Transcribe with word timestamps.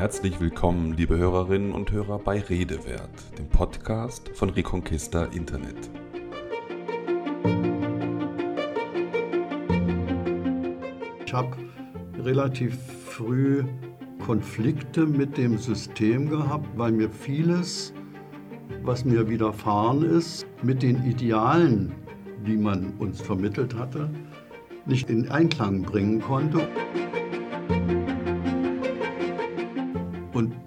Herzlich 0.00 0.40
willkommen, 0.40 0.94
liebe 0.94 1.18
Hörerinnen 1.18 1.72
und 1.72 1.92
Hörer 1.92 2.18
bei 2.20 2.40
Redewert, 2.40 3.10
dem 3.36 3.46
Podcast 3.50 4.30
von 4.30 4.48
Reconquista 4.48 5.24
Internet. 5.26 5.76
Ich 11.26 11.34
habe 11.34 11.54
relativ 12.18 12.78
früh 12.80 13.62
Konflikte 14.24 15.04
mit 15.04 15.36
dem 15.36 15.58
System 15.58 16.30
gehabt, 16.30 16.66
weil 16.76 16.92
mir 16.92 17.10
vieles, 17.10 17.92
was 18.82 19.04
mir 19.04 19.28
widerfahren 19.28 20.02
ist, 20.02 20.46
mit 20.62 20.82
den 20.82 21.04
Idealen, 21.04 21.92
die 22.46 22.56
man 22.56 22.94
uns 22.98 23.20
vermittelt 23.20 23.74
hatte, 23.74 24.08
nicht 24.86 25.10
in 25.10 25.28
Einklang 25.28 25.82
bringen 25.82 26.22
konnte. 26.22 26.66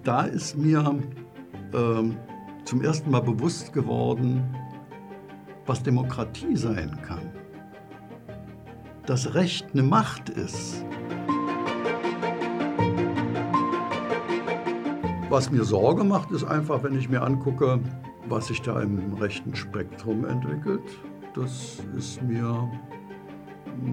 Da 0.04 0.22
ist 0.22 0.56
mir 0.56 1.00
ähm, 1.72 2.16
zum 2.64 2.82
ersten 2.82 3.10
Mal 3.10 3.22
bewusst 3.22 3.72
geworden, 3.72 4.42
was 5.66 5.82
Demokratie 5.82 6.56
sein 6.56 6.98
kann. 7.02 7.30
Dass 9.06 9.34
Recht 9.34 9.66
eine 9.72 9.82
Macht 9.82 10.28
ist. 10.28 10.84
Was 15.30 15.50
mir 15.50 15.64
Sorge 15.64 16.04
macht, 16.04 16.30
ist 16.30 16.44
einfach, 16.44 16.82
wenn 16.82 16.96
ich 16.96 17.08
mir 17.08 17.22
angucke, 17.22 17.80
was 18.28 18.46
sich 18.46 18.62
da 18.62 18.80
im 18.80 19.14
rechten 19.14 19.54
Spektrum 19.54 20.24
entwickelt. 20.24 20.98
Das 21.34 21.82
ist 21.96 22.22
mir, 22.22 22.70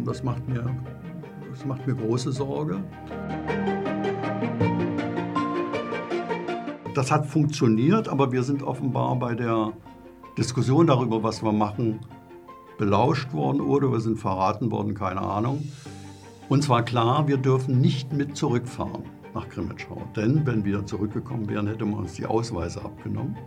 das 0.06 0.24
macht 0.24 0.48
mir, 0.48 0.64
das 1.50 1.66
macht 1.66 1.88
mir 1.88 1.96
große 1.96 2.32
Sorge. 2.32 2.84
Das 6.94 7.10
hat 7.10 7.26
funktioniert, 7.26 8.10
aber 8.10 8.34
wir 8.34 8.44
sind 8.44 8.64
offenbar 8.64 9.16
bei 9.16 9.34
der 9.34 9.72
Diskussion 10.38 10.88
darüber, 10.88 11.24
was 11.24 11.42
wir 11.42 11.54
machen, 11.54 12.00
belauscht 12.78 13.32
worden 13.34 13.62
oder 13.62 13.92
wir 13.92 14.02
sind 14.02 14.20
verraten 14.20 14.72
worden, 14.72 14.94
keine 14.94 15.22
Ahnung. 15.22 15.64
Und 16.50 16.64
zwar 16.64 16.84
klar, 16.84 17.30
wir 17.30 17.38
dürfen 17.38 17.80
nicht 17.80 18.12
mit 18.12 18.36
zurückfahren 18.36 19.04
nach 19.34 19.48
Grimmitschau. 19.48 20.02
Denn 20.18 20.46
wenn 20.46 20.66
wir 20.66 20.86
zurückgekommen 20.86 21.48
wären, 21.48 21.68
hätte 21.68 21.86
man 21.86 22.00
uns 22.00 22.14
die 22.16 22.26
Ausweise 22.26 22.84
abgenommen. 22.84 23.38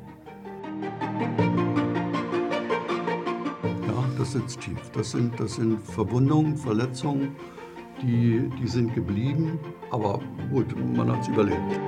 Ja, 3.86 4.04
das 4.16 4.32
sitzt 4.32 4.60
tief. 4.60 4.90
Das 4.94 5.10
sind, 5.10 5.38
das 5.38 5.56
sind 5.56 5.82
Verwundungen, 5.82 6.56
Verletzungen, 6.56 7.36
die, 8.00 8.50
die 8.58 8.66
sind 8.66 8.94
geblieben. 8.94 9.58
Aber 9.90 10.20
gut, 10.50 10.74
man 10.96 11.12
hat 11.12 11.20
es 11.20 11.28
überlebt. 11.28 11.78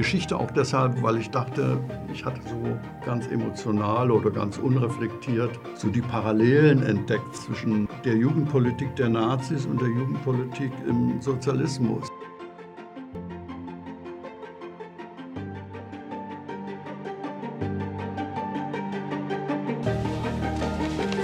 Geschichte 0.00 0.34
auch 0.34 0.50
deshalb, 0.50 1.02
weil 1.02 1.18
ich 1.18 1.28
dachte, 1.28 1.78
ich 2.10 2.24
hatte 2.24 2.40
so 2.48 2.56
ganz 3.04 3.26
emotional 3.26 4.10
oder 4.10 4.30
ganz 4.30 4.56
unreflektiert 4.56 5.50
so 5.74 5.88
die 5.88 6.00
Parallelen 6.00 6.82
entdeckt 6.82 7.36
zwischen 7.36 7.86
der 8.02 8.14
Jugendpolitik 8.14 8.96
der 8.96 9.10
Nazis 9.10 9.66
und 9.66 9.78
der 9.78 9.88
Jugendpolitik 9.88 10.72
im 10.88 11.20
Sozialismus. 11.20 12.08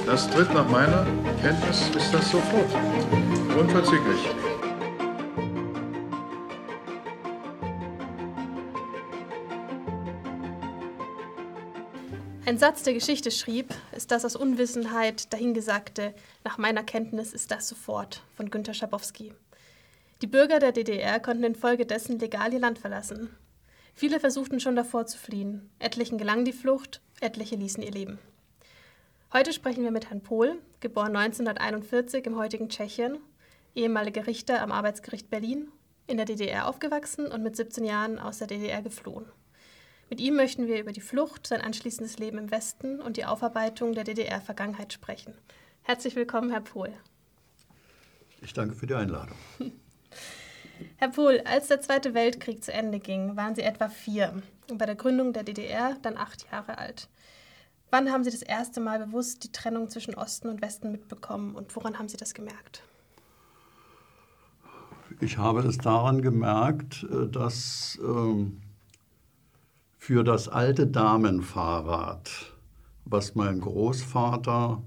Das 0.04 0.28
tritt 0.28 0.52
nach 0.52 0.68
meiner 0.70 1.06
Kenntnis 1.40 1.88
ist 1.96 2.12
das 2.12 2.30
sofort. 2.30 2.68
Unverzüglich. 3.58 4.55
Ein 12.46 12.58
Satz 12.58 12.84
der 12.84 12.94
Geschichte 12.94 13.32
schrieb, 13.32 13.74
ist 13.96 14.12
das 14.12 14.24
aus 14.24 14.36
Unwissenheit 14.36 15.32
dahingesagte, 15.32 16.14
nach 16.44 16.58
meiner 16.58 16.84
Kenntnis 16.84 17.32
ist 17.32 17.50
das 17.50 17.66
sofort 17.66 18.22
von 18.36 18.50
Günter 18.50 18.72
Schabowski. 18.72 19.32
Die 20.22 20.28
Bürger 20.28 20.60
der 20.60 20.70
DDR 20.70 21.18
konnten 21.18 21.42
infolgedessen 21.42 22.20
legal 22.20 22.52
ihr 22.52 22.60
Land 22.60 22.78
verlassen. 22.78 23.36
Viele 23.96 24.20
versuchten 24.20 24.60
schon 24.60 24.76
davor 24.76 25.06
zu 25.06 25.18
fliehen. 25.18 25.68
Etlichen 25.80 26.18
gelang 26.18 26.44
die 26.44 26.52
Flucht, 26.52 27.00
etliche 27.20 27.56
ließen 27.56 27.82
ihr 27.82 27.90
Leben. 27.90 28.20
Heute 29.32 29.52
sprechen 29.52 29.82
wir 29.82 29.90
mit 29.90 30.10
Herrn 30.10 30.22
Pohl, 30.22 30.56
geboren 30.78 31.16
1941 31.16 32.26
im 32.26 32.36
heutigen 32.36 32.68
Tschechien, 32.68 33.18
ehemaliger 33.74 34.28
Richter 34.28 34.62
am 34.62 34.70
Arbeitsgericht 34.70 35.30
Berlin, 35.30 35.66
in 36.06 36.16
der 36.16 36.26
DDR 36.26 36.68
aufgewachsen 36.68 37.26
und 37.26 37.42
mit 37.42 37.56
17 37.56 37.82
Jahren 37.84 38.20
aus 38.20 38.38
der 38.38 38.46
DDR 38.46 38.82
geflohen. 38.82 39.26
Mit 40.08 40.20
ihm 40.20 40.36
möchten 40.36 40.68
wir 40.68 40.80
über 40.80 40.92
die 40.92 41.00
Flucht, 41.00 41.48
sein 41.48 41.60
anschließendes 41.60 42.18
Leben 42.18 42.38
im 42.38 42.50
Westen 42.52 43.00
und 43.00 43.16
die 43.16 43.24
Aufarbeitung 43.24 43.92
der 43.92 44.04
DDR-Vergangenheit 44.04 44.92
sprechen. 44.92 45.34
Herzlich 45.82 46.14
willkommen, 46.14 46.50
Herr 46.50 46.60
Pohl. 46.60 46.92
Ich 48.40 48.52
danke 48.52 48.76
für 48.76 48.86
die 48.86 48.94
Einladung. 48.94 49.36
Herr 50.96 51.08
Pohl, 51.08 51.42
als 51.44 51.68
der 51.68 51.80
Zweite 51.80 52.14
Weltkrieg 52.14 52.62
zu 52.62 52.72
Ende 52.72 53.00
ging, 53.00 53.34
waren 53.34 53.56
Sie 53.56 53.62
etwa 53.62 53.88
vier 53.88 54.42
und 54.70 54.78
bei 54.78 54.86
der 54.86 54.94
Gründung 54.94 55.32
der 55.32 55.42
DDR 55.42 55.96
dann 56.02 56.16
acht 56.16 56.46
Jahre 56.52 56.78
alt. 56.78 57.08
Wann 57.90 58.12
haben 58.12 58.22
Sie 58.22 58.30
das 58.30 58.42
erste 58.42 58.80
Mal 58.80 59.04
bewusst 59.04 59.42
die 59.42 59.52
Trennung 59.52 59.88
zwischen 59.90 60.14
Osten 60.14 60.48
und 60.48 60.62
Westen 60.62 60.92
mitbekommen 60.92 61.56
und 61.56 61.74
woran 61.74 61.98
haben 61.98 62.08
Sie 62.08 62.16
das 62.16 62.34
gemerkt? 62.34 62.84
Ich 65.20 65.38
habe 65.38 65.60
es 65.60 65.78
daran 65.78 66.22
gemerkt, 66.22 67.04
äh, 67.10 67.28
dass 67.28 67.98
ähm, 68.02 68.60
für 70.06 70.22
das 70.22 70.46
alte 70.46 70.86
Damenfahrrad, 70.86 72.30
was 73.06 73.34
mein 73.34 73.58
Großvater 73.60 74.80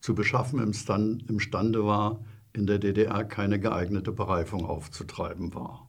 zu 0.00 0.16
beschaffen 0.16 0.58
imstande 0.58 1.86
war, 1.86 2.18
in 2.52 2.66
der 2.66 2.80
DDR 2.80 3.22
keine 3.22 3.60
geeignete 3.60 4.10
Bereifung 4.10 4.66
aufzutreiben 4.66 5.54
war. 5.54 5.88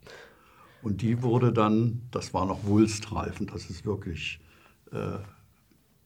Und 0.84 1.02
die 1.02 1.24
wurde 1.24 1.52
dann, 1.52 2.04
das 2.12 2.36
war 2.36 2.46
noch 2.46 2.64
Wulstreifen, 2.66 3.48
das 3.48 3.72
ist 3.72 3.88
wirklich 3.88 4.40
äh, 4.92 5.18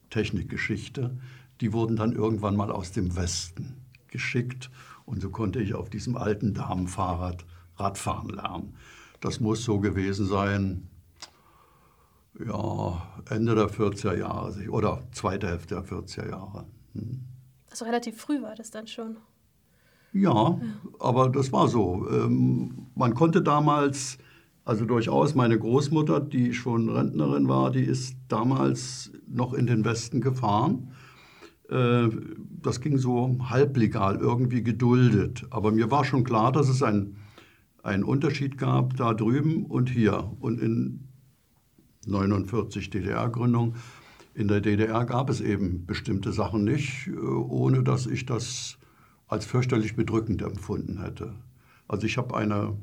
Technikgeschichte, 0.08 1.18
die 1.60 1.74
wurden 1.74 1.96
dann 1.96 2.12
irgendwann 2.12 2.56
mal 2.56 2.72
aus 2.72 2.92
dem 2.92 3.14
Westen 3.14 3.76
geschickt 4.08 4.70
und 5.04 5.20
so 5.20 5.28
konnte 5.28 5.60
ich 5.60 5.74
auf 5.74 5.90
diesem 5.90 6.16
alten 6.16 6.54
Damenfahrrad 6.54 7.44
Radfahren 7.76 8.30
lernen. 8.30 8.74
Das 9.20 9.38
muss 9.38 9.64
so 9.64 9.80
gewesen 9.80 10.24
sein, 10.24 10.88
ja, 12.46 13.02
Ende 13.28 13.54
der 13.54 13.68
40er 13.68 14.16
Jahre 14.16 14.68
oder 14.70 15.02
zweite 15.12 15.48
Hälfte 15.48 15.74
der 15.76 15.84
40er 15.84 16.28
Jahre. 16.28 16.66
Hm. 16.94 17.20
Also 17.70 17.84
relativ 17.84 18.20
früh 18.20 18.42
war 18.42 18.54
das 18.54 18.70
dann 18.70 18.86
schon. 18.86 19.16
Ja, 20.12 20.32
ja. 20.32 20.60
aber 20.98 21.28
das 21.28 21.52
war 21.52 21.68
so. 21.68 22.08
Ähm, 22.10 22.86
man 22.94 23.14
konnte 23.14 23.42
damals, 23.42 24.18
also 24.64 24.84
durchaus 24.84 25.34
meine 25.34 25.58
Großmutter, 25.58 26.20
die 26.20 26.52
schon 26.52 26.88
Rentnerin 26.88 27.48
war, 27.48 27.70
die 27.70 27.84
ist 27.84 28.16
damals 28.28 29.12
noch 29.28 29.54
in 29.54 29.66
den 29.66 29.84
Westen 29.84 30.20
gefahren. 30.20 30.92
Äh, 31.68 32.08
das 32.60 32.80
ging 32.80 32.98
so 32.98 33.36
halblegal, 33.48 34.16
irgendwie 34.16 34.62
geduldet. 34.62 35.46
Aber 35.50 35.70
mir 35.70 35.90
war 35.90 36.04
schon 36.04 36.24
klar, 36.24 36.50
dass 36.50 36.68
es 36.68 36.82
einen, 36.82 37.16
einen 37.82 38.02
Unterschied 38.02 38.58
gab 38.58 38.96
da 38.96 39.14
drüben 39.14 39.64
und 39.66 39.90
hier. 39.90 40.32
Und 40.40 40.60
in 40.60 41.09
49 42.06 42.90
DDR-Gründung. 42.90 43.74
In 44.34 44.48
der 44.48 44.60
DDR 44.60 45.04
gab 45.04 45.28
es 45.28 45.40
eben 45.40 45.86
bestimmte 45.86 46.32
Sachen 46.32 46.64
nicht, 46.64 47.08
äh, 47.08 47.16
ohne 47.18 47.82
dass 47.82 48.06
ich 48.06 48.26
das 48.26 48.78
als 49.28 49.44
fürchterlich 49.44 49.96
bedrückend 49.96 50.42
empfunden 50.42 51.02
hätte. 51.02 51.34
Also 51.88 52.06
ich 52.06 52.16
habe 52.18 52.36
eine, 52.36 52.76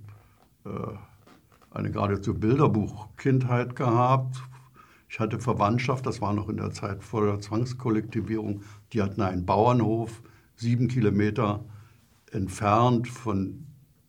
äh, 0.66 0.70
eine 1.72 1.92
geradezu 1.92 2.34
Bilderbuch-Kindheit 2.34 3.76
gehabt. 3.76 4.42
Ich 5.10 5.20
hatte 5.20 5.40
Verwandtschaft, 5.40 6.06
das 6.06 6.22
war 6.22 6.34
noch 6.34 6.50
in 6.50 6.58
der 6.58 6.72
Zeit 6.72 7.04
vor 7.04 7.26
der 7.26 7.40
Zwangskollektivierung, 7.40 8.62
die 8.92 9.02
hatten 9.02 9.22
einen 9.22 9.46
Bauernhof, 9.46 10.22
sieben 10.56 10.90
Kilometer 10.90 11.64
entfernt 12.32 13.08
von 13.08 13.66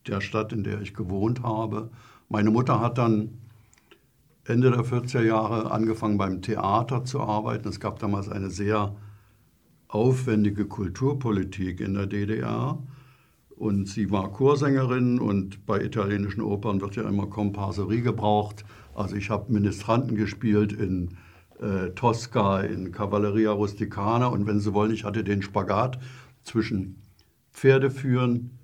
der 0.07 0.21
Stadt, 0.21 0.51
in 0.51 0.63
der 0.63 0.81
ich 0.81 0.93
gewohnt 0.93 1.43
habe. 1.43 1.89
Meine 2.27 2.51
Mutter 2.51 2.79
hat 2.79 2.97
dann 2.97 3.37
Ende 4.49 4.71
der 4.71 4.83
40er 4.83 5.21
Jahre 5.21 5.71
angefangen 5.71 6.17
beim 6.17 6.41
Theater 6.41 7.05
zu 7.05 7.21
arbeiten. 7.21 7.67
Es 7.69 7.79
gab 7.79 7.99
damals 7.99 8.29
eine 8.29 8.49
sehr 8.49 8.95
aufwendige 9.87 10.65
Kulturpolitik 10.65 11.79
in 11.79 11.93
der 11.93 12.07
DDR. 12.07 12.81
Und 13.49 13.87
sie 13.87 14.09
war 14.09 14.31
Chorsängerin 14.31 15.19
und 15.19 15.65
bei 15.65 15.83
italienischen 15.83 16.41
Opern 16.41 16.81
wird 16.81 16.95
ja 16.95 17.07
immer 17.07 17.27
Komparserie 17.27 18.01
gebraucht. 18.01 18.65
Also 18.95 19.15
ich 19.15 19.29
habe 19.29 19.51
Ministranten 19.51 20.15
gespielt 20.15 20.73
in 20.73 21.17
äh, 21.59 21.89
Tosca, 21.89 22.61
in 22.61 22.91
Cavalleria 22.91 23.51
Rusticana 23.51 24.27
und 24.27 24.47
wenn 24.47 24.59
Sie 24.59 24.73
wollen, 24.73 24.93
ich 24.93 25.03
hatte 25.03 25.23
den 25.23 25.41
Spagat 25.41 25.99
zwischen 26.41 27.03
Pferdeführen, 27.51 28.57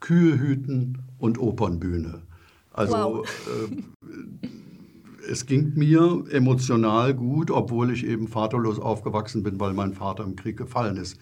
Kühe 0.00 0.38
hüten 0.38 0.98
und 1.18 1.38
Opernbühne. 1.38 2.22
Also 2.72 2.94
wow. 2.94 3.26
äh, 3.48 4.48
es 5.28 5.46
ging 5.46 5.74
mir 5.74 6.24
emotional 6.30 7.14
gut, 7.14 7.50
obwohl 7.50 7.92
ich 7.92 8.04
eben 8.04 8.28
vaterlos 8.28 8.78
aufgewachsen 8.78 9.42
bin, 9.42 9.60
weil 9.60 9.72
mein 9.74 9.94
Vater 9.94 10.24
im 10.24 10.36
Krieg 10.36 10.56
gefallen 10.56 10.96
ist. 10.96 11.18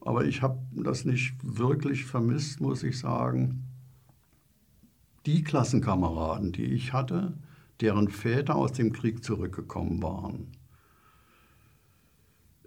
Aber 0.00 0.24
ich 0.24 0.42
habe 0.42 0.58
das 0.72 1.04
nicht 1.04 1.34
wirklich 1.42 2.04
vermisst, 2.04 2.60
muss 2.60 2.82
ich 2.82 2.98
sagen. 2.98 3.64
Die 5.26 5.42
Klassenkameraden, 5.42 6.52
die 6.52 6.66
ich 6.66 6.92
hatte, 6.92 7.34
deren 7.80 8.08
Väter 8.08 8.56
aus 8.56 8.72
dem 8.72 8.92
Krieg 8.92 9.24
zurückgekommen 9.24 10.02
waren, 10.02 10.48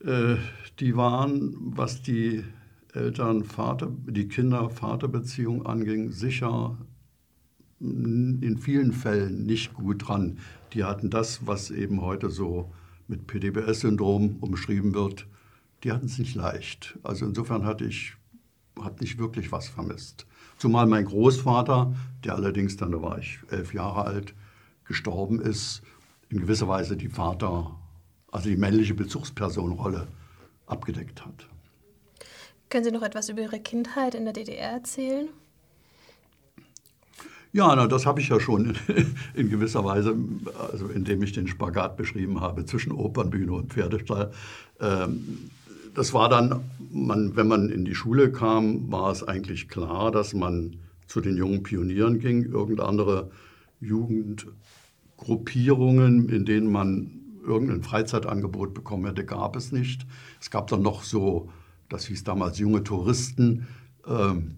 äh, 0.04 0.38
die 0.80 0.96
waren, 0.96 1.56
was 1.76 2.02
die 2.02 2.44
Eltern-Vater, 2.94 3.92
die 4.08 4.28
Kinder-Vater-Beziehung 4.28 5.66
anging, 5.66 6.12
sicher 6.12 6.78
in 7.80 8.58
vielen 8.60 8.92
Fällen 8.92 9.46
nicht 9.46 9.74
gut 9.74 10.08
dran. 10.08 10.40
Die 10.74 10.84
hatten 10.84 11.10
das, 11.10 11.46
was 11.46 11.70
eben 11.70 12.02
heute 12.02 12.30
so 12.30 12.72
mit 13.08 13.28
PDBS-Syndrom 13.28 14.38
umschrieben 14.42 14.94
wird, 14.94 15.28
die 15.84 15.92
hatten 15.92 16.08
es 16.08 16.18
nicht 16.18 16.36
leicht. 16.36 16.98
Also 17.04 17.26
insofern 17.26 17.66
hatte 17.66 17.86
ich 17.86 18.18
hat 18.84 19.02
nicht 19.02 19.18
wirklich 19.18 19.52
was 19.52 19.68
vermisst. 19.68 20.26
Zumal 20.58 20.86
mein 20.86 21.06
Großvater, 21.06 21.96
der 22.24 22.36
allerdings 22.36 22.78
dann, 22.78 22.92
da 22.92 23.02
war 23.02 23.18
ich 23.18 23.40
elf 23.50 23.74
Jahre 23.74 24.06
alt, 24.06 24.34
gestorben 24.86 25.42
ist, 25.42 25.82
in 26.30 26.40
gewisser 26.40 26.68
Weise 26.68 26.98
die 26.98 27.10
Vater, 27.10 27.76
also 28.32 28.50
die 28.50 28.58
männliche 28.58 28.94
Bezugspersonenrolle 28.94 30.08
abgedeckt 30.66 31.26
hat. 31.26 31.48
Können 32.70 32.84
Sie 32.84 32.92
noch 32.92 33.04
etwas 33.04 33.30
über 33.30 33.42
Ihre 33.42 33.60
Kindheit 33.60 34.14
in 34.14 34.26
der 34.26 34.34
DDR 34.34 34.72
erzählen? 34.72 35.30
Ja, 37.58 37.76
na, 37.76 37.88
das 37.88 38.06
habe 38.06 38.22
ich 38.22 38.30
ja 38.30 38.40
schon 38.40 38.66
in, 38.66 38.76
in, 39.34 39.50
gewisser 39.50 39.84
Weise, 39.84 40.16
also 40.72 40.90
indem 40.90 41.24
ich 41.24 41.34
den 41.34 41.48
Spagat 41.48 41.98
beschrieben 41.98 42.40
habe 42.40 42.66
zwischen 42.66 42.92
Opernbühne 42.92 43.52
und 43.52 43.74
Pferdestall. 43.74 44.32
Ähm, 44.80 45.50
das 45.96 46.14
war 46.14 46.30
dann, 46.30 46.64
man, 46.92 47.36
wenn 47.36 47.48
man 47.48 47.72
in 47.72 47.84
die 47.84 47.96
Schule 47.96 48.32
kam, 48.32 48.92
war 48.92 49.12
es 49.12 49.28
eigentlich 49.28 49.70
klar, 49.70 50.12
dass 50.12 50.36
man 50.36 50.76
zu 51.08 51.20
den 51.20 51.36
jungen 51.36 51.64
Pionieren 51.64 52.20
ging. 52.20 52.44
Irgendeine 52.44 52.88
andere 52.88 53.32
Jugendgruppierungen, 53.80 56.30
in 56.30 56.46
denen 56.46 56.72
man 56.72 57.10
irgendein 57.44 57.82
Freizeitangebot 57.82 58.76
bekommen 58.76 59.08
hätte, 59.08 59.26
gab 59.26 59.56
es 59.56 59.72
nicht. 59.72 60.06
Es 60.40 60.52
gab 60.52 60.68
dann 60.68 60.84
noch 60.84 61.02
so, 61.02 61.50
das 61.90 62.06
hieß 62.06 62.24
damals 62.24 62.60
junge 62.60 62.84
Touristen. 62.84 63.66
Ähm, 64.06 64.58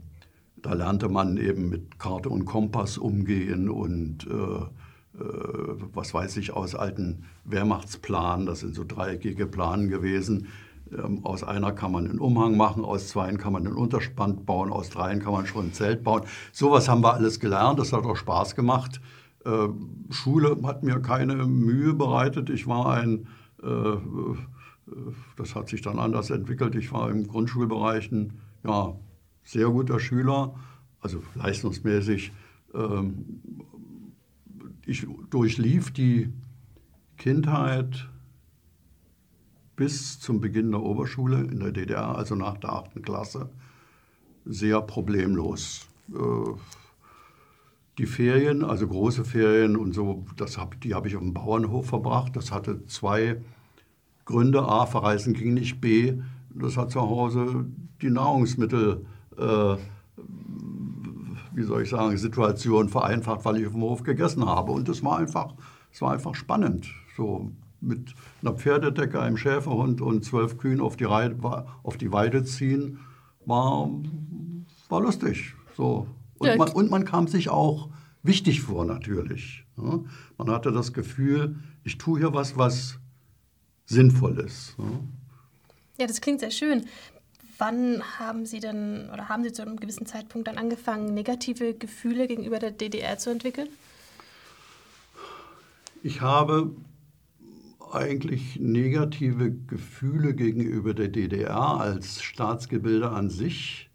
da 0.61 0.73
lernte 0.73 1.09
man 1.09 1.37
eben 1.37 1.69
mit 1.69 1.99
Karte 1.99 2.29
und 2.29 2.45
Kompass 2.45 2.97
umgehen 2.97 3.69
und 3.69 4.27
äh, 4.27 4.33
äh, 4.33 5.75
was 5.93 6.13
weiß 6.13 6.37
ich 6.37 6.53
aus 6.53 6.75
alten 6.75 7.23
Wehrmachtsplanen, 7.45 8.45
das 8.45 8.61
sind 8.61 8.75
so 8.75 8.83
dreieckige 8.83 9.47
Planen 9.47 9.89
gewesen, 9.89 10.47
ähm, 10.91 11.25
aus 11.25 11.43
einer 11.43 11.71
kann 11.71 11.91
man 11.91 12.07
einen 12.07 12.19
Umhang 12.19 12.57
machen, 12.57 12.83
aus 12.83 13.09
zweien 13.09 13.37
kann 13.37 13.53
man 13.53 13.65
einen 13.65 13.75
Unterspann 13.75 14.45
bauen, 14.45 14.71
aus 14.71 14.89
dreien 14.89 15.19
kann 15.19 15.33
man 15.33 15.45
schon 15.45 15.67
ein 15.67 15.73
Zelt 15.73 16.03
bauen. 16.03 16.23
Sowas 16.51 16.89
haben 16.89 17.01
wir 17.01 17.13
alles 17.13 17.39
gelernt, 17.39 17.79
das 17.79 17.93
hat 17.93 18.05
auch 18.05 18.15
Spaß 18.15 18.55
gemacht. 18.55 19.01
Ähm, 19.45 20.05
Schule 20.09 20.57
hat 20.63 20.83
mir 20.83 20.99
keine 20.99 21.35
Mühe 21.45 21.93
bereitet. 21.93 22.49
Ich 22.49 22.67
war 22.67 22.93
ein, 22.93 23.27
äh, 23.61 23.67
äh, 23.67 23.99
das 25.37 25.55
hat 25.55 25.69
sich 25.69 25.81
dann 25.81 25.99
anders 25.99 26.29
entwickelt, 26.29 26.75
ich 26.75 26.91
war 26.91 27.09
im 27.09 27.27
Grundschulbereich 27.27 28.11
ein 28.11 28.39
ja, 28.63 28.93
sehr 29.43 29.67
guter 29.69 29.99
Schüler, 29.99 30.55
also 31.01 31.23
leistungsmäßig. 31.35 32.31
Ähm, 32.73 33.41
ich 34.85 35.07
durchlief 35.29 35.91
die 35.91 36.29
Kindheit 37.17 38.09
bis 39.75 40.19
zum 40.19 40.41
Beginn 40.41 40.71
der 40.71 40.81
Oberschule 40.81 41.41
in 41.41 41.59
der 41.59 41.71
DDR, 41.71 42.17
also 42.17 42.35
nach 42.35 42.57
der 42.57 42.73
achten 42.73 43.01
Klasse, 43.01 43.49
sehr 44.45 44.81
problemlos. 44.81 45.87
Äh, 46.13 46.51
die 47.99 48.05
Ferien, 48.05 48.63
also 48.63 48.87
große 48.87 49.25
Ferien 49.25 49.75
und 49.75 49.93
so, 49.93 50.25
das 50.37 50.57
hab, 50.57 50.79
die 50.81 50.95
habe 50.95 51.07
ich 51.07 51.15
auf 51.15 51.21
dem 51.21 51.33
Bauernhof 51.33 51.87
verbracht. 51.87 52.35
Das 52.35 52.51
hatte 52.51 52.85
zwei 52.85 53.41
Gründe. 54.23 54.61
A, 54.63 54.85
verreisen 54.85 55.33
ging 55.33 55.53
nicht. 55.53 55.81
B, 55.81 56.13
das 56.49 56.77
hat 56.77 56.91
zu 56.91 57.01
Hause 57.01 57.65
die 58.01 58.09
Nahrungsmittel, 58.09 59.05
äh, 59.39 59.77
wie 61.53 61.63
soll 61.63 61.83
ich 61.83 61.89
sagen, 61.89 62.17
Situation 62.17 62.89
vereinfacht, 62.89 63.45
weil 63.45 63.57
ich 63.57 63.67
auf 63.67 63.73
dem 63.73 63.81
Hof 63.81 64.03
gegessen 64.03 64.45
habe. 64.45 64.71
Und 64.71 64.87
das 64.87 65.03
war 65.03 65.17
einfach, 65.17 65.53
das 65.91 66.01
war 66.01 66.13
einfach 66.13 66.35
spannend. 66.35 66.87
So 67.17 67.51
mit 67.81 68.13
einer 68.41 68.53
Pferdedecke, 68.53 69.19
einem 69.21 69.37
Schäferhund 69.37 70.01
und 70.01 70.23
zwölf 70.23 70.57
Kühen 70.57 70.81
auf 70.81 70.97
die, 70.97 71.05
Reide, 71.05 71.65
auf 71.83 71.97
die 71.97 72.11
Weide 72.11 72.43
ziehen, 72.43 72.99
war, 73.45 73.89
war 74.89 75.01
lustig. 75.01 75.55
So. 75.75 76.07
Und, 76.37 76.57
man, 76.57 76.69
und 76.69 76.91
man 76.91 77.05
kam 77.05 77.27
sich 77.27 77.49
auch 77.49 77.89
wichtig 78.23 78.61
vor 78.61 78.85
natürlich. 78.85 79.65
Ja. 79.77 79.99
Man 80.37 80.49
hatte 80.49 80.71
das 80.71 80.93
Gefühl, 80.93 81.57
ich 81.83 81.97
tue 81.97 82.19
hier 82.19 82.33
was, 82.33 82.57
was 82.57 82.99
sinnvoll 83.85 84.39
ist. 84.39 84.75
Ja. 84.77 84.85
ja, 85.99 86.07
das 86.07 86.21
klingt 86.21 86.39
sehr 86.39 86.51
schön. 86.51 86.85
Wann 87.59 88.01
haben 88.17 88.45
Sie 88.45 88.61
denn 88.61 89.09
oder 89.13 89.27
haben 89.27 89.43
Sie 89.43 89.51
zu 89.51 89.61
einem 89.61 89.77
gewissen 89.77 90.05
Zeitpunkt 90.05 90.47
dann 90.47 90.57
angefangen, 90.57 91.13
negative 91.13 91.73
Gefühle 91.73 92.25
gegenüber 92.25 92.57
der 92.57 92.71
DDR 92.71 93.17
zu 93.17 93.29
entwickeln? 93.29 93.67
Ich 96.01 96.21
habe 96.21 96.71
eigentlich 97.91 98.57
negative 98.59 99.51
Gefühle 99.51 100.33
gegenüber 100.33 100.93
der 100.93 101.09
DDR 101.09 101.59
als 101.59 102.23
Staatsgebilde 102.23 103.09
an 103.09 103.29
sich 103.29 103.89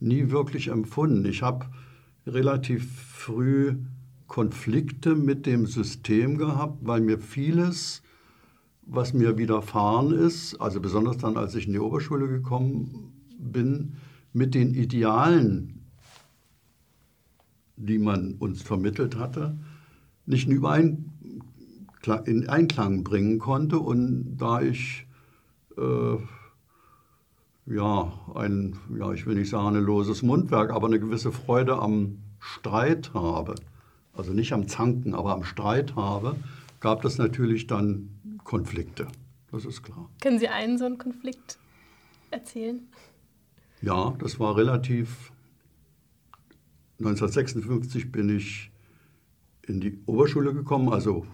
nie 0.00 0.30
wirklich 0.30 0.68
empfunden. 0.68 1.24
Ich 1.26 1.42
habe 1.42 1.66
relativ 2.26 2.90
früh 2.92 3.76
Konflikte 4.26 5.14
mit 5.14 5.46
dem 5.46 5.66
System 5.66 6.38
gehabt, 6.38 6.78
weil 6.82 7.00
mir 7.00 7.18
vieles, 7.18 8.02
was 8.92 9.12
mir 9.12 9.38
widerfahren 9.38 10.12
ist, 10.12 10.60
also 10.60 10.80
besonders 10.80 11.18
dann, 11.18 11.36
als 11.36 11.54
ich 11.54 11.66
in 11.66 11.72
die 11.72 11.78
Oberschule 11.78 12.26
gekommen 12.28 13.12
bin, 13.38 13.92
mit 14.32 14.54
den 14.54 14.74
Idealen, 14.74 15.86
die 17.76 17.98
man 17.98 18.34
uns 18.34 18.62
vermittelt 18.62 19.16
hatte, 19.16 19.56
nicht 20.26 20.48
überein 20.48 21.06
in 22.24 22.48
Einklang 22.48 23.04
bringen 23.04 23.38
konnte. 23.38 23.78
Und 23.78 24.36
da 24.38 24.60
ich 24.60 25.06
äh, 25.76 26.16
ja, 27.66 28.12
ein, 28.34 28.76
ja, 28.98 29.12
ich 29.12 29.26
will 29.26 29.36
nicht 29.36 29.50
sagen 29.50 29.76
ein 29.76 29.84
loses 29.84 30.22
Mundwerk, 30.22 30.72
aber 30.72 30.88
eine 30.88 30.98
gewisse 30.98 31.30
Freude 31.30 31.78
am 31.78 32.18
Streit 32.40 33.12
habe, 33.14 33.54
also 34.12 34.32
nicht 34.32 34.52
am 34.52 34.66
Zanken, 34.66 35.14
aber 35.14 35.32
am 35.34 35.44
Streit 35.44 35.94
habe, 35.94 36.36
gab 36.80 37.04
es 37.04 37.18
natürlich 37.18 37.66
dann 37.66 38.08
Konflikte. 38.44 39.06
Das 39.50 39.64
ist 39.64 39.82
klar. 39.82 40.08
Können 40.20 40.38
Sie 40.38 40.48
einen 40.48 40.78
so 40.78 40.84
einen 40.84 40.98
Konflikt 40.98 41.58
erzählen? 42.30 42.88
Ja, 43.82 44.14
das 44.18 44.38
war 44.38 44.56
relativ. 44.56 45.32
1956 46.98 48.12
bin 48.12 48.28
ich 48.36 48.70
in 49.62 49.80
die 49.80 49.98
Oberschule 50.06 50.52
gekommen, 50.52 50.90
also 50.90 51.26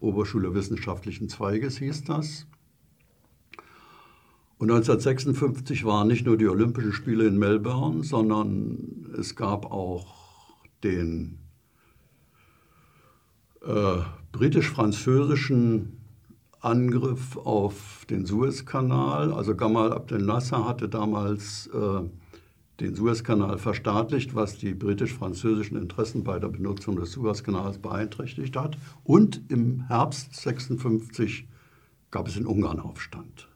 Oberschule 0.00 0.52
Wissenschaftlichen 0.54 1.28
Zweiges 1.28 1.78
hieß 1.78 2.04
das. 2.04 2.46
Und 4.58 4.70
1956 4.70 5.84
waren 5.84 6.08
nicht 6.08 6.26
nur 6.26 6.36
die 6.36 6.48
Olympischen 6.48 6.92
Spiele 6.92 7.26
in 7.26 7.38
Melbourne, 7.38 8.02
sondern 8.02 9.12
es 9.18 9.36
gab 9.36 9.66
auch 9.66 10.54
den 10.82 11.38
äh, 13.62 13.98
britisch-französischen 14.32 16.01
Angriff 16.62 17.36
auf 17.36 18.06
den 18.08 18.24
Suezkanal. 18.24 19.32
Also 19.32 19.54
Gamal 19.54 19.92
Abdel 19.92 20.22
Nasser 20.22 20.66
hatte 20.66 20.88
damals 20.88 21.66
äh, 21.68 22.02
den 22.80 22.94
Suezkanal 22.94 23.58
verstaatlicht, 23.58 24.34
was 24.34 24.58
die 24.58 24.72
britisch-französischen 24.72 25.76
Interessen 25.76 26.24
bei 26.24 26.38
der 26.38 26.48
Benutzung 26.48 26.96
des 26.96 27.12
Suezkanals 27.12 27.78
beeinträchtigt 27.78 28.56
hat. 28.56 28.78
Und 29.04 29.42
im 29.48 29.86
Herbst 29.88 30.34
56 30.36 31.46
gab 32.10 32.28
es 32.28 32.36
in 32.36 32.46
Ungarn 32.46 32.78
Aufstand. 32.78 33.48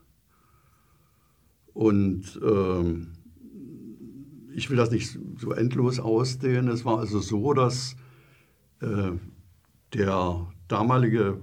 Und 1.72 2.40
ähm, 2.42 3.12
ich 4.52 4.70
will 4.70 4.76
das 4.76 4.90
nicht 4.90 5.18
so 5.38 5.52
endlos 5.52 6.00
ausdehnen. 6.00 6.68
Es 6.68 6.84
war 6.84 6.98
also 6.98 7.20
so, 7.20 7.52
dass 7.52 7.94
äh, 8.80 9.12
der 9.92 10.46
damalige 10.68 11.38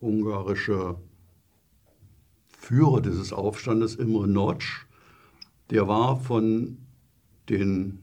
ungarische 0.00 0.96
Führer 2.48 3.00
dieses 3.00 3.32
Aufstandes, 3.32 3.94
Imre 3.94 4.28
Notch, 4.28 4.86
der 5.70 5.88
war 5.88 6.16
von 6.16 6.78
den 7.48 8.02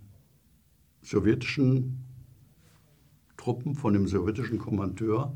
sowjetischen 1.01 2.03
Truppen, 3.37 3.75
von 3.75 3.93
dem 3.93 4.07
sowjetischen 4.07 4.57
Kommandeur 4.57 5.35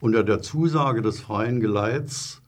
unter 0.00 0.24
der 0.24 0.42
Zusage 0.42 1.02
des 1.02 1.20
freien 1.20 1.60
Geleits 1.60 2.42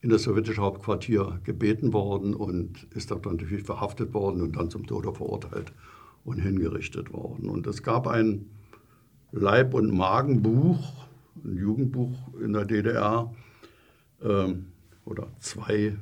in 0.00 0.10
das 0.10 0.22
sowjetische 0.22 0.62
Hauptquartier 0.62 1.40
gebeten 1.44 1.92
worden 1.92 2.34
und 2.34 2.84
ist 2.94 3.10
dort 3.10 3.26
natürlich 3.26 3.64
verhaftet 3.64 4.14
worden 4.14 4.40
und 4.42 4.56
dann 4.56 4.70
zum 4.70 4.86
Tode 4.86 5.12
verurteilt 5.12 5.72
und 6.24 6.38
hingerichtet 6.38 7.12
worden. 7.12 7.48
Und 7.48 7.66
es 7.66 7.82
gab 7.82 8.06
ein 8.06 8.46
Leib- 9.32 9.74
und 9.74 9.92
Magenbuch, 9.92 11.06
ein 11.44 11.56
Jugendbuch 11.56 12.16
in 12.42 12.52
der 12.52 12.64
DDR, 12.64 13.32
ähm, 14.22 14.66
oder 15.04 15.28
zwei, 15.40 15.96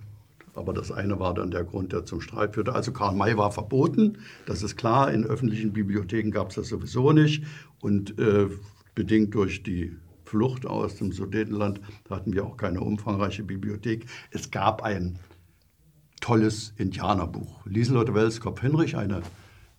aber 0.54 0.72
das 0.72 0.90
eine 0.90 1.18
war 1.20 1.34
dann 1.34 1.50
der 1.50 1.64
Grund, 1.64 1.92
der 1.92 2.04
zum 2.04 2.20
Streit 2.20 2.54
führte. 2.54 2.74
Also 2.74 2.92
Karl 2.92 3.14
May 3.14 3.36
war 3.36 3.52
verboten, 3.52 4.18
das 4.46 4.62
ist 4.62 4.76
klar, 4.76 5.12
in 5.12 5.24
öffentlichen 5.24 5.72
Bibliotheken 5.72 6.30
gab 6.30 6.50
es 6.50 6.56
das 6.56 6.68
sowieso 6.68 7.12
nicht 7.12 7.44
und 7.80 8.18
äh, 8.18 8.48
bedingt 8.94 9.34
durch 9.34 9.62
die 9.62 9.96
Flucht 10.24 10.66
aus 10.66 10.96
dem 10.96 11.12
Sudetenland 11.12 11.80
hatten 12.10 12.34
wir 12.34 12.44
auch 12.44 12.56
keine 12.58 12.80
umfangreiche 12.80 13.44
Bibliothek. 13.44 14.04
Es 14.30 14.50
gab 14.50 14.82
ein 14.82 15.18
tolles 16.20 16.74
Indianerbuch. 16.76 17.64
Lieselotte 17.64 18.14
Welskopf-Hinrich, 18.14 18.96
eine 18.96 19.22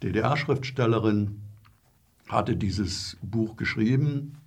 DDR-Schriftstellerin, 0.01 1.41
hatte 2.27 2.55
dieses 2.55 3.17
Buch 3.21 3.57
geschrieben, 3.57 4.38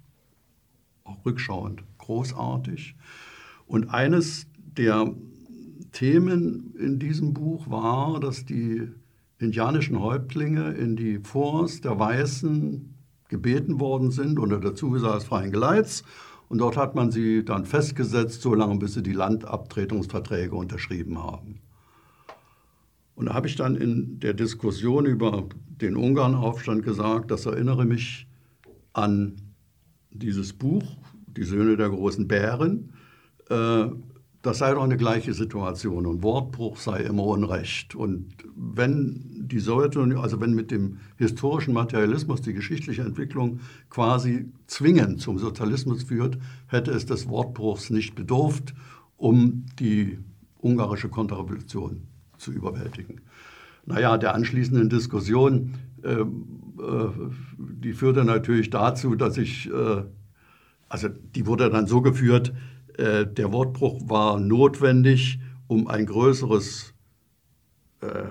auch 1.04 1.25
rückschauend 1.25 1.82
großartig. 1.99 2.94
Und 3.66 3.88
eines 3.88 4.47
der 4.76 5.14
Themen 5.92 6.75
in 6.78 6.99
diesem 6.99 7.35
Buch 7.35 7.68
war, 7.68 8.21
dass 8.21 8.44
die 8.44 8.88
indianischen 9.38 10.00
Häuptlinge 10.00 10.73
in 10.73 10.97
die 10.97 11.18
Forts 11.18 11.80
der 11.80 11.99
Weißen 11.99 12.94
gebeten 13.28 13.80
worden 13.80 14.11
sind 14.11 14.38
unter 14.38 14.61
der 14.61 14.75
Zusage 14.75 15.14
des 15.14 15.25
freien 15.25 15.50
Geleits. 15.50 16.04
Und 16.49 16.59
dort 16.59 16.76
hat 16.76 16.94
man 16.94 17.11
sie 17.11 17.44
dann 17.44 17.64
festgesetzt, 17.64 18.42
solange 18.42 18.78
bis 18.78 18.94
sie 18.94 19.02
die 19.02 19.12
Landabtretungsverträge 19.12 20.54
unterschrieben 20.54 21.23
haben. 21.23 21.61
Und 23.14 23.26
da 23.26 23.35
habe 23.35 23.47
ich 23.47 23.56
dann 23.56 23.75
in 23.75 24.21
der 24.21 24.35
Diskussion 24.35 25.06
über 25.06 25.49
den 25.68 25.97
Ungarnaufstand 25.97 26.82
gesagt, 26.82 27.30
das 27.30 27.47
erinnere 27.47 27.85
mich 27.85 28.26
an 28.92 29.37
dieses 30.14 30.52
Buch, 30.52 30.85
Die 31.26 31.45
Söhne 31.45 31.76
der 31.76 31.88
großen 31.88 32.28
Bären. 32.28 32.92
Äh, 33.49 33.87
das 34.42 34.59
sei 34.59 34.75
doch 34.75 34.83
eine 34.83 34.97
gleiche 34.97 35.35
Situation 35.35 36.04
und 36.04 36.23
Wortbruch 36.25 36.76
sei 36.76 37.02
immer 37.02 37.25
Unrecht. 37.25 37.95
Und 37.95 38.35
wenn 38.57 39.47
die 39.47 39.61
Sowjetunion, 39.61 40.21
also 40.21 40.40
wenn 40.40 40.52
mit 40.52 40.73
dem 40.73 40.99
historischen 41.16 41.73
Materialismus 41.73 42.42
die 42.42 42.52
geschichtliche 42.52 43.02
Entwicklung 43.02 43.61
quasi 43.88 44.50
zwingend 44.66 45.21
zum 45.21 45.38
Sozialismus 45.38 46.02
führt, 46.02 46.38
hätte 46.66 46.90
es 46.90 47.07
des 47.07 47.28
Wortbruchs 47.28 47.90
nicht 47.90 48.16
bedurft, 48.16 48.75
um 49.16 49.64
die 49.78 50.19
ungarische 50.59 51.09
Konterrevolution 51.09 52.02
zu 52.37 52.50
überwältigen. 52.50 53.21
Naja, 53.85 54.17
der 54.17 54.35
anschließenden 54.35 54.89
Diskussion, 54.89 55.75
äh, 56.03 56.21
äh, 56.21 56.27
die 57.59 57.93
führte 57.93 58.25
natürlich 58.25 58.71
dazu, 58.71 59.15
dass 59.17 59.37
ich, 59.39 59.69
äh, 59.71 60.05
also 60.89 61.09
die 61.09 61.47
wurde 61.47 61.71
dann 61.71 61.87
so 61.87 62.01
geführt, 62.01 62.53
äh, 62.97 63.27
der 63.27 63.53
Wortbruch 63.53 64.09
war 64.09 64.39
notwendig, 64.39 65.41
um 65.67 65.89
ein 65.89 66.07
größeres, 66.07 66.95
äh, 68.01 68.25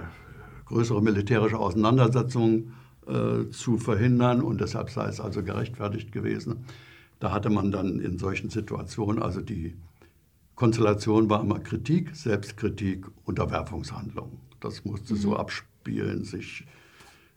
größere 0.65 1.01
militärische 1.01 1.57
Auseinandersetzung 1.57 2.71
äh, 3.07 3.49
zu 3.49 3.77
verhindern 3.77 4.41
und 4.41 4.61
deshalb 4.61 4.89
sei 4.89 5.07
es 5.07 5.19
also 5.19 5.43
gerechtfertigt 5.43 6.11
gewesen. 6.11 6.65
Da 7.19 7.31
hatte 7.31 7.49
man 7.49 7.71
dann 7.71 7.99
in 7.99 8.17
solchen 8.17 8.49
Situationen, 8.49 9.21
also 9.21 9.41
die 9.41 9.75
Konstellation 10.61 11.27
war 11.27 11.41
immer 11.41 11.59
Kritik, 11.59 12.15
Selbstkritik, 12.15 13.07
Unterwerfungshandlung. 13.25 14.37
Das 14.59 14.85
musste 14.85 15.15
mhm. 15.15 15.17
so 15.17 15.35
abspielen, 15.35 16.23
sich 16.23 16.67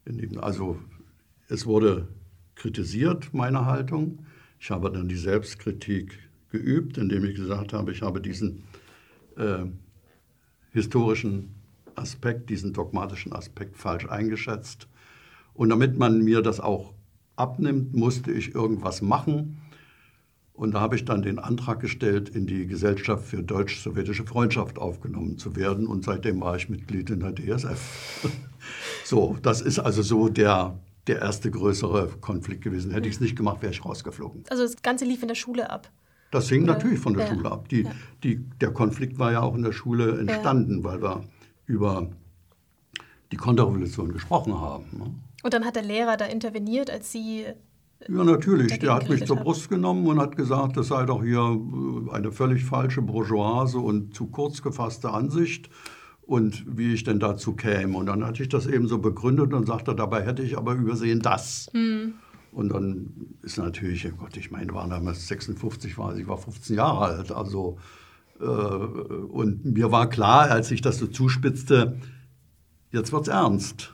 dem, 0.04 0.38
also 0.40 0.78
es 1.49 1.64
wurde 1.64 2.09
kritisiert, 2.54 3.33
meine 3.33 3.64
Haltung. 3.64 4.26
Ich 4.61 4.71
habe 4.71 4.93
dann 4.93 5.09
die 5.09 5.16
Selbstkritik 5.16 6.19
geübt, 6.50 6.99
indem 6.99 7.25
ich 7.25 7.37
gesagt 7.37 7.73
habe, 7.73 7.93
ich 7.93 8.02
habe 8.02 8.21
diesen 8.21 8.64
äh, 9.38 9.64
historischen 10.73 11.54
Aspekt, 11.95 12.50
diesen 12.50 12.75
dogmatischen 12.75 13.33
Aspekt 13.33 13.78
falsch 13.78 14.07
eingeschätzt. 14.07 14.87
Und 15.54 15.71
damit 15.71 15.97
man 15.97 16.23
mir 16.23 16.43
das 16.43 16.61
auch 16.61 16.93
abnimmt, 17.37 17.95
musste 17.95 18.33
ich 18.33 18.54
irgendwas 18.54 19.00
machen. 19.00 19.62
Und 20.54 20.73
da 20.73 20.80
habe 20.80 20.94
ich 20.94 21.04
dann 21.04 21.23
den 21.23 21.40
Antrag 21.40 21.80
gestellt, 21.80 22.28
in 22.28 22.46
die 22.46 22.68
Gesellschaft 22.68 23.26
für 23.26 23.42
deutsch-sowjetische 23.42 24.25
Freundschaft 24.25 24.78
aufgenommen 24.78 25.37
zu 25.37 25.56
werden. 25.56 25.88
Und 25.88 26.04
seitdem 26.04 26.40
war 26.40 26.54
ich 26.54 26.68
Mitglied 26.68 27.11
in 27.11 27.20
der 27.20 27.34
DSF. 27.34 28.30
so, 29.04 29.37
das 29.42 29.61
ist 29.61 29.80
also 29.80 30.02
so 30.02 30.28
der, 30.28 30.78
der 31.08 31.20
erste 31.20 31.50
größere 31.50 32.08
Konflikt 32.20 32.62
gewesen. 32.62 32.92
Hätte 32.92 33.08
ich 33.08 33.16
es 33.16 33.20
nicht 33.20 33.34
gemacht, 33.34 33.62
wäre 33.62 33.73
ich 33.73 33.84
rausgeflogen. 33.84 34.44
Also 34.49 34.62
das 34.62 34.80
Ganze 34.80 35.04
lief 35.04 35.23
in 35.23 35.28
der 35.28 35.34
Schule 35.34 35.70
ab? 35.70 35.90
Das 36.30 36.49
hing 36.49 36.64
natürlich 36.64 37.00
von 37.00 37.14
der 37.14 37.26
ja. 37.26 37.34
Schule 37.34 37.50
ab. 37.50 37.68
Die, 37.68 37.82
ja. 37.82 37.90
die, 38.23 38.37
der 38.61 38.73
Konflikt 38.73 39.18
war 39.18 39.32
ja 39.32 39.40
auch 39.42 39.56
in 39.56 39.62
der 39.62 39.73
Schule 39.73 40.20
entstanden, 40.20 40.78
ja. 40.78 40.84
weil 40.84 41.02
wir 41.02 41.25
über 41.66 42.08
die 43.32 43.37
Konterrevolution 43.37 44.12
gesprochen 44.12 44.61
haben. 44.61 44.84
Ne? 44.92 45.14
Und 45.42 45.52
dann 45.52 45.64
hat 45.64 45.75
der 45.75 45.82
Lehrer 45.82 46.16
da 46.16 46.26
interveniert, 46.26 46.90
als 46.90 47.11
Sie. 47.11 47.44
Ja, 48.08 48.24
natürlich. 48.24 48.78
Der 48.78 48.94
hat 48.94 49.08
mich 49.08 49.24
zur 49.24 49.36
Brust 49.36 49.68
genommen 49.68 50.06
und 50.06 50.20
hat 50.20 50.36
gesagt, 50.36 50.76
das 50.76 50.88
sei 50.88 51.06
doch 51.06 51.22
hier 51.22 51.40
äh, 51.40 52.10
eine 52.12 52.32
völlig 52.32 52.64
falsche 52.64 53.02
bourgeoise 53.02 53.78
und 53.78 54.14
zu 54.14 54.26
kurz 54.26 54.62
gefasste 54.62 55.10
Ansicht 55.10 55.70
und 56.22 56.64
wie 56.66 56.94
ich 56.94 57.04
denn 57.04 57.18
dazu 57.18 57.54
käme. 57.54 57.96
Und 57.96 58.06
dann 58.06 58.24
hatte 58.24 58.42
ich 58.42 58.48
das 58.48 58.66
eben 58.66 58.88
so 58.88 58.98
begründet 58.98 59.52
und 59.52 59.66
sagte, 59.66 59.94
dabei 59.94 60.24
hätte 60.24 60.42
ich 60.42 60.56
aber 60.56 60.74
übersehen 60.74 61.20
das. 61.20 61.68
Hm. 61.72 62.14
Und 62.52 62.68
dann 62.68 63.36
ist 63.42 63.58
natürlich, 63.58 64.06
oh 64.06 64.16
Gott, 64.16 64.36
ich 64.36 64.50
meine, 64.50 64.72
waren 64.74 64.90
damals 64.90 65.26
56, 65.26 65.98
war, 65.98 66.16
ich 66.16 66.28
war 66.28 66.38
15 66.38 66.76
Jahre 66.76 67.06
alt. 67.06 67.32
Also, 67.32 67.78
äh, 68.40 68.44
und 68.44 69.64
mir 69.64 69.90
war 69.90 70.08
klar, 70.08 70.50
als 70.50 70.70
ich 70.70 70.80
das 70.80 70.98
so 70.98 71.06
zuspitzte, 71.06 71.98
jetzt 72.92 73.12
wird 73.12 73.22
es 73.22 73.28
ernst. 73.28 73.92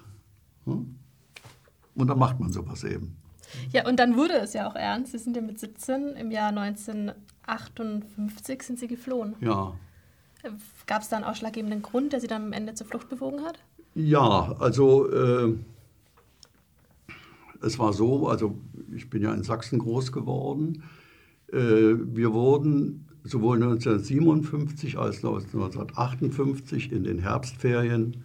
Hm? 0.64 0.96
Und 1.94 2.08
dann 2.08 2.18
macht 2.18 2.38
man 2.38 2.52
sowas 2.52 2.84
eben. 2.84 3.19
Ja, 3.72 3.88
und 3.88 3.98
dann 3.98 4.16
wurde 4.16 4.34
es 4.34 4.52
ja 4.52 4.68
auch 4.68 4.76
ernst. 4.76 5.12
Sie 5.12 5.18
sind 5.18 5.36
ja 5.36 5.42
mit 5.42 5.58
17 5.58 6.16
im 6.16 6.30
Jahr 6.30 6.48
1958 6.48 8.62
sind 8.62 8.78
Sie 8.78 8.88
geflohen. 8.88 9.36
Ja. 9.40 9.72
Gab 10.86 11.02
es 11.02 11.08
da 11.08 11.16
einen 11.16 11.24
ausschlaggebenden 11.24 11.82
Grund, 11.82 12.12
der 12.12 12.20
Sie 12.20 12.26
dann 12.26 12.46
am 12.46 12.52
Ende 12.52 12.74
zur 12.74 12.86
Flucht 12.86 13.08
bewogen 13.08 13.44
hat? 13.44 13.58
Ja, 13.94 14.54
also 14.58 15.10
äh, 15.10 15.54
es 17.62 17.78
war 17.78 17.92
so, 17.92 18.28
also 18.28 18.56
ich 18.94 19.10
bin 19.10 19.22
ja 19.22 19.34
in 19.34 19.42
Sachsen 19.42 19.78
groß 19.78 20.12
geworden. 20.12 20.82
Äh, 21.52 21.58
wir 21.58 22.32
wurden 22.32 23.06
sowohl 23.24 23.56
1957 23.56 24.98
als 24.98 25.24
auch 25.24 25.36
1958 25.36 26.92
in 26.92 27.04
den 27.04 27.18
Herbstferien 27.18 28.24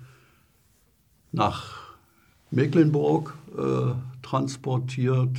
nach 1.32 1.96
Mecklenburg 2.51 3.34
äh, 3.58 3.94
transportiert, 4.25 5.38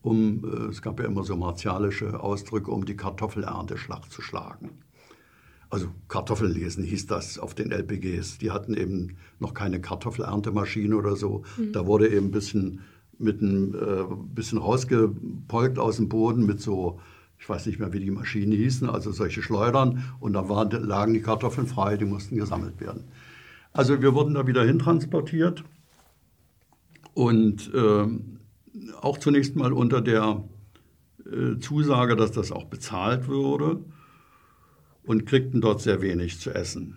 um, 0.00 0.42
äh, 0.44 0.70
es 0.70 0.80
gab 0.80 0.98
ja 0.98 1.06
immer 1.06 1.24
so 1.24 1.36
martialische 1.36 2.20
Ausdrücke, 2.20 2.70
um 2.70 2.86
die 2.86 2.96
Kartoffelernte 2.96 3.76
Schlacht 3.76 4.10
zu 4.10 4.22
schlagen. 4.22 4.70
Also 5.70 5.88
Kartoffeln 6.08 6.52
lesen 6.52 6.82
hieß 6.82 7.06
das 7.06 7.38
auf 7.38 7.54
den 7.54 7.70
LPGs. 7.70 8.38
Die 8.38 8.50
hatten 8.50 8.72
eben 8.72 9.18
noch 9.38 9.52
keine 9.52 9.82
Kartoffelerntemaschine 9.82 10.96
oder 10.96 11.14
so. 11.14 11.44
Mhm. 11.58 11.72
Da 11.72 11.86
wurde 11.86 12.08
eben 12.08 12.28
ein 12.28 12.30
bisschen 12.30 12.80
mit 13.18 13.42
ein 13.42 13.74
äh, 13.74 14.04
bisschen 14.34 14.56
rausgepolkt 14.56 15.78
aus 15.78 15.96
dem 15.96 16.08
Boden 16.08 16.46
mit 16.46 16.62
so, 16.62 17.00
ich 17.38 17.46
weiß 17.46 17.66
nicht 17.66 17.78
mehr, 17.78 17.92
wie 17.92 18.00
die 18.00 18.10
Maschinen 18.10 18.52
hießen, 18.52 18.88
also 18.88 19.12
solche 19.12 19.42
Schleudern. 19.42 20.02
Und 20.20 20.32
da 20.32 20.48
waren, 20.48 20.70
lagen 20.70 21.12
die 21.12 21.20
Kartoffeln 21.20 21.66
frei, 21.66 21.98
die 21.98 22.06
mussten 22.06 22.36
gesammelt 22.36 22.80
werden. 22.80 23.04
Also 23.74 24.00
wir 24.00 24.14
wurden 24.14 24.32
da 24.32 24.46
wieder 24.46 24.64
hintransportiert 24.64 25.64
und 27.18 27.74
äh, 27.74 28.06
auch 29.00 29.18
zunächst 29.18 29.56
mal 29.56 29.72
unter 29.72 30.00
der 30.00 30.44
äh, 31.26 31.58
Zusage, 31.58 32.14
dass 32.14 32.30
das 32.30 32.52
auch 32.52 32.66
bezahlt 32.66 33.26
würde 33.26 33.80
und 35.02 35.26
kriegten 35.26 35.60
dort 35.60 35.80
sehr 35.80 36.00
wenig 36.00 36.38
zu 36.38 36.54
essen. 36.54 36.96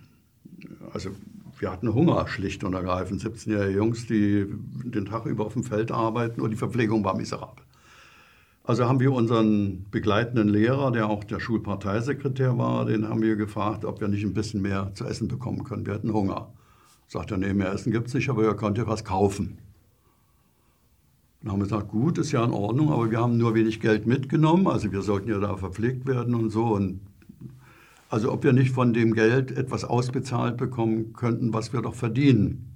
Also 0.94 1.10
wir 1.58 1.72
hatten 1.72 1.92
Hunger, 1.92 2.28
schlicht 2.28 2.64
und 2.64 2.76
ergreifend. 2.76 3.24
17-jährige 3.24 3.76
Jungs, 3.76 4.06
die 4.06 4.46
den 4.84 5.08
Tag 5.08 5.26
über 5.26 5.44
auf 5.44 5.54
dem 5.54 5.64
Feld 5.64 5.92
arbeiten 5.92 6.40
und 6.40 6.52
die 6.52 6.56
Verpflegung 6.56 7.04
war 7.04 7.18
miserabel. 7.18 7.66
Also 8.64 8.86
haben 8.86 9.00
wir 9.00 9.14
unseren 9.14 9.88
begleitenden 9.90 10.50
Lehrer, 10.50 10.92
der 10.92 11.10
auch 11.10 11.24
der 11.24 11.40
Schulparteisekretär 11.40 12.60
war, 12.60 12.86
den 12.86 13.10
haben 13.10 13.24
wir 13.24 13.38
gefragt, 13.38 13.86
ob 13.86 14.02
wir 14.02 14.08
nicht 14.08 14.24
ein 14.24 14.36
bisschen 14.36 14.62
mehr 14.62 14.92
zu 14.94 15.04
essen 15.04 15.28
bekommen 15.28 15.64
können. 15.64 15.88
Wir 15.88 15.96
hatten 15.96 16.14
Hunger. 16.14 16.54
Sagt 17.08 17.32
er, 17.32 17.38
nee, 17.38 17.56
mehr 17.56 17.74
Essen 17.74 17.92
gibt 17.92 18.10
es 18.10 18.14
nicht, 18.14 18.30
aber 18.30 18.44
ihr 18.44 18.54
könnt 18.54 18.78
ja 18.78 18.86
was 18.86 19.04
kaufen. 19.04 19.58
Dann 21.42 21.54
haben 21.54 21.60
wir 21.60 21.66
gesagt, 21.66 21.90
gut, 21.90 22.18
ist 22.20 22.32
ja 22.32 22.44
in 22.44 22.52
Ordnung, 22.52 22.92
aber 22.92 23.10
wir 23.10 23.20
haben 23.20 23.38
nur 23.38 23.56
wenig 23.56 23.80
Geld 23.80 24.06
mitgenommen, 24.06 24.68
also 24.68 24.92
wir 24.92 25.02
sollten 25.02 25.30
ja 25.30 25.40
da 25.40 25.58
verpflegt 25.58 26.06
werden 26.06 26.36
und 26.36 26.52
so. 26.52 26.66
Und 26.66 27.02
also 28.10 28.32
ob 28.32 28.44
wir 28.44 28.54
nicht 28.54 28.72
von 28.72 28.94
dem 28.94 29.14
Geld 29.14 29.52
etwas 29.52 29.84
ausbezahlt 29.84 30.58
bekommen 30.58 31.14
könnten, 31.14 31.54
was 31.54 31.74
wir 31.74 31.82
doch 31.82 31.96
verdienen. 31.96 32.72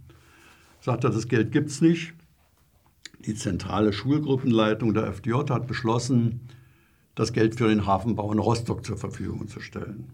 Sagt 0.81 1.03
er, 1.03 1.11
das 1.11 1.27
Geld 1.27 1.51
gibt 1.51 1.69
es 1.69 1.81
nicht. 1.81 2.13
Die 3.25 3.35
zentrale 3.35 3.91
Schulgruppenleitung 3.91 4.93
der 4.93 5.07
FDJ 5.07 5.49
hat 5.49 5.67
beschlossen, 5.67 6.41
das 7.15 7.33
Geld 7.33 7.55
für 7.55 7.67
den 7.67 7.85
Hafenbau 7.85 8.31
in 8.31 8.39
Rostock 8.39 8.85
zur 8.85 8.97
Verfügung 8.97 9.47
zu 9.47 9.59
stellen. 9.59 10.11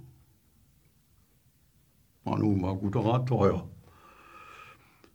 War 2.24 2.38
nun 2.38 2.62
mal 2.62 2.76
guter 2.76 3.00
Rat, 3.00 3.28
teuer. 3.28 3.68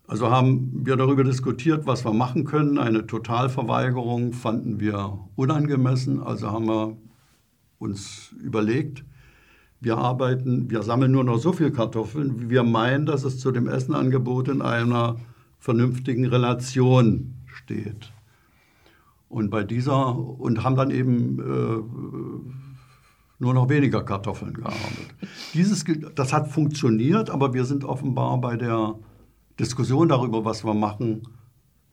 Also 0.09 0.31
haben 0.31 0.87
wir 0.87 0.97
darüber 0.97 1.25
diskutiert, 1.25 1.87
was 1.87 2.05
wir 2.05 2.13
machen 2.13 2.45
können. 2.45 2.79
Eine 2.79 3.07
Totalverweigerung 3.07 4.33
fanden 4.33 4.79
wir 4.79 5.19
unangemessen. 5.35 6.23
Also 6.23 6.51
haben 6.53 6.67
wir 6.69 6.97
uns 7.79 8.33
überlegt, 8.41 9.05
wir 9.81 9.99
arbeiten, 9.99 10.71
wir 10.71 10.83
sammeln 10.83 11.13
nur 11.13 11.25
noch 11.25 11.39
so 11.39 11.53
viel 11.53 11.71
Kartoffeln, 11.71 12.41
wie 12.41 12.51
wir 12.51 12.63
meinen, 12.63 13.05
dass 13.05 13.25
es 13.25 13.39
zu 13.39 13.51
dem 13.51 13.69
Essenangebot 13.69 14.49
in 14.49 14.63
einer 14.63 15.17
vernünftigen 15.59 16.27
Relation 16.27 17.35
steht. 17.47 18.13
Und 19.29 19.51
bei 19.51 19.65
dieser 19.65 20.17
und 20.17 20.63
haben 20.63 20.77
dann 20.77 20.91
eben 20.91 21.41
äh, 21.41 21.83
nur 23.39 23.55
noch 23.55 23.69
weniger 23.69 24.03
Kartoffeln 24.03 24.55
gearbeitet. 24.55 25.15
Dieses, 25.53 25.85
das 26.15 26.33
hat 26.33 26.49
funktioniert, 26.49 27.29
aber 27.29 27.53
wir 27.53 27.65
sind 27.65 27.85
offenbar 27.85 28.41
bei 28.41 28.57
der 28.57 28.95
Diskussion 29.59 30.09
darüber, 30.09 30.45
was 30.45 30.65
wir 30.65 30.75
machen, 30.75 31.23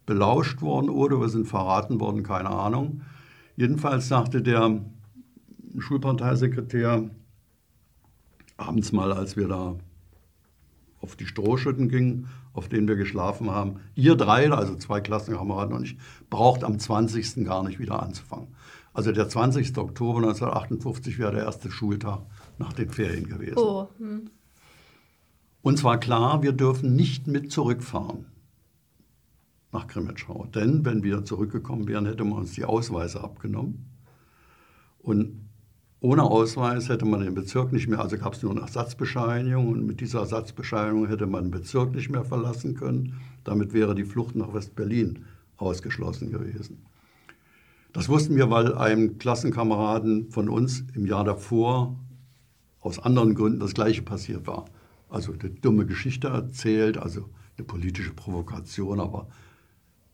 belauscht 0.05 0.61
worden 0.61 0.89
oder 0.89 1.19
wir 1.19 1.29
sind 1.29 1.47
verraten 1.47 1.99
worden, 1.99 2.23
keine 2.23 2.49
Ahnung. 2.49 3.01
Jedenfalls 3.55 4.07
sagte 4.07 4.41
der 4.41 4.81
Schulparteisekretär 5.77 7.09
abends 8.57 8.91
mal, 8.91 9.13
als 9.13 9.37
wir 9.37 9.47
da 9.47 9.75
auf 10.99 11.15
die 11.15 11.25
Strohschütten 11.25 11.89
gingen, 11.89 12.27
auf 12.53 12.69
denen 12.69 12.87
wir 12.87 12.95
geschlafen 12.95 13.49
haben, 13.51 13.79
ihr 13.95 14.15
drei, 14.15 14.49
also 14.51 14.75
zwei 14.75 15.01
Klassenkameraden 15.01 15.75
und 15.75 15.83
ich, 15.83 15.97
braucht 16.29 16.63
am 16.63 16.79
20. 16.79 17.45
gar 17.45 17.63
nicht 17.63 17.79
wieder 17.79 18.01
anzufangen. 18.01 18.47
Also 18.93 19.11
der 19.11 19.27
20. 19.27 19.77
Oktober 19.77 20.19
1958 20.19 21.17
wäre 21.17 21.31
der 21.31 21.43
erste 21.45 21.71
Schultag 21.71 22.21
nach 22.57 22.73
den 22.73 22.89
Ferien 22.89 23.27
gewesen. 23.27 23.57
Oh. 23.57 23.89
Hm. 23.97 24.29
Uns 25.63 25.81
war 25.85 25.97
klar, 25.97 26.43
wir 26.43 26.51
dürfen 26.51 26.93
nicht 26.93 27.27
mit 27.27 27.49
zurückfahren 27.49 28.25
nach 29.71 29.87
Krimitschau. 29.87 30.45
Denn 30.53 30.83
wenn 30.83 31.03
wir 31.03 31.23
zurückgekommen 31.23 31.87
wären, 31.87 32.05
hätte 32.05 32.25
man 32.25 32.39
uns 32.39 32.51
die 32.51 32.65
Ausweise 32.65 33.23
abgenommen. 33.23 33.85
Und 34.99 35.49
ohne 36.01 36.23
Ausweis 36.23 36.89
hätte 36.89 37.05
man 37.05 37.21
den 37.21 37.33
Bezirk 37.33 37.71
nicht 37.71 37.87
mehr, 37.87 38.01
also 38.01 38.17
gab 38.17 38.33
es 38.33 38.43
nur 38.43 38.51
eine 38.51 38.59
Ersatzbescheinigung 38.59 39.69
und 39.69 39.85
mit 39.85 40.01
dieser 40.01 40.19
Ersatzbescheinigung 40.19 41.07
hätte 41.07 41.27
man 41.27 41.45
den 41.45 41.51
Bezirk 41.51 41.95
nicht 41.95 42.09
mehr 42.09 42.25
verlassen 42.25 42.75
können. 42.75 43.21
Damit 43.45 43.71
wäre 43.71 43.95
die 43.95 44.03
Flucht 44.03 44.35
nach 44.35 44.53
West-Berlin 44.53 45.23
ausgeschlossen 45.55 46.29
gewesen. 46.29 46.85
Das 47.93 48.09
wussten 48.09 48.35
wir, 48.35 48.49
weil 48.49 48.75
einem 48.75 49.17
Klassenkameraden 49.17 50.29
von 50.29 50.49
uns 50.49 50.83
im 50.93 51.05
Jahr 51.05 51.23
davor 51.23 51.97
aus 52.81 52.99
anderen 52.99 53.33
Gründen 53.33 53.61
das 53.61 53.73
Gleiche 53.73 54.01
passiert 54.01 54.45
war 54.45 54.65
also 55.13 55.31
eine 55.31 55.51
dumme 55.51 55.85
Geschichte 55.85 56.27
erzählt, 56.29 56.97
also 56.97 57.29
eine 57.57 57.65
politische 57.65 58.13
Provokation, 58.13 58.99
aber 58.99 59.27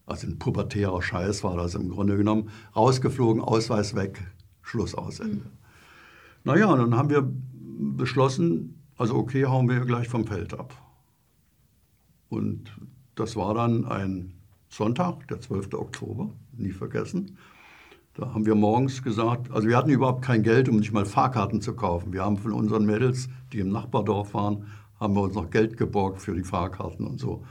also 0.06 0.27
ein 0.27 0.39
pubertärer 0.39 1.01
Scheiß 1.01 1.43
war 1.43 1.56
das 1.56 1.74
im 1.76 1.89
Grunde 1.89 2.17
genommen. 2.17 2.50
Rausgeflogen, 2.76 3.41
Ausweis 3.41 3.95
weg, 3.95 4.19
Schluss 4.62 4.95
aus 4.95 5.21
Ende. 5.21 5.45
Mhm. 5.45 5.52
Naja, 6.43 6.65
und 6.65 6.80
dann 6.80 6.95
haben 6.95 7.10
wir 7.10 7.32
beschlossen, 7.95 8.82
also 8.97 9.15
okay, 9.15 9.45
hauen 9.45 9.69
wir 9.69 9.80
gleich 9.82 10.10
vom 10.10 10.28
Feld 10.28 10.54
ab. 10.54 10.74
Und 12.28 12.78
das 13.15 13.38
war 13.38 13.54
dann 13.54 13.86
ein 13.86 14.34
Sonntag, 14.67 15.28
der 15.30 15.39
12. 15.39 15.76
Oktober, 15.76 16.30
nie 16.52 16.71
vergessen. 16.71 17.38
Da 18.15 18.34
haben 18.34 18.45
wir 18.45 18.56
morgens 18.56 19.02
gesagt, 19.02 19.50
also 19.52 19.67
wir 19.67 19.78
hatten 19.78 19.91
überhaupt 19.91 20.24
kein 20.24 20.43
Geld, 20.43 20.67
um 20.67 20.78
nicht 20.78 20.91
mal 20.91 21.06
Fahrkarten 21.06 21.62
zu 21.62 21.74
kaufen. 21.74 22.12
Wir 22.12 22.26
haben 22.26 22.38
von 22.38 22.52
unseren 22.52 22.86
Mädels, 22.86 23.30
die 23.54 23.60
im 23.60 23.69
Nachbardorf 23.69 24.34
waren, 24.34 24.65
haben 25.00 25.16
wir 25.16 25.22
uns 25.22 25.36
noch 25.36 25.50
Geld 25.50 25.78
geborgt 25.78 26.22
für 26.22 26.36
die 26.36 26.44
Fahrkarten 26.44 27.08
und 27.08 27.20
so. 27.20 27.44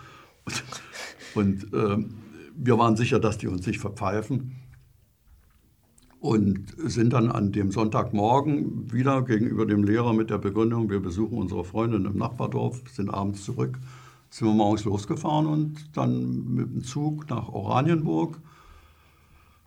Und, 0.45 0.65
und 1.35 1.75
äh, 1.75 2.05
wir 2.55 2.79
waren 2.79 2.97
sicher, 2.97 3.19
dass 3.19 3.39
die 3.39 3.47
uns 3.47 3.67
nicht 3.67 3.81
verpfeifen. 3.81 4.57
Und 6.21 6.75
sind 6.79 7.13
dann 7.13 7.31
an 7.31 7.53
dem 7.53 7.71
Sonntagmorgen 7.71 8.93
wieder 8.93 9.23
gegenüber 9.23 9.67
dem 9.67 9.85
Lehrer 9.85 10.13
mit 10.13 10.31
der 10.31 10.39
Begründung, 10.39 10.91
wir 10.91 10.99
besuchen 10.99 11.39
unsere 11.39 11.65
Freundin 11.65 12.07
im 12.07 12.17
Nachbardorf, 12.19 12.83
sind 12.91 13.09
abends 13.09 13.45
zurück, 13.45 13.79
sind 14.29 14.49
wir 14.49 14.55
morgens 14.55 14.85
losgefahren 14.85 15.47
und 15.47 15.97
dann 15.97 16.55
mit 16.55 16.75
dem 16.75 16.83
Zug 16.83 17.31
nach 17.31 17.49
Oranienburg 17.49 18.41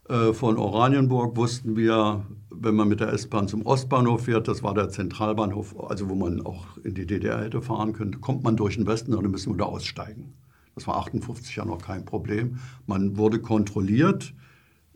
von 0.07 0.57
Oranienburg 0.57 1.37
wussten 1.37 1.75
wir, 1.75 2.25
wenn 2.49 2.75
man 2.75 2.87
mit 2.87 2.99
der 2.99 3.13
S-Bahn 3.13 3.47
zum 3.47 3.65
Ostbahnhof 3.65 4.25
fährt, 4.25 4.47
das 4.47 4.61
war 4.61 4.73
der 4.73 4.89
Zentralbahnhof, 4.89 5.75
also 5.89 6.09
wo 6.09 6.15
man 6.15 6.45
auch 6.45 6.77
in 6.83 6.93
die 6.93 7.05
DDR 7.05 7.41
hätte 7.41 7.61
fahren 7.61 7.93
können, 7.93 8.21
kommt 8.21 8.43
man 8.43 8.55
durch 8.55 8.75
den 8.75 8.85
Westen 8.87 9.13
und 9.13 9.23
dann 9.23 9.31
müssen 9.31 9.53
wir 9.53 9.57
da 9.57 9.65
aussteigen. 9.65 10.33
Das 10.75 10.87
war 10.87 10.97
58 10.97 11.55
ja 11.55 11.65
noch 11.65 11.81
kein 11.81 12.05
Problem. 12.05 12.59
Man 12.87 13.17
wurde 13.17 13.39
kontrolliert. 13.39 14.33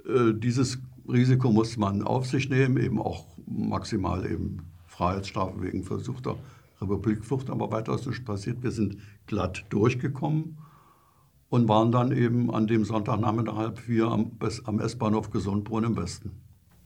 Äh, 0.07 0.33
dieses 0.33 0.79
Risiko 1.07 1.51
musste 1.51 1.79
man 1.79 2.01
auf 2.01 2.25
sich 2.25 2.49
nehmen, 2.49 2.77
eben 2.77 3.01
auch 3.01 3.25
maximal 3.45 4.25
eben 4.29 4.59
Freiheitsstrafe 4.87 5.61
wegen 5.61 5.83
versuchter 5.83 6.37
Republikflucht, 6.81 7.49
aber 7.49 7.71
weiter 7.71 7.95
ist 7.95 8.07
nichts 8.07 8.23
passiert. 8.23 8.63
Wir 8.63 8.71
sind 8.71 8.97
glatt 9.27 9.65
durchgekommen 9.69 10.57
und 11.49 11.67
waren 11.67 11.91
dann 11.91 12.11
eben 12.11 12.53
an 12.53 12.67
dem 12.67 12.85
Sonntagnachmittag 12.85 13.55
halb 13.55 13.79
vier 13.79 14.07
am, 14.07 14.31
am 14.65 14.79
S-Bahnhof 14.79 15.29
Gesundbrunn 15.29 15.83
im 15.83 15.97
Westen. 15.97 16.31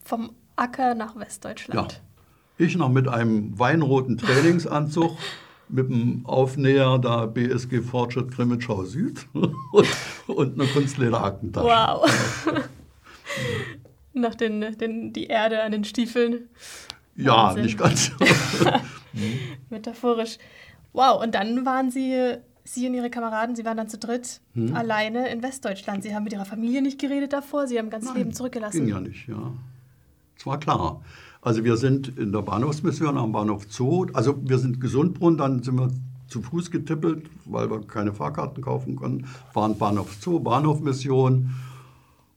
Vom 0.04 0.32
Acker 0.56 0.95
nach 0.95 1.15
Westdeutschland. 1.15 1.93
Ja. 1.93 2.65
Ich 2.65 2.76
noch 2.76 2.89
mit 2.89 3.08
einem 3.08 3.58
weinroten 3.58 4.17
Trainingsanzug, 4.17 5.17
mit 5.69 5.89
dem 5.89 6.26
Aufnäher 6.26 6.98
da 6.98 7.26
BSG 7.26 7.82
Fortschritt 7.82 8.32
Grimmitschau 8.32 8.84
Süd 8.84 9.26
und, 9.34 9.88
und 10.28 10.60
eine 10.60 10.69
Kunstlederaktentasche. 10.69 11.67
Wow. 11.67 12.10
noch 14.13 14.36
den, 14.36 14.78
den, 14.78 15.13
die 15.13 15.28
Erde 15.28 15.63
an 15.63 15.72
den 15.72 15.84
Stiefeln. 15.84 16.50
Ja, 17.15 17.48
Wahnsinn. 17.48 17.63
nicht 17.63 17.78
ganz. 17.78 18.12
Metaphorisch. 19.69 20.38
Wow, 20.93 21.22
und 21.22 21.36
dann 21.36 21.65
waren 21.65 21.91
Sie 21.91 22.38
Sie 22.71 22.88
und 22.88 22.93
Ihre 22.93 23.10
Kameraden, 23.10 23.55
Sie 23.55 23.65
waren 23.65 23.77
dann 23.77 23.89
zu 23.89 23.97
dritt 23.97 24.41
hm? 24.53 24.75
alleine 24.75 25.29
in 25.29 25.41
Westdeutschland. 25.41 26.03
Sie 26.03 26.13
haben 26.13 26.23
mit 26.23 26.34
Ihrer 26.34 26.45
Familie 26.45 26.84
nicht 26.84 26.99
geredet 26.99 27.34
davor, 27.34 27.65
Sie 27.65 27.79
haben 27.79 27.89
ganz 27.89 28.05
Nein, 28.05 28.17
Leben 28.17 28.34
zurückgelassen. 28.34 28.86
Ging 28.86 28.89
ja 28.89 29.01
nicht, 29.01 29.27
ja. 29.27 29.53
Es 30.38 30.45
war 30.45 30.60
klar. 30.60 31.01
Also 31.41 31.63
wir 31.63 31.77
sind 31.77 32.17
in 32.17 32.32
der 32.32 32.43
Bahnhofsmission 32.43 33.17
am 33.17 33.32
Bahnhof 33.32 33.65
Zoo. 33.69 34.05
Also 34.13 34.36
wir 34.47 34.60
sind 34.60 34.79
Gesundbrunn, 34.79 35.38
dann 35.38 35.63
sind 35.63 35.79
wir 35.79 35.89
zu 36.27 36.43
Fuß 36.43 36.69
getippelt, 36.69 37.25
weil 37.45 37.71
wir 37.71 37.82
keine 37.82 38.13
Fahrkarten 38.13 38.62
kaufen 38.62 38.95
konnten. 38.95 39.25
Waren 39.53 39.77
Bahnhof 39.77 40.15
Zoo, 40.21 40.39
Bahnhofmission. 40.39 41.49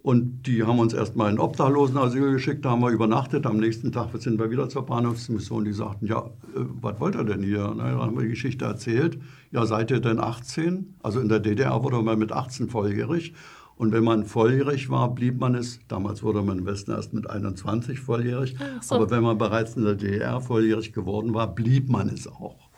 Und 0.03 0.49
die 0.49 0.65
haben 0.65 0.81
uns 0.81 0.93
erstmal 0.93 1.31
in 1.31 1.39
Obdachlosenasyl 1.39 2.33
geschickt, 2.33 2.65
da 2.65 2.71
haben 2.71 2.83
wir 2.83 2.91
übernachtet. 2.91 3.47
Am 3.47 3.59
nächsten 3.59 3.93
Tag 3.93 4.09
sind 4.19 4.41
wir 4.41 4.51
wieder 4.51 4.69
zur 4.69 4.85
Bahnhofsmission. 4.85 5.65
Die 5.65 5.73
sagten, 5.73 6.07
ja, 6.07 6.27
äh, 6.57 6.65
was 6.81 6.99
wollt 6.99 7.15
ihr 7.15 7.23
denn 7.23 7.45
hier? 7.45 7.73
Na, 7.77 7.89
dann 7.89 8.01
haben 8.01 8.17
wir 8.17 8.25
die 8.25 8.31
Geschichte 8.31 8.65
erzählt. 8.65 9.21
Ja, 9.53 9.65
seid 9.65 9.93
ihr 9.93 10.01
denn 10.01 10.19
18? 10.19 10.97
Also 11.05 11.21
in 11.21 11.29
der 11.29 11.39
DDR 11.39 11.85
wurde 11.85 12.03
man 12.03 12.19
mit 12.19 12.33
18 12.33 12.69
volljährig. 12.69 13.33
Und 13.77 13.93
wenn 13.93 14.03
man 14.03 14.25
volljährig 14.25 14.91
war, 14.91 15.15
blieb 15.15 15.39
man 15.39 15.55
es, 15.55 15.81
damals 15.87 16.23
wurde 16.23 16.43
man 16.43 16.59
im 16.59 16.67
Westen 16.67 16.91
erst 16.91 17.13
mit 17.15 17.31
21 17.31 17.99
volljährig, 18.01 18.55
so. 18.81 18.95
aber 18.95 19.11
wenn 19.11 19.23
man 19.23 19.39
bereits 19.39 19.77
in 19.77 19.85
der 19.85 19.95
DDR 19.95 20.41
volljährig 20.41 20.93
geworden 20.93 21.33
war, 21.33 21.53
blieb 21.55 21.89
man 21.89 22.09
es 22.09 22.29
auch. 22.29 22.69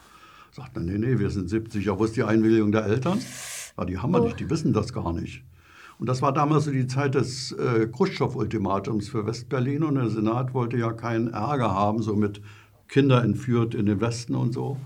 Sagt 0.52 0.76
man, 0.76 0.84
nee, 0.84 0.98
nee, 0.98 1.18
wir 1.18 1.30
sind 1.30 1.50
70. 1.50 1.84
Ja, 1.84 1.98
wo 1.98 2.04
ist 2.04 2.16
die 2.16 2.22
Einwilligung 2.22 2.70
der 2.70 2.86
Eltern? 2.86 3.18
Ja, 3.76 3.84
die 3.84 3.98
haben 3.98 4.12
wir 4.12 4.22
oh. 4.22 4.24
nicht, 4.24 4.38
die 4.38 4.48
wissen 4.48 4.72
das 4.72 4.92
gar 4.92 5.12
nicht. 5.12 5.42
Und 5.98 6.08
das 6.08 6.22
war 6.22 6.32
damals 6.32 6.64
so 6.64 6.72
die 6.72 6.86
Zeit 6.86 7.14
des 7.14 7.52
äh, 7.52 7.86
Khrushchev-Ultimatums 7.86 9.08
für 9.08 9.26
Westberlin 9.26 9.84
und 9.84 9.94
der 9.94 10.10
Senat 10.10 10.52
wollte 10.54 10.76
ja 10.76 10.92
keinen 10.92 11.28
Ärger 11.28 11.72
haben, 11.72 12.02
so 12.02 12.16
mit 12.16 12.40
Kinder 12.88 13.22
entführt 13.22 13.74
in 13.74 13.86
den 13.86 14.00
Westen 14.00 14.34
und 14.34 14.52
so. 14.52 14.76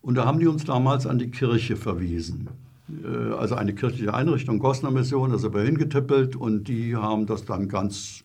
Und 0.00 0.16
da 0.16 0.24
haben 0.24 0.40
die 0.40 0.46
uns 0.46 0.64
damals 0.64 1.06
an 1.06 1.18
die 1.18 1.30
Kirche 1.30 1.76
verwiesen. 1.76 2.48
Äh, 3.04 3.32
also 3.34 3.54
eine 3.54 3.74
kirchliche 3.74 4.14
Einrichtung, 4.14 4.58
Gosner 4.58 4.90
Mission, 4.90 5.30
da 5.30 5.38
sind 5.38 5.54
wir 5.54 5.62
hingetippelt 5.62 6.36
und 6.36 6.68
die 6.68 6.96
haben 6.96 7.26
das 7.26 7.44
dann 7.44 7.68
ganz, 7.68 8.24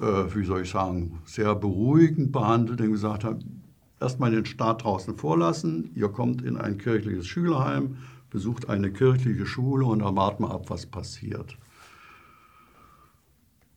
äh, 0.00 0.04
wie 0.34 0.44
soll 0.44 0.62
ich 0.62 0.70
sagen, 0.70 1.18
sehr 1.24 1.54
beruhigend 1.54 2.32
behandelt 2.32 2.80
und 2.80 2.92
gesagt 2.92 3.26
erstmal 4.00 4.30
den 4.30 4.46
Staat 4.46 4.84
draußen 4.84 5.16
vorlassen, 5.16 5.90
ihr 5.94 6.08
kommt 6.08 6.42
in 6.42 6.56
ein 6.56 6.78
kirchliches 6.78 7.26
Schülerheim, 7.26 7.96
besucht 8.30 8.68
eine 8.68 8.92
kirchliche 8.92 9.46
Schule 9.46 9.86
und 9.86 10.00
dann 10.00 10.16
warten 10.16 10.44
wir 10.44 10.50
ab, 10.50 10.68
was 10.68 10.86
passiert. 10.86 11.56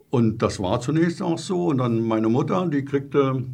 Und 0.09 0.41
das 0.41 0.59
war 0.59 0.81
zunächst 0.81 1.21
auch 1.21 1.39
so. 1.39 1.67
Und 1.67 1.77
dann 1.77 2.05
meine 2.05 2.27
Mutter, 2.27 2.67
die 2.67 2.83
kriegte 2.83 3.45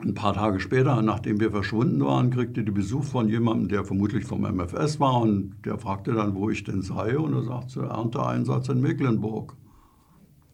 ein 0.00 0.14
paar 0.14 0.34
Tage 0.34 0.60
später, 0.60 1.02
nachdem 1.02 1.40
wir 1.40 1.50
verschwunden 1.50 2.04
waren, 2.04 2.30
kriegte 2.30 2.62
die 2.62 2.70
Besuch 2.70 3.04
von 3.04 3.28
jemandem, 3.28 3.68
der 3.68 3.84
vermutlich 3.84 4.24
vom 4.24 4.42
MFS 4.42 5.00
war. 5.00 5.20
Und 5.20 5.56
der 5.64 5.78
fragte 5.78 6.12
dann, 6.12 6.34
wo 6.34 6.48
ich 6.48 6.62
denn 6.62 6.82
sei. 6.82 7.18
Und 7.18 7.34
er 7.34 7.42
sagte, 7.42 7.82
Ernteeinsatz 7.82 8.68
in 8.68 8.80
Mecklenburg. 8.80 9.54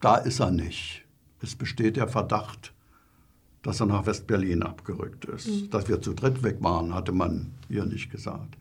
Da 0.00 0.16
ist 0.16 0.40
er 0.40 0.50
nicht. 0.50 1.04
Es 1.40 1.54
besteht 1.54 1.96
der 1.96 2.08
Verdacht, 2.08 2.72
dass 3.62 3.80
er 3.80 3.86
nach 3.86 4.06
West-Berlin 4.06 4.62
abgerückt 4.62 5.26
ist. 5.26 5.48
Mhm. 5.48 5.70
Dass 5.70 5.88
wir 5.88 6.00
zu 6.00 6.14
dritt 6.14 6.42
weg 6.42 6.56
waren, 6.60 6.94
hatte 6.94 7.12
man 7.12 7.52
ihr 7.68 7.84
nicht 7.84 8.10
gesagt. 8.10 8.56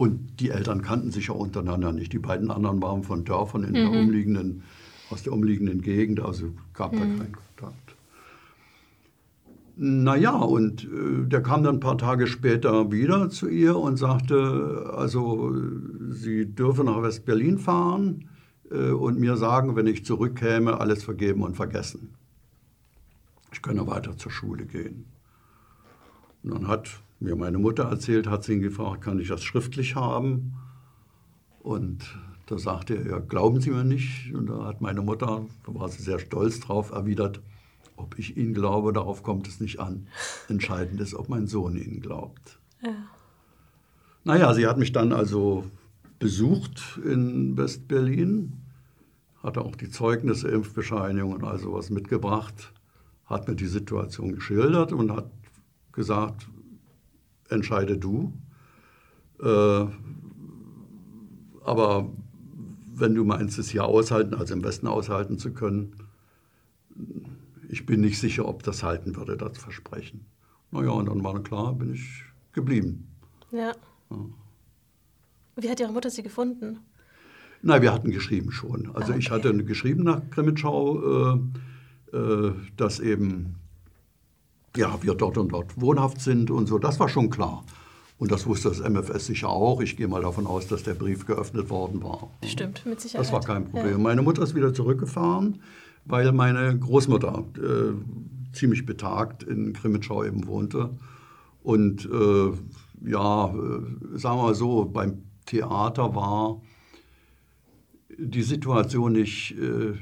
Und 0.00 0.40
die 0.40 0.48
Eltern 0.48 0.80
kannten 0.80 1.10
sich 1.10 1.26
ja 1.26 1.34
untereinander 1.34 1.92
nicht. 1.92 2.14
Die 2.14 2.18
beiden 2.18 2.50
anderen 2.50 2.80
waren 2.80 3.02
von 3.02 3.26
Dörfern 3.26 3.64
in 3.64 3.72
mhm. 3.72 3.74
der 3.74 4.00
umliegenden 4.00 4.62
aus 5.10 5.24
der 5.24 5.34
umliegenden 5.34 5.82
Gegend, 5.82 6.20
also 6.20 6.54
gab 6.72 6.94
mhm. 6.94 6.96
da 6.96 7.02
keinen 7.02 7.32
Kontakt. 7.32 7.96
Naja, 9.76 10.36
und 10.38 10.84
äh, 10.84 11.28
der 11.28 11.42
kam 11.42 11.64
dann 11.64 11.76
ein 11.76 11.80
paar 11.80 11.98
Tage 11.98 12.28
später 12.28 12.90
wieder 12.90 13.28
zu 13.28 13.46
ihr 13.46 13.76
und 13.76 13.98
sagte, 13.98 14.90
also 14.96 15.54
sie 16.08 16.46
dürfe 16.46 16.82
nach 16.82 17.02
West-Berlin 17.02 17.58
fahren 17.58 18.30
äh, 18.70 18.92
und 18.92 19.20
mir 19.20 19.36
sagen, 19.36 19.76
wenn 19.76 19.86
ich 19.86 20.06
zurückkäme, 20.06 20.80
alles 20.80 21.04
vergeben 21.04 21.42
und 21.42 21.56
vergessen. 21.56 22.14
Ich 23.52 23.60
könne 23.60 23.86
weiter 23.86 24.16
zur 24.16 24.32
Schule 24.32 24.64
gehen. 24.64 25.04
Und 26.42 26.54
dann 26.54 26.68
hat 26.68 27.02
mir 27.20 27.36
meine 27.36 27.58
Mutter 27.58 27.84
erzählt, 27.84 28.26
hat 28.26 28.44
sie 28.44 28.54
ihn 28.54 28.62
gefragt, 28.62 29.02
kann 29.02 29.20
ich 29.20 29.28
das 29.28 29.44
schriftlich 29.44 29.94
haben? 29.94 30.54
Und 31.62 32.18
da 32.46 32.58
sagte 32.58 32.96
er, 32.96 33.06
ja, 33.06 33.18
glauben 33.18 33.60
Sie 33.60 33.70
mir 33.70 33.84
nicht? 33.84 34.34
Und 34.34 34.48
da 34.48 34.64
hat 34.64 34.80
meine 34.80 35.02
Mutter, 35.02 35.46
da 35.64 35.74
war 35.74 35.88
sie 35.88 36.02
sehr 36.02 36.18
stolz 36.18 36.58
drauf, 36.60 36.90
erwidert, 36.90 37.40
ob 37.96 38.18
ich 38.18 38.36
Ihnen 38.36 38.54
glaube, 38.54 38.92
darauf 38.92 39.22
kommt 39.22 39.46
es 39.46 39.60
nicht 39.60 39.78
an. 39.78 40.08
Entscheidend 40.48 41.00
ist, 41.00 41.14
ob 41.14 41.28
mein 41.28 41.46
Sohn 41.46 41.76
Ihnen 41.76 42.00
glaubt. 42.00 42.58
Ja. 42.82 42.94
Naja, 44.24 44.52
sie 44.54 44.66
hat 44.66 44.78
mich 44.78 44.92
dann 44.92 45.12
also 45.12 45.64
besucht 46.18 46.98
in 47.04 47.56
West-Berlin, 47.56 48.52
hatte 49.42 49.62
auch 49.62 49.76
die 49.76 49.90
Zeugnisse, 49.90 50.48
Impfbescheinigung 50.48 51.32
und 51.32 51.44
all 51.44 51.58
sowas 51.58 51.90
mitgebracht, 51.90 52.72
hat 53.26 53.48
mir 53.48 53.54
die 53.54 53.66
Situation 53.66 54.34
geschildert 54.34 54.92
und 54.92 55.12
hat 55.12 55.30
gesagt, 55.92 56.48
entscheide 57.50 57.96
du. 57.96 58.32
Äh, 59.42 59.86
aber 61.64 62.10
wenn 62.94 63.14
du 63.14 63.24
meinst, 63.24 63.58
es 63.58 63.70
hier 63.70 63.84
aushalten, 63.84 64.34
also 64.34 64.54
im 64.54 64.64
Westen 64.64 64.86
aushalten 64.86 65.38
zu 65.38 65.52
können, 65.52 65.94
ich 67.68 67.86
bin 67.86 68.00
nicht 68.00 68.18
sicher, 68.18 68.46
ob 68.46 68.62
das 68.62 68.82
halten 68.82 69.16
würde, 69.16 69.36
das 69.36 69.58
Versprechen. 69.58 70.26
Naja, 70.70 70.90
und 70.90 71.06
dann 71.06 71.24
war 71.24 71.40
klar, 71.42 71.74
bin 71.74 71.94
ich 71.94 72.24
geblieben. 72.52 73.08
Ja. 73.50 73.72
ja. 74.10 74.16
Wie 75.56 75.70
hat 75.70 75.80
Ihre 75.80 75.92
Mutter 75.92 76.10
Sie 76.10 76.22
gefunden? 76.22 76.80
Nein, 77.62 77.82
wir 77.82 77.92
hatten 77.92 78.10
geschrieben 78.10 78.52
schon. 78.52 78.86
Also 78.94 79.08
ah, 79.08 79.10
okay. 79.10 79.18
ich 79.18 79.30
hatte 79.30 79.64
geschrieben 79.64 80.04
nach 80.04 80.22
Krimitschau, 80.30 81.34
äh, 81.34 82.16
äh, 82.16 82.52
dass 82.76 83.00
eben 83.00 83.56
ja, 84.76 85.02
wir 85.02 85.14
dort 85.14 85.38
und 85.38 85.52
dort 85.52 85.80
wohnhaft 85.80 86.20
sind 86.20 86.50
und 86.50 86.66
so. 86.66 86.78
Das 86.78 87.00
war 87.00 87.08
schon 87.08 87.30
klar. 87.30 87.64
Und 88.18 88.30
das 88.30 88.46
wusste 88.46 88.68
das 88.68 88.80
MFS 88.80 89.26
sicher 89.26 89.48
auch. 89.48 89.80
Ich 89.80 89.96
gehe 89.96 90.06
mal 90.06 90.20
davon 90.20 90.46
aus, 90.46 90.66
dass 90.66 90.82
der 90.82 90.94
Brief 90.94 91.26
geöffnet 91.26 91.70
worden 91.70 92.02
war. 92.02 92.30
Stimmt, 92.44 92.84
mit 92.84 93.00
Sicherheit. 93.00 93.24
Das 93.24 93.32
war 93.32 93.40
kein 93.40 93.64
Problem. 93.64 93.92
Ja. 93.92 93.98
Meine 93.98 94.22
Mutter 94.22 94.42
ist 94.42 94.54
wieder 94.54 94.74
zurückgefahren, 94.74 95.62
weil 96.04 96.30
meine 96.32 96.78
Großmutter 96.78 97.44
äh, 97.56 98.54
ziemlich 98.54 98.84
betagt 98.84 99.42
in 99.42 99.72
Krimitschau 99.72 100.24
eben 100.24 100.46
wohnte. 100.46 100.90
Und 101.62 102.04
äh, 102.04 102.50
ja, 103.08 103.46
äh, 103.48 104.18
sagen 104.18 104.38
wir 104.38 104.42
mal 104.42 104.54
so, 104.54 104.84
beim 104.84 105.22
Theater 105.46 106.14
war 106.14 106.60
die 108.18 108.42
Situation 108.42 109.12
nicht 109.12 109.52
äh, 109.52 109.94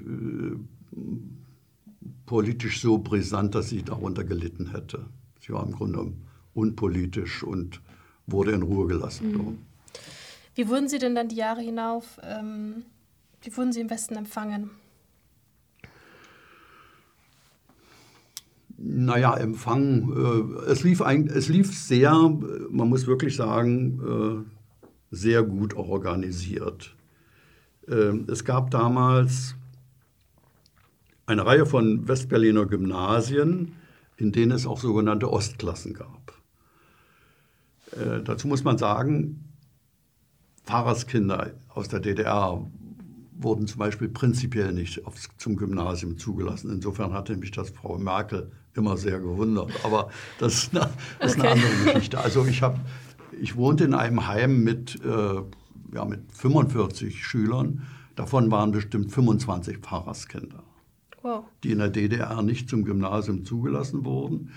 politisch 2.28 2.82
so 2.82 2.98
brisant, 2.98 3.54
dass 3.54 3.70
sie 3.70 3.82
darunter 3.82 4.22
gelitten 4.22 4.70
hätte. 4.70 5.06
Sie 5.40 5.52
war 5.52 5.64
im 5.64 5.72
Grunde 5.72 6.12
unpolitisch 6.52 7.42
und 7.42 7.80
wurde 8.26 8.52
in 8.52 8.62
Ruhe 8.62 8.86
gelassen. 8.86 9.32
Mhm. 9.32 9.58
Wie 10.54 10.68
wurden 10.68 10.88
Sie 10.88 10.98
denn 10.98 11.14
dann 11.14 11.28
die 11.28 11.36
Jahre 11.36 11.62
hinauf, 11.62 12.20
ähm, 12.22 12.84
wie 13.42 13.56
wurden 13.56 13.72
Sie 13.72 13.80
im 13.80 13.88
Westen 13.88 14.14
empfangen? 14.16 14.70
Naja, 18.76 19.34
Empfang, 19.34 20.12
äh, 20.12 20.70
es, 20.70 20.82
lief 20.82 21.00
ein, 21.00 21.28
es 21.28 21.48
lief 21.48 21.74
sehr, 21.74 22.12
man 22.70 22.88
muss 22.90 23.06
wirklich 23.06 23.36
sagen, 23.36 24.00
äh, 24.04 25.16
sehr 25.16 25.42
gut 25.44 25.74
organisiert. 25.74 26.94
Äh, 27.88 28.12
es 28.30 28.44
gab 28.44 28.70
damals 28.70 29.54
eine 31.28 31.44
Reihe 31.44 31.66
von 31.66 32.08
Westberliner 32.08 32.66
Gymnasien, 32.66 33.74
in 34.16 34.32
denen 34.32 34.52
es 34.52 34.66
auch 34.66 34.80
sogenannte 34.80 35.30
Ostklassen 35.30 35.92
gab. 35.92 36.32
Äh, 37.92 38.22
dazu 38.24 38.48
muss 38.48 38.64
man 38.64 38.78
sagen, 38.78 39.44
Pfarrerskinder 40.64 41.52
aus 41.68 41.88
der 41.88 42.00
DDR 42.00 42.66
wurden 43.32 43.66
zum 43.66 43.78
Beispiel 43.78 44.08
prinzipiell 44.08 44.72
nicht 44.72 45.06
aufs, 45.06 45.28
zum 45.36 45.56
Gymnasium 45.56 46.16
zugelassen. 46.18 46.70
Insofern 46.70 47.12
hatte 47.12 47.36
mich 47.36 47.50
das 47.50 47.70
Frau 47.70 47.98
Merkel 47.98 48.50
immer 48.74 48.96
sehr 48.96 49.20
gewundert. 49.20 49.70
Aber 49.84 50.10
das 50.38 50.54
ist 50.54 50.76
eine, 50.76 50.90
das 51.20 51.32
ist 51.32 51.40
eine 51.40 51.50
andere 51.50 51.92
Geschichte. 51.92 52.18
Also 52.18 52.46
ich, 52.46 52.62
hab, 52.62 52.78
ich 53.38 53.54
wohnte 53.56 53.84
in 53.84 53.94
einem 53.94 54.26
Heim 54.26 54.64
mit, 54.64 54.98
äh, 55.04 55.42
ja, 55.94 56.04
mit 56.06 56.32
45 56.32 57.22
Schülern. 57.24 57.86
Davon 58.16 58.50
waren 58.50 58.72
bestimmt 58.72 59.12
25 59.12 59.78
Pfarrerskinder, 59.78 60.64
wow. 61.22 61.44
die 61.62 61.72
in 61.72 61.78
der 61.78 61.90
DDR 61.90 62.42
nicht 62.42 62.68
zum 62.68 62.84
Gymnasium 62.84 63.44
zugelassen 63.44 64.04
wurden 64.04 64.50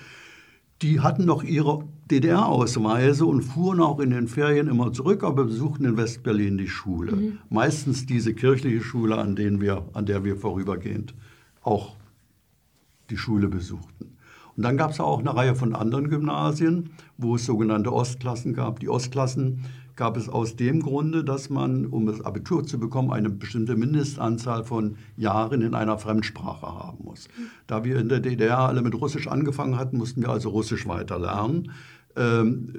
die 0.81 0.99
hatten 0.99 1.25
noch 1.25 1.43
ihre 1.43 1.85
DDR-Ausweise 2.09 3.25
und 3.25 3.43
fuhren 3.43 3.79
auch 3.79 3.99
in 3.99 4.09
den 4.09 4.27
Ferien 4.27 4.67
immer 4.67 4.91
zurück, 4.91 5.23
aber 5.23 5.45
besuchten 5.45 5.85
in 5.85 5.97
Westberlin 5.97 6.57
die 6.57 6.67
Schule. 6.67 7.15
Mhm. 7.15 7.37
Meistens 7.49 8.05
diese 8.05 8.33
kirchliche 8.33 8.81
Schule, 8.81 9.17
an, 9.17 9.35
denen 9.35 9.61
wir, 9.61 9.85
an 9.93 10.05
der 10.05 10.23
wir 10.23 10.37
vorübergehend 10.37 11.13
auch 11.61 11.95
die 13.09 13.17
Schule 13.17 13.47
besuchten. 13.47 14.17
Und 14.57 14.63
dann 14.63 14.75
gab 14.75 14.91
es 14.91 14.99
auch 14.99 15.19
eine 15.19 15.35
Reihe 15.35 15.55
von 15.55 15.75
anderen 15.75 16.09
Gymnasien, 16.09 16.89
wo 17.17 17.35
es 17.35 17.45
sogenannte 17.45 17.93
Ostklassen 17.93 18.53
gab. 18.53 18.79
Die 18.79 18.89
Ostklassen 18.89 19.65
gab 20.01 20.17
es 20.17 20.29
aus 20.29 20.55
dem 20.55 20.81
Grunde, 20.81 21.23
dass 21.23 21.51
man, 21.51 21.85
um 21.85 22.07
das 22.07 22.21
Abitur 22.21 22.65
zu 22.65 22.79
bekommen, 22.79 23.11
eine 23.11 23.29
bestimmte 23.29 23.75
Mindestanzahl 23.75 24.63
von 24.63 24.95
Jahren 25.15 25.61
in 25.61 25.75
einer 25.75 25.99
Fremdsprache 25.99 26.65
haben 26.65 27.03
muss. 27.03 27.29
Da 27.67 27.83
wir 27.83 27.99
in 27.99 28.09
der 28.09 28.19
DDR 28.19 28.61
alle 28.61 28.81
mit 28.81 28.95
Russisch 28.95 29.27
angefangen 29.27 29.77
hatten, 29.77 29.99
mussten 29.99 30.23
wir 30.23 30.29
also 30.29 30.49
Russisch 30.49 30.87
weiter 30.87 31.19
lernen. 31.19 31.71
Ähm, 32.15 32.73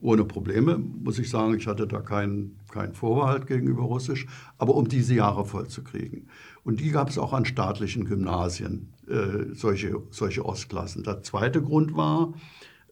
ohne 0.00 0.24
Probleme, 0.24 0.78
muss 0.78 1.18
ich 1.18 1.28
sagen. 1.28 1.54
Ich 1.58 1.66
hatte 1.66 1.86
da 1.86 2.00
keinen 2.00 2.56
kein 2.72 2.94
Vorbehalt 2.94 3.46
gegenüber 3.46 3.82
Russisch, 3.82 4.26
aber 4.56 4.76
um 4.76 4.88
diese 4.88 5.14
Jahre 5.14 5.44
vollzukriegen. 5.44 6.26
Und 6.64 6.80
die 6.80 6.90
gab 6.90 7.10
es 7.10 7.18
auch 7.18 7.34
an 7.34 7.44
staatlichen 7.44 8.06
Gymnasien, 8.06 8.88
äh, 9.08 9.52
solche, 9.52 10.00
solche 10.08 10.46
Ostklassen. 10.46 11.02
Der 11.02 11.22
zweite 11.22 11.60
Grund 11.60 11.94
war, 11.94 12.32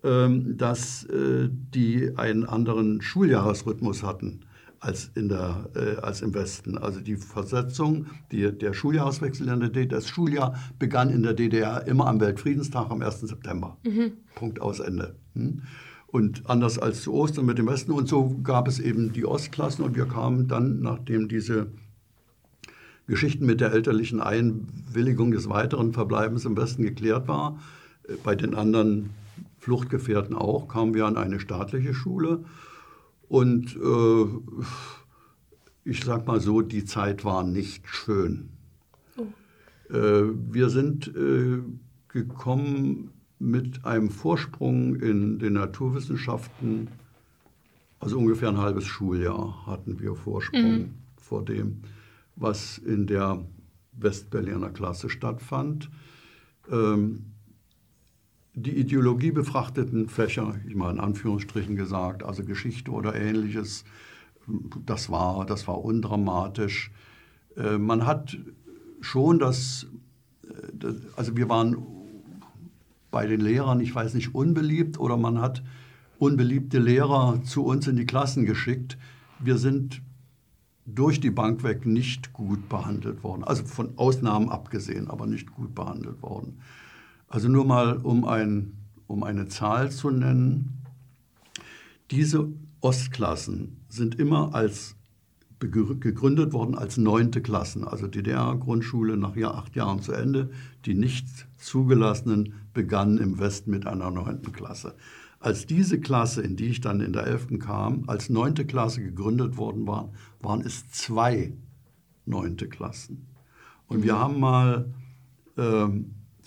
dass 0.02 1.04
äh, 1.04 1.48
die 1.50 2.12
einen 2.16 2.44
anderen 2.44 3.02
Schuljahresrhythmus 3.02 4.02
hatten 4.02 4.40
als, 4.80 5.11
in 5.14 5.28
der, 5.28 5.68
äh, 5.74 6.00
als 6.00 6.22
im 6.22 6.34
Westen. 6.34 6.78
Also 6.78 7.00
die 7.00 7.16
Versetzung, 7.16 8.06
die, 8.30 8.50
der 8.52 8.72
Schuljahreswechsel 8.72 9.48
in 9.48 9.61
der 9.61 9.68
DDR, 9.70 9.98
das 9.98 10.08
Schuljahr 10.08 10.54
begann 10.78 11.11
in 11.11 11.22
der 11.22 11.34
DDR 11.34 11.87
immer 11.87 12.06
am 12.06 12.20
Weltfriedenstag 12.20 12.90
am 12.90 13.02
1. 13.02 13.20
September. 13.20 13.76
Mhm. 13.84 14.12
Punkt 14.34 14.61
aus 14.61 14.80
Ende. 14.80 15.16
Hm? 15.34 15.62
Und 16.06 16.48
anders 16.48 16.78
als 16.78 17.02
zu 17.02 17.12
Ostern 17.12 17.46
mit 17.46 17.58
dem 17.58 17.66
Westen. 17.66 17.92
Und 17.92 18.08
so 18.08 18.38
gab 18.42 18.68
es 18.68 18.78
eben 18.78 19.12
die 19.12 19.26
Ostklassen 19.26 19.84
und 19.84 19.94
wir 19.96 20.06
kamen 20.06 20.48
dann, 20.48 20.80
nachdem 20.80 21.28
diese 21.28 21.66
Geschichten 23.06 23.46
mit 23.46 23.61
der 23.61 23.72
elterlichen 23.72 24.20
Einwilligung 24.20 25.32
des 25.32 25.48
weiteren 25.48 25.92
Verbleibens 25.92 26.44
im 26.44 26.56
Westen 26.56 26.82
geklärt 26.82 27.26
war, 27.28 27.58
äh, 28.06 28.14
bei 28.22 28.34
den 28.34 28.54
anderen 28.54 29.11
Fluchtgefährten 29.59 30.35
auch, 30.37 30.68
kamen 30.68 30.94
wir 30.94 31.07
an 31.07 31.16
eine 31.16 31.40
staatliche 31.40 31.94
Schule. 31.94 32.44
Und 33.29 33.77
äh, 33.77 34.27
ich 35.85 36.05
sag 36.05 36.27
mal 36.27 36.40
so, 36.40 36.62
die 36.62 36.85
Zeit 36.85 37.24
war 37.24 37.44
nicht 37.44 37.87
schön. 37.88 38.51
Oh. 39.16 39.94
Äh, 39.94 40.33
wir 40.53 40.70
sind 40.70 41.09
äh, 41.09 41.59
gekommen 42.09 43.11
mit 43.38 43.85
einem 43.85 44.11
Vorsprung 44.11 44.96
in 44.96 45.38
den 45.38 45.53
Naturwissenschaften 45.55 46.88
Also 48.01 48.18
ungefähr 48.18 48.48
ein 48.48 48.59
halbes 48.59 48.85
Schuljahr 48.85 49.66
hatten 49.66 50.01
wir 50.01 50.14
Vorsprung 50.14 50.79
mhm. 50.79 50.94
vor 51.16 51.44
dem, 51.44 51.83
was 52.37 52.79
in 52.79 53.07
der 53.07 53.44
Westberliner 53.92 54.70
Klasse 54.70 55.11
stattfand. 55.11 55.90
Ähm, 56.70 57.27
die 58.54 58.76
ideologiebefrachteten 58.76 60.08
Fächer, 60.08 60.56
ich 60.66 60.74
mal 60.74 60.90
in 60.90 61.00
Anführungsstrichen 61.00 61.76
gesagt, 61.76 62.22
also 62.22 62.44
Geschichte 62.44 62.90
oder 62.90 63.14
ähnliches, 63.14 63.84
das 64.84 65.11
war, 65.11 65.46
das 65.46 65.68
war 65.68 65.84
undramatisch. 65.84 66.90
Äh, 67.56 67.78
man 67.78 68.06
hat 68.06 68.38
schon 69.00 69.38
das, 69.38 69.87
äh, 70.44 70.88
also 71.16 71.37
wir 71.37 71.48
waren 71.48 71.76
bei 73.11 73.26
den 73.26 73.40
Lehrern, 73.40 73.80
ich 73.80 73.94
weiß 73.94 74.14
nicht, 74.14 74.34
unbeliebt 74.34 74.98
oder 74.98 75.16
man 75.16 75.40
hat 75.40 75.62
unbeliebte 76.18 76.78
Lehrer 76.78 77.42
zu 77.44 77.64
uns 77.64 77.87
in 77.87 77.96
die 77.96 78.06
Klassen 78.06 78.44
geschickt. 78.44 78.98
Wir 79.38 79.56
sind 79.56 80.02
durch 80.84 81.20
die 81.20 81.30
Bank 81.30 81.62
weg 81.62 81.87
nicht 81.87 82.32
gut 82.32 82.68
behandelt 82.68 83.22
worden. 83.22 83.44
Also 83.44 83.64
von 83.64 83.96
Ausnahmen 83.96 84.48
abgesehen, 84.48 85.08
aber 85.08 85.26
nicht 85.26 85.52
gut 85.52 85.74
behandelt 85.74 86.22
worden. 86.22 86.58
Also 87.28 87.48
nur 87.48 87.64
mal, 87.64 87.98
um, 87.98 88.24
ein, 88.24 88.78
um 89.06 89.22
eine 89.22 89.48
Zahl 89.48 89.90
zu 89.90 90.10
nennen. 90.10 90.82
Diese 92.10 92.48
Ostklassen 92.80 93.84
sind 93.88 94.14
immer 94.14 94.54
als 94.54 94.96
gegründet 95.60 96.52
worden 96.52 96.76
als 96.76 96.98
neunte 96.98 97.42
Klassen, 97.42 97.82
also 97.82 98.06
DDR-Grundschule 98.06 99.16
nach 99.16 99.36
acht 99.36 99.74
Jahren 99.74 100.00
zu 100.00 100.12
Ende. 100.12 100.50
Die 100.84 100.94
nicht 100.94 101.26
zugelassenen 101.56 102.54
begannen 102.72 103.18
im 103.18 103.38
Westen 103.38 103.72
mit 103.72 103.86
einer 103.86 104.10
neunten 104.10 104.52
Klasse. 104.52 104.94
Als 105.40 105.66
diese 105.66 106.00
Klasse, 106.00 106.42
in 106.42 106.56
die 106.56 106.66
ich 106.66 106.80
dann 106.80 107.00
in 107.00 107.12
der 107.12 107.26
11. 107.26 107.58
kam, 107.58 108.04
als 108.08 108.28
neunte 108.28 108.66
Klasse 108.66 109.02
gegründet 109.02 109.56
worden 109.56 109.86
war, 109.86 110.10
waren 110.40 110.60
es 110.60 110.88
zwei 110.90 111.52
neunte 112.24 112.68
Klassen. 112.68 113.26
Und 113.86 114.02
wir 114.02 114.18
haben 114.18 114.40
mal 114.40 114.92
äh, 115.56 115.88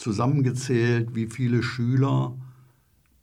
zusammengezählt, 0.02 1.16
wie 1.16 1.28
viele 1.28 1.64
Schüler 1.64 2.38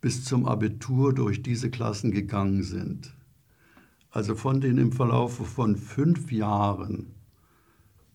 bis 0.01 0.23
zum 0.25 0.45
Abitur 0.45 1.13
durch 1.13 1.43
diese 1.43 1.69
Klassen 1.69 2.11
gegangen 2.11 2.63
sind. 2.63 3.13
Also 4.11 4.35
von 4.35 4.61
den 4.61 4.77
im 4.77 4.91
Verlauf 4.91 5.35
von 5.35 5.75
fünf 5.75 6.31
Jahren 6.31 7.13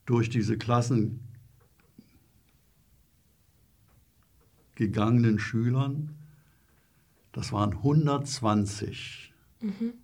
durch 0.06 0.28
diese 0.28 0.58
Klassen 0.58 1.20
gegangenen 4.74 5.38
Schülern 5.38 6.10
das 7.34 7.52
waren 7.52 7.72
120. 7.72 9.34
Mhm. 9.60 9.94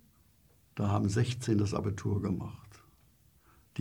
Da 0.75 0.89
haben 0.89 1.07
16 1.07 1.57
das 1.57 1.73
Abitur 1.73 2.21
gemacht. 2.21 2.60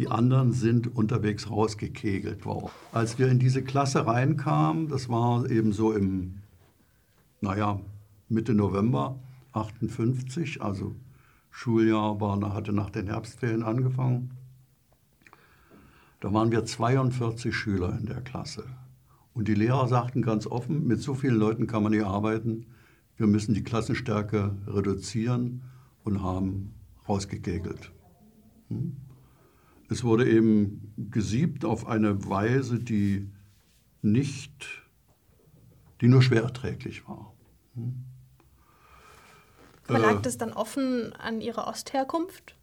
Die 0.00 0.08
anderen 0.08 0.52
sind 0.52 0.96
unterwegs 0.96 1.50
rausgekegelt 1.50 2.44
worden. 2.46 2.70
Als 2.90 3.18
wir 3.18 3.28
in 3.28 3.38
diese 3.38 3.62
Klasse 3.62 4.06
reinkamen, 4.06 4.88
das 4.88 5.08
war 5.10 5.48
eben 5.50 5.72
so 5.72 5.92
im, 5.92 6.38
naja, 7.40 7.78
Mitte 8.28 8.54
November 8.54 9.18
58, 9.52 10.62
also 10.62 10.94
Schuljahr 11.50 12.20
war, 12.20 12.40
hatte 12.54 12.72
nach 12.72 12.90
den 12.90 13.08
Herbstferien 13.08 13.62
angefangen. 13.62 14.30
Da 16.20 16.32
waren 16.32 16.50
wir 16.50 16.64
42 16.64 17.54
Schüler 17.54 17.96
in 17.98 18.06
der 18.06 18.22
Klasse. 18.22 18.64
Und 19.34 19.48
die 19.48 19.54
Lehrer 19.54 19.86
sagten 19.86 20.22
ganz 20.22 20.46
offen, 20.46 20.86
mit 20.86 21.02
so 21.02 21.14
vielen 21.14 21.36
Leuten 21.36 21.66
kann 21.66 21.82
man 21.82 21.92
nicht 21.92 22.04
arbeiten 22.04 22.64
wir 23.20 23.26
müssen 23.26 23.52
die 23.52 23.62
Klassenstärke 23.62 24.56
reduzieren 24.66 25.60
und 26.04 26.22
haben 26.22 26.72
rausgekegelt. 27.06 27.92
Hm? 28.68 28.96
Es 29.90 30.05
wurde 30.05 30.31
eben 30.31 30.94
gesiebt 31.11 31.64
auf 31.64 31.87
eine 31.87 32.29
Weise, 32.29 32.79
die 32.79 33.29
nicht, 34.03 34.66
die 36.00 36.07
nur 36.07 36.22
schwer 36.22 36.44
erträglich 36.44 37.07
war. 37.09 37.35
Hm? 37.74 38.05
Aber 39.88 39.98
lag 39.98 40.18
äh, 40.20 40.22
das 40.22 40.38
dann 40.38 40.53
offen 40.53 41.12
an 41.14 41.40
Ihrer 41.40 41.66
Ostherkunft? 41.66 42.55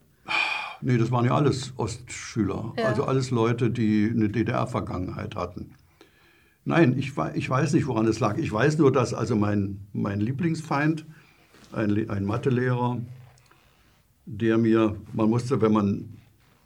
Nee, 0.79 0.97
das 0.97 1.11
waren 1.11 1.25
ja 1.25 1.35
alles 1.35 1.73
Ostschüler. 1.75 2.73
Ja. 2.77 2.85
Also 2.85 3.03
alles 3.03 3.29
Leute, 3.29 3.69
die 3.69 4.09
eine 4.09 4.29
DDR-Vergangenheit 4.29 5.35
hatten. 5.35 5.71
Nein, 6.63 6.97
ich, 6.97 7.13
ich 7.33 7.49
weiß 7.49 7.73
nicht, 7.73 7.87
woran 7.87 8.07
es 8.07 8.21
lag. 8.21 8.37
Ich 8.37 8.51
weiß 8.51 8.77
nur, 8.77 8.91
dass 8.91 9.13
also 9.13 9.35
mein, 9.35 9.81
mein 9.91 10.21
Lieblingsfeind, 10.21 11.05
ein, 11.73 12.09
ein 12.09 12.23
Mathelehrer, 12.23 12.99
der 14.25 14.57
mir, 14.57 14.95
man 15.13 15.29
musste, 15.29 15.59
wenn 15.61 15.73
man 15.73 16.17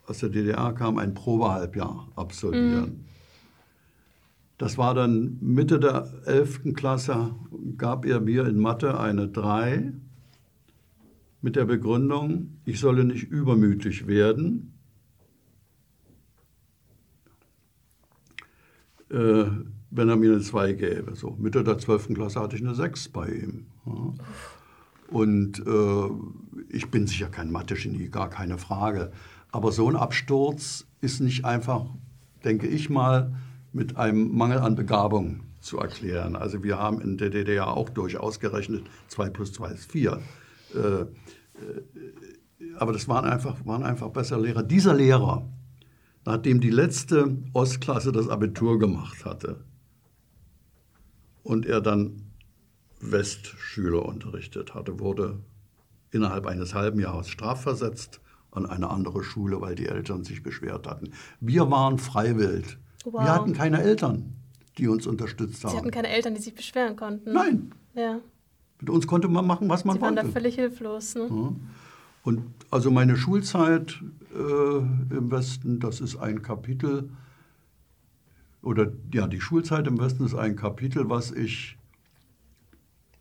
aus 0.07 0.19
der 0.19 0.29
DDR 0.29 0.73
kam, 0.73 0.97
ein 0.97 1.13
Probehalbjahr 1.13 2.07
absolvieren. 2.15 2.89
Mhm. 2.89 3.05
Das 4.57 4.77
war 4.77 4.93
dann 4.93 5.37
Mitte 5.41 5.79
der 5.79 6.07
11. 6.25 6.73
Klasse, 6.75 7.33
gab 7.77 8.05
er 8.05 8.19
mir 8.19 8.45
in 8.45 8.59
Mathe 8.59 8.99
eine 8.99 9.27
3 9.27 9.93
mit 11.41 11.55
der 11.55 11.65
Begründung, 11.65 12.59
ich 12.65 12.79
solle 12.79 13.03
nicht 13.03 13.23
übermütig 13.23 14.05
werden. 14.05 14.73
Äh, 19.09 19.45
wenn 19.89 20.09
er 20.09 20.15
mir 20.15 20.31
eine 20.31 20.41
2 20.41 20.73
gäbe. 20.73 21.15
So, 21.15 21.35
Mitte 21.39 21.63
der 21.63 21.77
12. 21.77 22.13
Klasse 22.13 22.39
hatte 22.39 22.55
ich 22.55 22.61
eine 22.61 22.75
6 22.75 23.09
bei 23.09 23.29
ihm. 23.29 23.65
Ja. 23.85 24.13
Und 25.07 25.59
äh, 25.65 26.09
ich 26.69 26.89
bin 26.89 27.07
sicher 27.07 27.27
kein 27.27 27.51
Mathe-Genie, 27.51 28.09
gar 28.09 28.29
keine 28.29 28.57
Frage. 28.57 29.11
Aber 29.51 29.71
so 29.71 29.89
ein 29.89 29.95
Absturz 29.95 30.87
ist 31.01 31.19
nicht 31.19 31.45
einfach, 31.45 31.85
denke 32.43 32.67
ich 32.67 32.89
mal, 32.89 33.35
mit 33.73 33.97
einem 33.97 34.35
Mangel 34.35 34.59
an 34.59 34.75
Begabung 34.75 35.41
zu 35.59 35.77
erklären. 35.77 36.35
Also 36.35 36.63
wir 36.63 36.79
haben 36.79 37.01
in 37.01 37.17
der 37.17 37.29
DDR 37.29 37.75
auch 37.75 37.89
durchaus 37.89 38.39
gerechnet, 38.39 38.83
2 39.09 39.29
plus 39.29 39.53
2 39.53 39.71
ist 39.71 39.91
4. 39.91 40.19
Äh, 40.73 40.77
äh, 40.79 41.07
aber 42.77 42.93
das 42.93 43.07
waren 43.07 43.25
einfach, 43.25 43.65
waren 43.65 43.83
einfach 43.83 44.09
bessere 44.09 44.41
Lehrer. 44.41 44.63
Dieser 44.63 44.93
Lehrer, 44.93 45.47
nachdem 46.25 46.61
die 46.61 46.69
letzte 46.69 47.37
Ostklasse 47.53 48.11
das 48.11 48.29
Abitur 48.29 48.79
gemacht 48.79 49.25
hatte, 49.25 49.63
und 51.43 51.65
er 51.65 51.81
dann 51.81 52.31
Westschüler 52.99 54.05
unterrichtet 54.05 54.75
hatte, 54.75 54.99
wurde 54.99 55.39
innerhalb 56.11 56.45
eines 56.45 56.73
halben 56.73 56.99
Jahres 56.99 57.29
strafversetzt 57.29 58.20
an 58.51 58.65
eine 58.65 58.89
andere 58.89 59.23
Schule, 59.23 59.61
weil 59.61 59.75
die 59.75 59.87
Eltern 59.87 60.23
sich 60.23 60.43
beschwert 60.43 60.87
hatten. 60.87 61.11
Wir 61.39 61.69
waren 61.71 61.97
freiwillig. 61.97 62.77
Wow. 63.05 63.23
Wir 63.23 63.33
hatten 63.33 63.53
keine 63.53 63.81
Eltern, 63.81 64.33
die 64.77 64.87
uns 64.87 65.07
unterstützt 65.07 65.63
haben. 65.63 65.71
Sie 65.71 65.77
hatten 65.77 65.91
keine 65.91 66.09
Eltern, 66.09 66.35
die 66.35 66.41
sich 66.41 66.53
beschweren 66.53 66.95
konnten. 66.95 67.31
Nein. 67.31 67.71
Ja. 67.93 68.19
Mit 68.79 68.89
uns 68.89 69.07
konnte 69.07 69.27
man 69.27 69.45
machen, 69.45 69.69
was 69.69 69.85
man 69.85 69.95
Sie 69.95 70.01
wollte. 70.01 70.15
Sie 70.15 70.17
waren 70.17 70.27
da 70.27 70.31
völlig 70.33 70.55
hilflos. 70.55 71.15
Ne? 71.15 71.27
Ja. 71.29 71.55
Und 72.23 72.43
also 72.69 72.91
meine 72.91 73.15
Schulzeit 73.15 74.01
äh, 74.33 74.77
im 75.15 75.31
Westen, 75.31 75.79
das 75.79 76.01
ist 76.01 76.17
ein 76.17 76.41
Kapitel, 76.41 77.09
oder 78.61 78.91
ja, 79.11 79.27
die 79.27 79.41
Schulzeit 79.41 79.87
im 79.87 79.99
Westen 79.99 80.25
ist 80.25 80.35
ein 80.35 80.55
Kapitel, 80.55 81.09
was 81.09 81.31
ich 81.31 81.77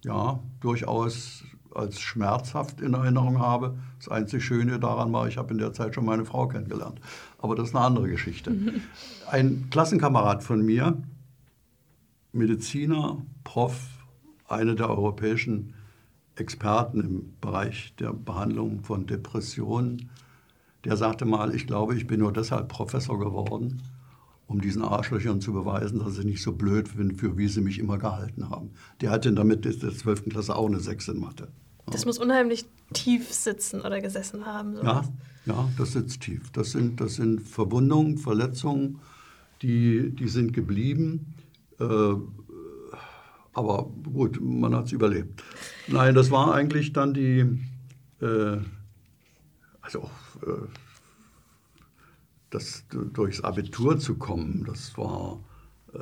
ja 0.04 0.40
durchaus 0.60 1.44
als 1.74 2.00
schmerzhaft 2.00 2.80
in 2.80 2.94
Erinnerung 2.94 3.38
habe. 3.38 3.78
Das 3.98 4.09
einzig 4.09 4.44
Schöne 4.44 4.78
daran 4.78 5.12
war, 5.12 5.28
ich 5.28 5.37
habe 5.37 5.52
in 5.52 5.59
der 5.59 5.72
Zeit 5.72 5.94
schon 5.94 6.04
meine 6.04 6.24
Frau 6.24 6.48
kennengelernt. 6.48 7.00
Aber 7.38 7.54
das 7.54 7.68
ist 7.68 7.76
eine 7.76 7.85
andere 7.85 8.09
Geschichte. 8.09 8.54
Ein 9.30 9.68
Klassenkamerad 9.70 10.42
von 10.42 10.64
mir, 10.64 11.02
Mediziner, 12.33 13.18
Prof, 13.44 13.78
einer 14.48 14.74
der 14.74 14.90
europäischen 14.90 15.74
Experten 16.37 17.00
im 17.00 17.35
Bereich 17.40 17.94
der 17.96 18.12
Behandlung 18.12 18.83
von 18.83 19.06
Depressionen, 19.06 20.11
der 20.85 20.96
sagte 20.96 21.24
mal, 21.24 21.54
ich 21.54 21.66
glaube, 21.66 21.94
ich 21.94 22.06
bin 22.06 22.20
nur 22.20 22.33
deshalb 22.33 22.68
Professor 22.68 23.18
geworden, 23.18 23.83
um 24.50 24.60
diesen 24.60 24.82
Arschlöchern 24.82 25.40
zu 25.40 25.52
beweisen, 25.52 26.00
dass 26.00 26.18
ich 26.18 26.24
nicht 26.24 26.42
so 26.42 26.52
blöd 26.52 26.96
bin, 26.96 27.16
für 27.16 27.38
wie 27.38 27.46
sie 27.46 27.60
mich 27.60 27.78
immer 27.78 27.98
gehalten 27.98 28.50
haben. 28.50 28.72
Der 29.00 29.12
hatte 29.12 29.32
damit 29.32 29.64
in 29.64 29.78
der 29.78 29.94
12. 29.96 30.24
Klasse 30.24 30.56
auch 30.56 30.66
eine 30.66 30.80
6 30.80 31.06
in 31.06 31.20
Mathe. 31.20 31.46
Das 31.86 32.04
muss 32.04 32.18
unheimlich 32.18 32.64
tief 32.92 33.32
sitzen 33.32 33.80
oder 33.80 34.00
gesessen 34.00 34.46
haben. 34.46 34.74
Ja, 34.82 35.04
ja, 35.46 35.68
das 35.78 35.92
sitzt 35.92 36.22
tief. 36.22 36.50
Das 36.50 36.72
sind, 36.72 37.00
das 37.00 37.14
sind 37.14 37.42
Verwundungen, 37.42 38.18
Verletzungen, 38.18 38.98
die, 39.62 40.10
die 40.10 40.28
sind 40.28 40.52
geblieben. 40.52 41.32
Äh, 41.78 42.14
aber 43.52 43.88
gut, 44.12 44.40
man 44.42 44.74
hat 44.74 44.86
es 44.86 44.92
überlebt. 44.92 45.44
Nein, 45.86 46.16
das 46.16 46.32
war 46.32 46.54
eigentlich 46.54 46.92
dann 46.92 47.14
die, 47.14 47.46
äh, 48.20 48.58
also 49.80 50.10
äh, 50.42 50.66
das, 52.50 52.84
durchs 52.90 53.40
Abitur 53.40 53.98
zu 53.98 54.16
kommen, 54.16 54.64
das 54.66 54.96
war, 54.98 55.38
äh, 55.94 55.98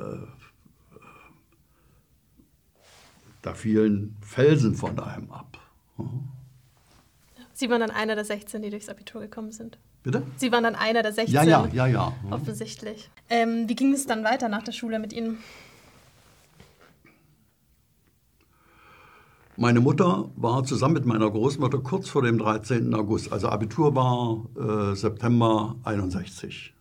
da 3.41 3.53
fielen 3.53 4.17
Felsen 4.21 4.75
von 4.75 4.99
einem 4.99 5.31
ab. 5.31 5.57
Sie 7.53 7.69
waren 7.69 7.81
dann 7.81 7.91
einer 7.91 8.15
der 8.15 8.25
16, 8.25 8.61
die 8.61 8.69
durchs 8.69 8.89
Abitur 8.89 9.21
gekommen 9.21 9.51
sind. 9.51 9.77
Bitte? 10.03 10.23
Sie 10.37 10.51
waren 10.51 10.63
dann 10.63 10.75
einer 10.75 11.03
der 11.03 11.11
16. 11.11 11.33
Ja, 11.33 11.43
ja, 11.43 11.67
ja, 11.73 11.87
ja. 11.87 12.13
Offensichtlich. 12.31 13.09
Ähm, 13.29 13.67
wie 13.67 13.75
ging 13.75 13.93
es 13.93 14.05
dann 14.05 14.23
weiter 14.23 14.47
nach 14.47 14.63
der 14.63 14.71
Schule 14.71 14.97
mit 14.97 15.13
Ihnen? 15.13 15.39
Meine 19.61 19.81
Mutter 19.81 20.31
war 20.37 20.63
zusammen 20.63 20.93
mit 20.93 21.05
meiner 21.05 21.29
Großmutter 21.29 21.79
kurz 21.79 22.07
vor 22.07 22.21
dem 22.21 22.37
13. 22.37 22.93
August, 22.93 23.33
also 23.33 23.49
Abitur 23.49 23.93
war 23.93 24.45
äh, 24.55 24.95
September 24.95 25.75
61. 25.83 26.73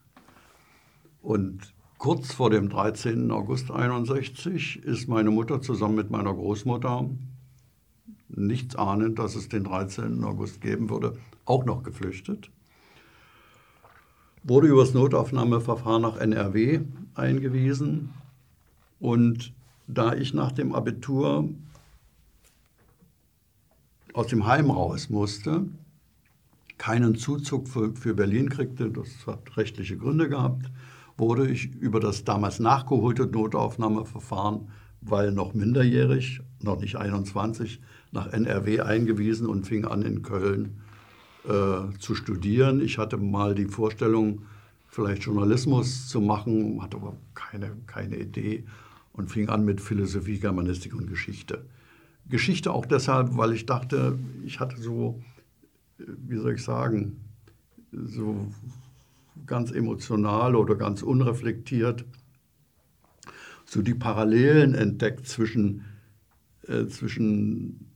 Und 1.20 1.74
kurz 1.98 2.32
vor 2.32 2.50
dem 2.50 2.68
13. 2.68 3.32
August 3.32 3.72
61 3.72 4.84
ist 4.84 5.08
meine 5.08 5.32
Mutter 5.32 5.60
zusammen 5.60 5.96
mit 5.96 6.12
meiner 6.12 6.32
Großmutter, 6.32 7.10
nichts 8.28 8.76
ahnend, 8.76 9.18
dass 9.18 9.34
es 9.34 9.48
den 9.48 9.64
13. 9.64 10.22
August 10.22 10.60
geben 10.60 10.88
würde, 10.88 11.14
auch 11.46 11.64
noch 11.64 11.82
geflüchtet. 11.82 12.48
Wurde 14.44 14.68
über 14.68 14.82
das 14.82 14.94
Notaufnahmeverfahren 14.94 16.02
nach 16.02 16.16
NRW 16.16 16.82
eingewiesen. 17.16 18.10
Und 19.00 19.52
da 19.88 20.14
ich 20.14 20.32
nach 20.32 20.52
dem 20.52 20.72
Abitur 20.76 21.48
aus 24.18 24.26
dem 24.26 24.46
Heim 24.46 24.68
raus 24.72 25.10
musste, 25.10 25.64
keinen 26.76 27.14
Zuzug 27.14 27.68
für, 27.68 27.94
für 27.94 28.14
Berlin 28.14 28.48
kriegte, 28.48 28.90
das 28.90 29.28
hat 29.28 29.56
rechtliche 29.56 29.96
Gründe 29.96 30.28
gehabt, 30.28 30.72
wurde 31.16 31.48
ich 31.48 31.72
über 31.76 32.00
das 32.00 32.24
damals 32.24 32.58
nachgeholte 32.58 33.26
Notaufnahmeverfahren, 33.26 34.72
weil 35.02 35.30
noch 35.30 35.54
minderjährig, 35.54 36.40
noch 36.60 36.80
nicht 36.80 36.96
21, 36.96 37.80
nach 38.10 38.32
NRW 38.32 38.80
eingewiesen 38.80 39.46
und 39.46 39.68
fing 39.68 39.84
an 39.84 40.02
in 40.02 40.22
Köln 40.22 40.80
äh, 41.44 41.96
zu 42.00 42.16
studieren. 42.16 42.80
Ich 42.80 42.98
hatte 42.98 43.18
mal 43.18 43.54
die 43.54 43.66
Vorstellung, 43.66 44.42
vielleicht 44.88 45.22
Journalismus 45.22 46.08
zu 46.08 46.20
machen, 46.20 46.82
hatte 46.82 46.96
aber 46.96 47.14
keine, 47.36 47.70
keine 47.86 48.16
Idee 48.16 48.64
und 49.12 49.30
fing 49.30 49.48
an 49.48 49.64
mit 49.64 49.80
Philosophie, 49.80 50.40
Germanistik 50.40 50.92
und 50.92 51.06
Geschichte. 51.06 51.64
Geschichte 52.28 52.72
auch 52.72 52.86
deshalb, 52.86 53.36
weil 53.36 53.52
ich 53.52 53.66
dachte, 53.66 54.18
ich 54.44 54.60
hatte 54.60 54.80
so, 54.80 55.20
wie 55.98 56.36
soll 56.36 56.54
ich 56.54 56.62
sagen, 56.62 57.20
so 57.92 58.52
ganz 59.46 59.70
emotional 59.70 60.54
oder 60.56 60.74
ganz 60.76 61.02
unreflektiert 61.02 62.04
so 63.68 63.82
die 63.82 63.94
Parallelen 63.94 64.74
entdeckt 64.74 65.26
zwischen, 65.26 65.84
äh, 66.66 66.86
zwischen 66.86 67.86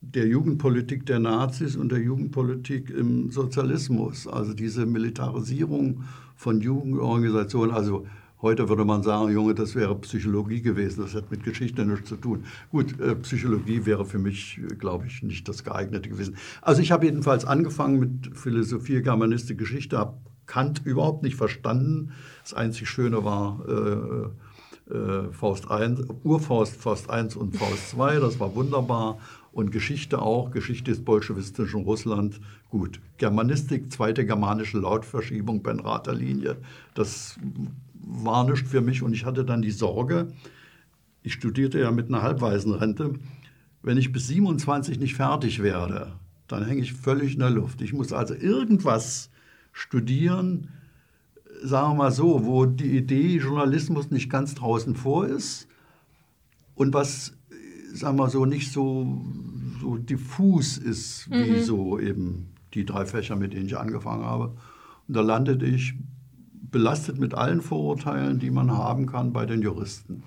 der 0.00 0.26
Jugendpolitik 0.26 1.06
der 1.06 1.18
Nazis 1.18 1.76
und 1.76 1.90
der 1.90 2.00
Jugendpolitik 2.00 2.90
im 2.90 3.30
Sozialismus. 3.30 4.28
Also 4.28 4.54
diese 4.54 4.86
Militarisierung 4.86 6.04
von 6.36 6.60
Jugendorganisationen, 6.60 7.74
also 7.74 8.06
Heute 8.42 8.68
würde 8.68 8.84
man 8.84 9.04
sagen, 9.04 9.32
Junge, 9.32 9.54
das 9.54 9.76
wäre 9.76 9.94
Psychologie 10.00 10.62
gewesen, 10.62 11.02
das 11.02 11.14
hat 11.14 11.30
mit 11.30 11.44
Geschichte 11.44 11.86
nichts 11.86 12.08
zu 12.08 12.16
tun. 12.16 12.44
Gut, 12.72 12.98
äh, 13.00 13.14
Psychologie 13.14 13.86
wäre 13.86 14.04
für 14.04 14.18
mich, 14.18 14.60
glaube 14.80 15.06
ich, 15.06 15.22
nicht 15.22 15.48
das 15.48 15.62
geeignete 15.62 16.08
gewesen. 16.08 16.36
Also 16.60 16.82
ich 16.82 16.90
habe 16.90 17.06
jedenfalls 17.06 17.44
angefangen 17.44 18.00
mit 18.00 18.36
Philosophie, 18.36 19.00
Germanistik, 19.00 19.58
Geschichte, 19.58 19.96
habe 19.96 20.18
Kant 20.46 20.82
überhaupt 20.84 21.22
nicht 21.22 21.36
verstanden. 21.36 22.10
Das 22.42 22.52
einzig 22.52 22.88
Schöne 22.88 23.24
war 23.24 23.64
äh, 23.68 24.92
äh, 24.92 25.32
Faust 25.32 25.70
1, 25.70 26.00
Urfaust, 26.24 26.76
Faust 26.76 27.10
1 27.10 27.36
und 27.36 27.56
Faust 27.56 27.90
2, 27.90 28.18
das 28.18 28.40
war 28.40 28.56
wunderbar. 28.56 29.18
Und 29.52 29.70
Geschichte 29.70 30.20
auch, 30.20 30.50
Geschichte 30.50 30.90
des 30.90 31.04
bolschewistischen 31.04 31.82
Russland. 31.82 32.40
Gut, 32.70 33.00
Germanistik, 33.18 33.92
zweite 33.92 34.26
germanische 34.26 34.78
Lautverschiebung, 34.78 35.62
Benrather 35.62 36.14
Linie, 36.14 36.56
das 36.94 37.38
war 38.02 38.48
nichts 38.48 38.70
für 38.70 38.80
mich 38.80 39.02
und 39.02 39.12
ich 39.12 39.24
hatte 39.24 39.44
dann 39.44 39.62
die 39.62 39.70
Sorge, 39.70 40.32
ich 41.22 41.34
studierte 41.34 41.80
ja 41.80 41.90
mit 41.90 42.08
einer 42.08 42.22
Halbwaisenrente, 42.22 43.14
wenn 43.82 43.98
ich 43.98 44.12
bis 44.12 44.28
27 44.28 44.98
nicht 44.98 45.14
fertig 45.14 45.62
werde, 45.62 46.12
dann 46.48 46.66
hänge 46.66 46.82
ich 46.82 46.92
völlig 46.92 47.34
in 47.34 47.40
der 47.40 47.50
Luft. 47.50 47.80
Ich 47.80 47.92
muss 47.92 48.12
also 48.12 48.34
irgendwas 48.34 49.30
studieren, 49.72 50.68
sagen 51.62 51.92
wir 51.92 52.04
mal 52.04 52.12
so, 52.12 52.44
wo 52.44 52.66
die 52.66 52.96
Idee 52.96 53.38
Journalismus 53.38 54.10
nicht 54.10 54.30
ganz 54.30 54.54
draußen 54.54 54.94
vor 54.94 55.26
ist 55.26 55.68
und 56.74 56.92
was, 56.92 57.36
sagen 57.92 58.16
wir 58.16 58.24
mal 58.24 58.30
so, 58.30 58.44
nicht 58.44 58.72
so, 58.72 59.24
so 59.80 59.96
diffus 59.96 60.78
ist, 60.78 61.30
wie 61.30 61.52
mhm. 61.52 61.62
so 61.62 61.98
eben 61.98 62.48
die 62.74 62.84
drei 62.84 63.06
Fächer, 63.06 63.36
mit 63.36 63.52
denen 63.52 63.66
ich 63.66 63.76
angefangen 63.76 64.24
habe. 64.24 64.54
Und 65.08 65.16
da 65.16 65.20
landete 65.20 65.66
ich 65.66 65.94
belastet 66.72 67.18
mit 67.18 67.34
allen 67.34 67.60
Vorurteilen, 67.60 68.40
die 68.40 68.50
man 68.50 68.72
haben 68.72 69.06
kann 69.06 69.32
bei 69.32 69.46
den 69.46 69.62
Juristen. 69.62 70.24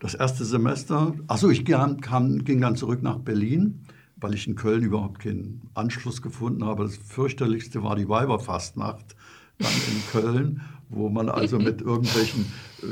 Das 0.00 0.14
erste 0.14 0.44
Semester, 0.44 1.14
achso, 1.28 1.48
ich 1.48 1.64
kam, 1.64 2.02
kam, 2.02 2.44
ging 2.44 2.60
dann 2.60 2.76
zurück 2.76 3.02
nach 3.02 3.20
Berlin, 3.20 3.86
weil 4.16 4.34
ich 4.34 4.46
in 4.46 4.54
Köln 4.54 4.82
überhaupt 4.82 5.20
keinen 5.20 5.62
Anschluss 5.72 6.20
gefunden 6.20 6.66
habe. 6.66 6.84
Das 6.84 6.96
fürchterlichste 6.96 7.82
war 7.82 7.96
die 7.96 8.06
Weiberfastnacht 8.06 9.16
dann 9.58 9.72
in 9.72 10.02
Köln, 10.12 10.60
wo 10.90 11.08
man 11.08 11.30
also 11.30 11.58
mit 11.58 11.80
irgendwelchen 11.80 12.44
äh, 12.82 12.86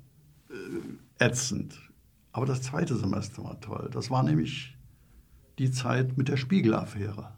ätzend. 1.19 1.79
Aber 2.33 2.47
das 2.47 2.63
zweite 2.63 2.97
Semester 2.97 3.45
war 3.45 3.61
toll. 3.61 3.91
Das 3.93 4.11
war 4.11 4.23
nämlich 4.23 4.77
die 5.59 5.71
Zeit 5.71 6.17
mit 6.17 6.29
der 6.29 6.37
Spiegelaffäre. 6.37 7.33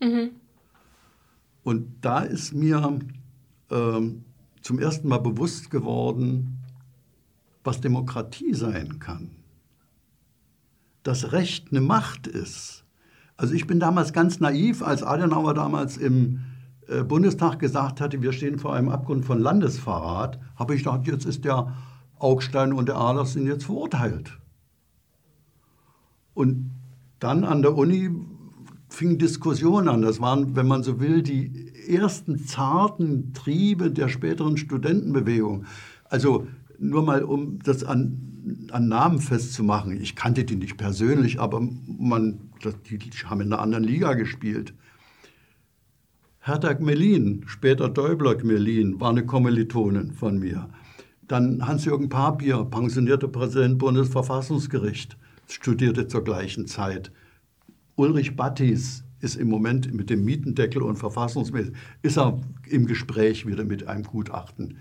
Mhm. 0.00 0.30
Und 1.62 1.86
da 2.00 2.20
ist 2.20 2.52
mir 2.52 2.98
ähm, 3.70 4.24
zum 4.62 4.78
ersten 4.78 5.08
Mal 5.08 5.18
bewusst 5.18 5.70
geworden, 5.70 6.58
was 7.62 7.80
Demokratie 7.80 8.54
sein 8.54 8.98
kann. 8.98 9.30
Dass 11.04 11.32
Recht 11.32 11.68
eine 11.70 11.80
Macht 11.80 12.26
ist. 12.26 12.84
Also 13.36 13.54
ich 13.54 13.66
bin 13.66 13.80
damals 13.80 14.12
ganz 14.12 14.40
naiv, 14.40 14.82
als 14.82 15.02
Adenauer 15.02 15.54
damals 15.54 15.96
im 15.96 16.40
äh, 16.88 17.02
Bundestag 17.02 17.58
gesagt 17.58 18.00
hatte, 18.00 18.22
wir 18.22 18.32
stehen 18.32 18.58
vor 18.58 18.74
einem 18.74 18.88
Abgrund 18.88 19.24
von 19.24 19.38
Landesverrat, 19.38 20.40
habe 20.56 20.74
ich 20.74 20.82
gedacht, 20.82 21.06
jetzt 21.06 21.24
ist 21.24 21.44
der 21.44 21.72
Augstein 22.22 22.72
und 22.72 22.88
der 22.88 22.96
Ahlers 22.96 23.32
sind 23.32 23.46
jetzt 23.46 23.64
verurteilt. 23.64 24.38
Und 26.34 26.70
dann 27.18 27.44
an 27.44 27.62
der 27.62 27.76
Uni 27.76 28.10
fing 28.88 29.18
Diskussion 29.18 29.88
an. 29.88 30.02
Das 30.02 30.20
waren, 30.20 30.54
wenn 30.56 30.66
man 30.66 30.82
so 30.82 31.00
will, 31.00 31.22
die 31.22 31.72
ersten 31.88 32.38
zarten 32.38 33.32
Triebe 33.32 33.90
der 33.90 34.08
späteren 34.08 34.56
Studentenbewegung. 34.56 35.64
Also 36.04 36.46
nur 36.78 37.02
mal, 37.02 37.22
um 37.24 37.58
das 37.60 37.84
an, 37.84 38.68
an 38.70 38.88
Namen 38.88 39.18
festzumachen. 39.18 40.00
Ich 40.00 40.16
kannte 40.16 40.44
die 40.44 40.56
nicht 40.56 40.76
persönlich, 40.76 41.40
aber 41.40 41.60
man, 41.60 42.50
die, 42.88 42.98
die 42.98 43.10
haben 43.24 43.40
in 43.40 43.52
einer 43.52 43.62
anderen 43.62 43.84
Liga 43.84 44.14
gespielt. 44.14 44.74
Hertha 46.40 46.72
Gmelin, 46.72 47.44
später 47.46 47.88
Däubler 47.88 48.34
Gmelin, 48.34 49.00
war 49.00 49.10
eine 49.10 49.24
Kommilitonin 49.24 50.12
von 50.12 50.38
mir. 50.38 50.68
Dann 51.28 51.66
Hans-Jürgen 51.66 52.08
Papier, 52.08 52.64
pensionierter 52.64 53.28
Präsident 53.28 53.78
Bundesverfassungsgericht, 53.78 55.16
studierte 55.48 56.08
zur 56.08 56.24
gleichen 56.24 56.66
Zeit. 56.66 57.12
Ulrich 57.96 58.36
Battis 58.36 59.04
ist 59.20 59.36
im 59.36 59.48
Moment 59.48 59.92
mit 59.94 60.10
dem 60.10 60.24
Mietendeckel 60.24 60.82
und 60.82 60.96
verfassungsmäßig, 60.96 61.74
ist 62.02 62.18
er 62.18 62.40
im 62.68 62.86
Gespräch 62.86 63.46
wieder 63.46 63.64
mit 63.64 63.86
einem 63.86 64.02
Gutachten. 64.02 64.78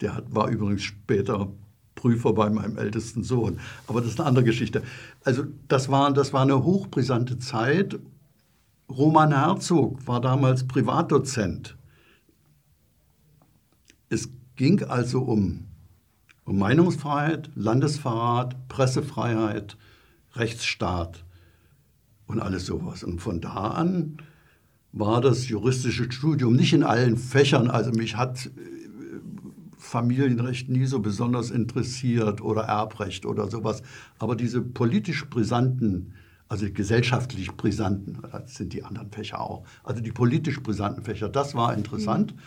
Der 0.00 0.14
hat, 0.14 0.34
war 0.34 0.48
übrigens 0.48 0.82
später 0.82 1.52
Prüfer 1.94 2.32
bei 2.32 2.50
meinem 2.50 2.78
ältesten 2.78 3.22
Sohn. 3.22 3.60
Aber 3.86 4.00
das 4.00 4.10
ist 4.10 4.20
eine 4.20 4.28
andere 4.28 4.44
Geschichte. 4.44 4.82
Also 5.24 5.44
das 5.68 5.90
war, 5.90 6.12
das 6.12 6.32
war 6.32 6.42
eine 6.42 6.64
hochbrisante 6.64 7.38
Zeit 7.38 7.98
Roman 8.88 9.32
Herzog 9.32 10.06
war 10.06 10.20
damals 10.20 10.66
Privatdozent. 10.66 11.76
Es 14.08 14.28
ging 14.56 14.82
also 14.84 15.22
um, 15.22 15.66
um 16.44 16.58
Meinungsfreiheit, 16.58 17.50
Landesverrat, 17.54 18.68
Pressefreiheit, 18.68 19.76
Rechtsstaat 20.34 21.24
und 22.26 22.40
alles 22.40 22.66
sowas. 22.66 23.04
Und 23.04 23.20
von 23.20 23.40
da 23.40 23.68
an 23.68 24.18
war 24.92 25.20
das 25.20 25.48
juristische 25.48 26.10
Studium 26.10 26.54
nicht 26.54 26.72
in 26.72 26.84
allen 26.84 27.16
Fächern, 27.16 27.68
also 27.68 27.90
mich 27.90 28.16
hat 28.16 28.46
äh, 28.46 28.50
Familienrecht 29.76 30.68
nie 30.68 30.86
so 30.86 31.00
besonders 31.00 31.50
interessiert 31.50 32.40
oder 32.40 32.62
Erbrecht 32.62 33.26
oder 33.26 33.50
sowas, 33.50 33.82
aber 34.18 34.36
diese 34.36 34.62
politisch 34.62 35.28
brisanten 35.28 36.14
also 36.46 36.70
gesellschaftlich 36.70 37.52
brisanten, 37.52 38.18
das 38.30 38.54
sind 38.54 38.74
die 38.74 38.84
anderen 38.84 39.10
Fächer 39.10 39.40
auch, 39.40 39.64
also 39.82 40.00
die 40.00 40.12
politisch 40.12 40.62
brisanten 40.62 41.02
Fächer, 41.02 41.28
das 41.28 41.54
war 41.54 41.74
interessant. 41.74 42.34
Mhm. 42.34 42.40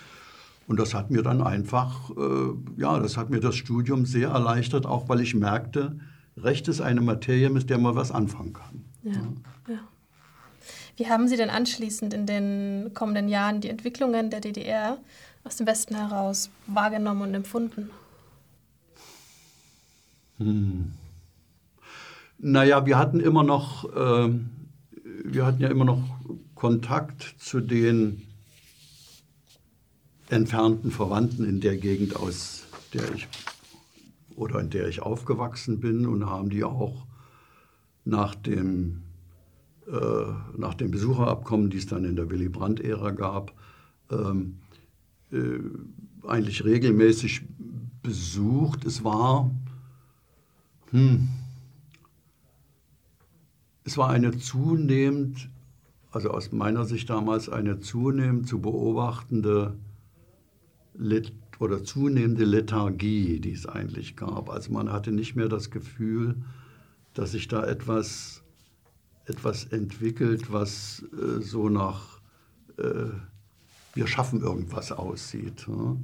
Und 0.67 0.79
das 0.79 0.93
hat 0.93 1.09
mir 1.09 1.23
dann 1.23 1.41
einfach, 1.41 2.11
äh, 2.11 2.81
ja, 2.81 2.99
das 2.99 3.15
hat 3.15 3.29
mir 3.29 3.39
das 3.39 3.55
Studium 3.55 4.05
sehr 4.05 4.29
erleichtert, 4.29 4.85
auch 4.85 5.07
weil 5.07 5.21
ich 5.21 5.33
merkte, 5.33 5.97
Recht 6.35 6.67
ist 6.67 6.81
eine 6.81 7.01
Materie, 7.01 7.49
mit 7.49 7.69
der 7.69 7.79
man 7.79 7.95
was 7.95 8.11
anfangen 8.11 8.53
kann. 8.53 8.85
Ja, 9.01 9.11
ja. 9.67 9.79
Wie 10.97 11.07
haben 11.07 11.27
Sie 11.27 11.37
denn 11.37 11.49
anschließend 11.49 12.13
in 12.13 12.25
den 12.25 12.91
kommenden 12.93 13.27
Jahren 13.29 13.61
die 13.61 13.69
Entwicklungen 13.69 14.29
der 14.29 14.41
DDR 14.41 14.97
aus 15.43 15.55
dem 15.55 15.65
Westen 15.65 15.95
heraus 15.95 16.49
wahrgenommen 16.67 17.21
und 17.21 17.33
empfunden? 17.33 17.89
Hm. 20.37 20.91
Naja, 22.39 22.85
wir 22.85 22.99
hatten 22.99 23.19
immer 23.19 23.43
noch, 23.43 23.85
äh, 23.95 24.29
wir 25.23 25.45
hatten 25.45 25.61
ja 25.61 25.69
immer 25.69 25.85
noch 25.85 26.03
Kontakt 26.53 27.35
zu 27.39 27.61
den 27.61 28.26
entfernten 30.29 30.91
Verwandten 30.91 31.45
in 31.45 31.61
der 31.61 31.77
Gegend, 31.77 32.15
aus 32.15 32.63
der 32.93 33.13
ich 33.13 33.27
oder 34.35 34.59
in 34.59 34.69
der 34.69 34.87
ich 34.87 35.01
aufgewachsen 35.01 35.79
bin 35.79 36.05
und 36.05 36.25
haben 36.25 36.49
die 36.49 36.63
auch 36.63 37.05
nach 38.05 38.35
dem, 38.35 39.01
äh, 39.87 39.91
nach 40.57 40.75
dem 40.75 40.91
Besucherabkommen, 40.91 41.69
die 41.69 41.77
es 41.77 41.87
dann 41.87 42.05
in 42.05 42.15
der 42.15 42.29
Willy 42.29 42.47
Brandt-Ära 42.47 43.11
gab, 43.11 43.53
ähm, 44.11 44.59
äh, 45.31 45.59
eigentlich 46.25 46.63
regelmäßig 46.63 47.41
besucht. 48.03 48.85
Es 48.85 49.03
war, 49.03 49.49
hm, 50.91 51.27
es 53.83 53.97
war 53.97 54.09
eine 54.09 54.37
zunehmend, 54.37 55.49
also 56.11 56.29
aus 56.29 56.51
meiner 56.51 56.85
Sicht 56.85 57.09
damals 57.09 57.49
eine 57.49 57.79
zunehmend 57.79 58.47
zu 58.47 58.59
beobachtende 58.59 59.73
oder 61.59 61.83
zunehmende 61.83 62.45
Lethargie, 62.45 63.39
die 63.39 63.51
es 63.51 63.65
eigentlich 63.65 64.15
gab. 64.15 64.49
Also 64.49 64.71
man 64.71 64.91
hatte 64.91 65.11
nicht 65.11 65.35
mehr 65.35 65.49
das 65.49 65.71
Gefühl, 65.71 66.35
dass 67.13 67.31
sich 67.31 67.47
da 67.47 67.65
etwas, 67.65 68.43
etwas 69.25 69.65
entwickelt, 69.65 70.51
was 70.51 71.03
äh, 71.13 71.41
so 71.41 71.69
nach 71.69 72.21
äh, 72.77 73.09
wir 73.93 74.07
schaffen 74.07 74.41
irgendwas 74.41 74.91
aussieht. 74.91 75.67
Ne? 75.67 75.97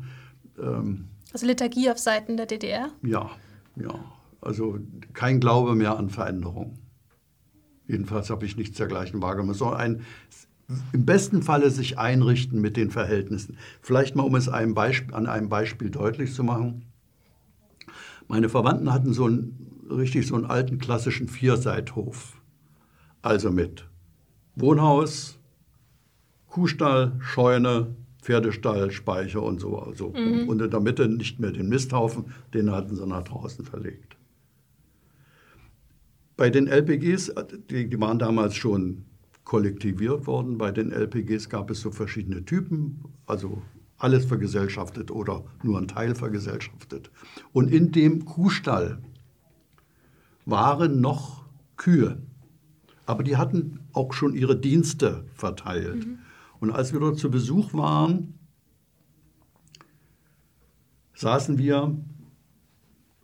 Ähm, 0.60 1.08
also 1.32 1.46
Lethargie 1.46 1.90
auf 1.90 2.00
Seiten 2.00 2.38
der 2.38 2.48
DDR? 2.48 2.90
Ja, 3.04 3.30
ja. 3.76 3.94
Also 4.42 4.80
kein 5.14 5.40
Glaube 5.40 5.76
mehr 5.76 5.98
an 5.98 6.10
Veränderung. 6.10 6.80
Jedenfalls 7.88 8.30
habe 8.30 8.46
ich 8.46 8.58
nichts 8.58 8.78
dergleichen 8.78 9.22
wahrgenommen. 9.22 9.54
So 9.54 9.70
ein 9.70 10.02
im 10.92 11.06
besten 11.06 11.42
Falle 11.44 11.70
sich 11.70 11.98
einrichten 11.98 12.62
mit 12.62 12.78
den 12.78 12.92
Verhältnissen. 12.92 13.58
Vielleicht 13.82 14.16
mal, 14.16 14.24
um 14.24 14.36
es 14.36 14.50
einem 14.50 14.78
an 14.78 15.28
einem 15.28 15.50
Beispiel 15.50 15.90
deutlich 15.90 16.34
zu 16.34 16.44
machen. 16.44 16.84
Meine 18.28 18.50
Verwandten 18.50 18.92
hatten 18.92 19.14
so 19.14 19.26
einen, 19.26 19.86
richtig 19.90 20.28
so 20.28 20.36
einen 20.36 20.46
alten 20.46 20.78
klassischen 20.78 21.28
Vierseithof. 21.28 22.42
Also 23.22 23.52
mit 23.52 23.88
Wohnhaus, 24.56 25.40
Kuhstall, 26.48 27.14
Scheune, 27.20 27.96
Pferdestall, 28.22 28.92
Speicher 28.92 29.44
und 29.44 29.60
so. 29.60 29.80
Also 29.80 30.10
mhm. 30.10 30.48
Und 30.48 30.62
in 30.62 30.70
der 30.70 30.80
Mitte 30.80 31.08
nicht 31.08 31.40
mehr 31.40 31.52
den 31.52 31.70
Misthaufen, 31.70 32.26
den 32.54 32.72
hatten 32.72 32.96
sie 32.96 33.06
nach 33.06 33.24
draußen 33.24 33.66
verlegt. 33.66 34.18
Bei 36.38 36.50
den 36.50 36.68
LPGs, 36.68 37.34
die, 37.70 37.90
die 37.90 38.00
waren 38.00 38.20
damals 38.20 38.56
schon 38.56 39.06
kollektiviert 39.44 40.28
worden. 40.28 40.58
Bei 40.58 40.72
den 40.72 40.92
LPGs 40.92 41.50
gab 41.50 41.70
es 41.70 41.82
so 41.82 41.92
verschiedene 41.92 42.46
Typen, 42.46 43.04
also 43.26 43.62
alles 43.98 44.26
vergesellschaftet 44.26 45.12
oder 45.12 45.44
nur 45.64 45.78
ein 45.78 45.88
Teil 45.88 46.16
vergesellschaftet. 46.16 47.12
Und 47.52 47.72
in 47.72 47.92
dem 47.92 48.26
Kuhstall 48.26 49.02
waren 50.46 51.00
noch 51.00 51.46
Kühe, 51.78 52.22
aber 53.06 53.24
die 53.24 53.38
hatten 53.38 53.80
auch 53.94 54.14
schon 54.14 54.34
ihre 54.34 54.60
Dienste 54.60 55.26
verteilt. 55.34 56.06
Mhm. 56.06 56.20
Und 56.60 56.72
als 56.72 56.94
wir 56.94 57.00
dort 57.00 57.18
zu 57.18 57.30
Besuch 57.30 57.74
waren, 57.74 58.40
saßen 61.16 61.58
wir 61.58 61.98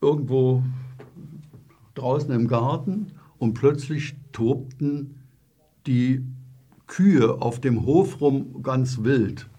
irgendwo 0.02 0.64
draußen 1.96 2.32
im 2.32 2.48
Garten 2.48 3.14
und 3.38 3.54
plötzlich 3.54 4.16
tobten 4.32 5.19
die 5.90 6.24
Kühe 6.86 7.42
auf 7.42 7.60
dem 7.60 7.84
Hof 7.84 8.22
rum 8.22 8.62
ganz 8.62 9.04
wild. 9.04 9.50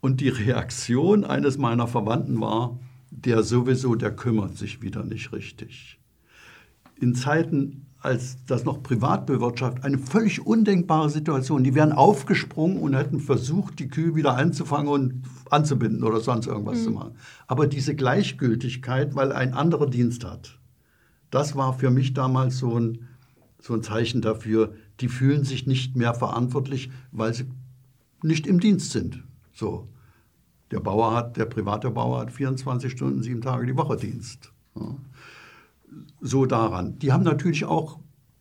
Und 0.00 0.20
die 0.20 0.28
Reaktion 0.28 1.24
eines 1.24 1.56
meiner 1.56 1.86
Verwandten 1.86 2.40
war, 2.40 2.80
der 3.10 3.44
sowieso, 3.44 3.94
der 3.94 4.10
kümmert 4.14 4.58
sich 4.58 4.82
wieder 4.82 5.04
nicht 5.04 5.32
richtig. 5.32 6.00
In 7.00 7.14
Zeiten, 7.14 7.86
als 8.00 8.44
das 8.46 8.64
noch 8.64 8.82
privat 8.82 9.26
bewirtschaftet, 9.26 9.84
eine 9.84 9.98
völlig 9.98 10.44
undenkbare 10.44 11.08
Situation. 11.08 11.62
Die 11.62 11.76
wären 11.76 11.92
aufgesprungen 11.92 12.78
und 12.78 12.94
hätten 12.94 13.20
versucht, 13.20 13.78
die 13.78 13.88
Kühe 13.88 14.16
wieder 14.16 14.34
einzufangen 14.34 14.88
und 14.88 15.22
anzubinden 15.50 16.02
oder 16.02 16.18
sonst 16.18 16.48
irgendwas 16.48 16.80
mhm. 16.80 16.82
zu 16.82 16.90
machen. 16.90 17.14
Aber 17.46 17.68
diese 17.68 17.94
Gleichgültigkeit, 17.94 19.14
weil 19.14 19.30
ein 19.30 19.54
anderer 19.54 19.86
Dienst 19.86 20.24
hat, 20.24 20.58
das 21.34 21.56
war 21.56 21.72
für 21.72 21.90
mich 21.90 22.14
damals 22.14 22.58
so 22.58 22.78
ein, 22.78 23.08
so 23.60 23.74
ein 23.74 23.82
Zeichen 23.82 24.22
dafür, 24.22 24.72
die 25.00 25.08
fühlen 25.08 25.42
sich 25.42 25.66
nicht 25.66 25.96
mehr 25.96 26.14
verantwortlich, 26.14 26.92
weil 27.10 27.34
sie 27.34 27.46
nicht 28.22 28.46
im 28.46 28.60
Dienst 28.60 28.92
sind. 28.92 29.24
So. 29.52 29.88
Der 30.70 30.78
Bauer 30.78 31.12
hat, 31.12 31.36
der 31.36 31.46
private 31.46 31.90
Bauer 31.90 32.20
hat 32.20 32.30
24 32.30 32.92
Stunden, 32.92 33.22
sieben 33.22 33.42
Tage 33.42 33.66
die 33.66 33.76
Woche 33.76 33.96
Dienst. 33.96 34.52
So 36.20 36.46
daran. 36.46 37.00
Die 37.00 37.10
haben 37.10 37.24
natürlich 37.24 37.64
auch 37.64 37.98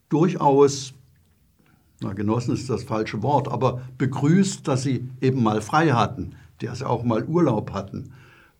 durchaus, 0.09 0.93
na, 1.99 2.13
genossen 2.13 2.53
ist 2.53 2.69
das 2.69 2.83
falsche 2.83 3.23
Wort, 3.23 3.47
aber 3.47 3.81
begrüßt, 3.97 4.67
dass 4.67 4.83
sie 4.83 5.09
eben 5.19 5.41
mal 5.41 5.61
frei 5.61 5.89
hatten, 5.89 6.35
dass 6.59 6.79
sie 6.79 6.87
auch 6.87 7.03
mal 7.03 7.25
Urlaub 7.25 7.73
hatten. 7.73 8.13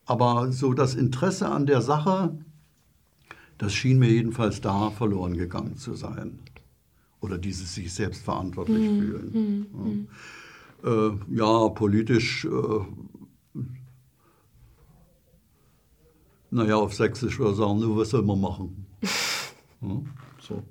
Aber 0.06 0.52
so 0.52 0.74
das 0.74 0.96
Interesse 0.96 1.48
an 1.48 1.68
der 1.68 1.82
Sache, 1.84 2.36
das 3.64 3.74
schien 3.74 3.98
mir 4.00 4.10
jedenfalls 4.10 4.62
da 4.62 4.92
verloren 4.92 5.38
gegangen 5.38 5.78
zu 5.78 5.96
sein. 5.96 6.40
Oder 7.22 7.38
dieses 7.38 7.74
sich 7.74 7.94
selbst 7.94 8.24
verantwortlich 8.24 8.90
mhm. 8.90 9.00
fühlen. 9.00 9.68
Mhm. 9.72 10.08
Ja. 10.84 11.08
Äh, 11.08 11.18
ja. 11.30 11.70
politisch, 11.70 12.46
äh, 12.46 13.60
naja, 16.52 16.76
auf 16.76 16.94
Sächsisch 16.94 17.40
würde 17.40 17.54
ich 17.54 17.58
sagen, 17.58 17.80
nur 17.80 17.98
was 17.98 18.10
soll 18.10 18.24
man 18.24 18.42
machen? 18.42 18.86
ja, 19.82 20.02
so. 20.42 20.64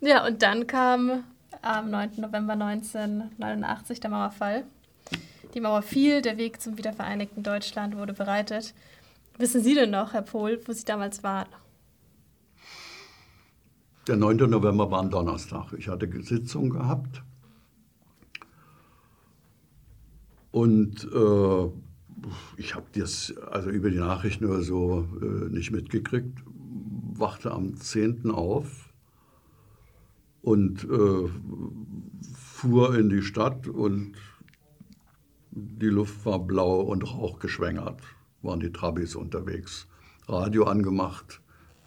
ja, 0.00 0.26
und 0.26 0.42
dann 0.42 0.66
kam 0.66 1.24
am 1.62 1.90
9. 1.90 2.10
November 2.18 2.52
1989 2.52 4.00
der 4.00 4.10
Mauerfall. 4.10 4.64
Die 5.54 5.60
Mauer 5.60 5.82
fiel, 5.82 6.22
der 6.22 6.36
Weg 6.36 6.60
zum 6.60 6.76
wiedervereinigten 6.76 7.42
Deutschland 7.42 7.96
wurde 7.96 8.12
bereitet. 8.12 8.74
Wissen 9.42 9.60
Sie 9.60 9.74
denn 9.74 9.90
noch, 9.90 10.12
Herr 10.12 10.22
Pohl, 10.22 10.60
wo 10.66 10.72
Sie 10.72 10.84
damals 10.84 11.24
waren? 11.24 11.48
Der 14.06 14.16
9. 14.16 14.36
November 14.48 14.88
war 14.88 15.02
ein 15.02 15.10
Donnerstag. 15.10 15.72
Ich 15.76 15.88
hatte 15.88 16.08
Sitzung 16.22 16.70
gehabt. 16.70 17.24
Und 20.52 21.08
äh, 21.12 21.70
ich 22.56 22.76
habe 22.76 22.86
das 22.94 23.36
also 23.50 23.70
über 23.70 23.90
die 23.90 23.98
Nachrichten 23.98 24.44
oder 24.44 24.62
so 24.62 25.08
äh, 25.20 25.48
nicht 25.50 25.72
mitgekriegt. 25.72 26.38
Wachte 26.46 27.50
am 27.50 27.74
10. 27.74 28.30
auf 28.30 28.92
und 30.42 30.84
äh, 30.84 31.28
fuhr 32.32 32.96
in 32.96 33.08
die 33.08 33.22
Stadt 33.22 33.66
und 33.66 34.12
die 35.50 35.86
Luft 35.86 36.24
war 36.24 36.38
blau 36.38 36.82
und 36.82 37.02
rauchgeschwängert 37.02 38.00
waren 38.42 38.60
die 38.60 38.72
Trabis 38.72 39.14
unterwegs. 39.14 39.86
Radio 40.28 40.64
angemacht, 40.64 41.40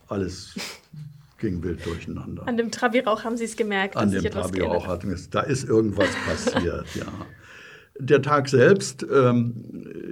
alles 0.07 0.55
ging 1.37 1.63
wild 1.63 1.85
durcheinander. 1.85 2.47
An 2.47 2.57
dem 2.57 2.71
Trabi-Rauch 2.71 3.23
haben 3.23 3.37
Sie 3.37 3.45
es 3.45 3.55
gemerkt? 3.55 3.97
An 3.97 4.11
dem 4.11 4.23
Trabi-Rauch 4.23 4.87
hatten 4.87 5.07
wir 5.07 5.15
es. 5.15 5.29
Da 5.29 5.41
ist 5.41 5.67
irgendwas 5.67 6.09
passiert, 6.25 6.95
ja. 6.95 7.05
Der 7.97 8.21
Tag 8.21 8.49
selbst, 8.49 9.05
ähm, 9.09 9.63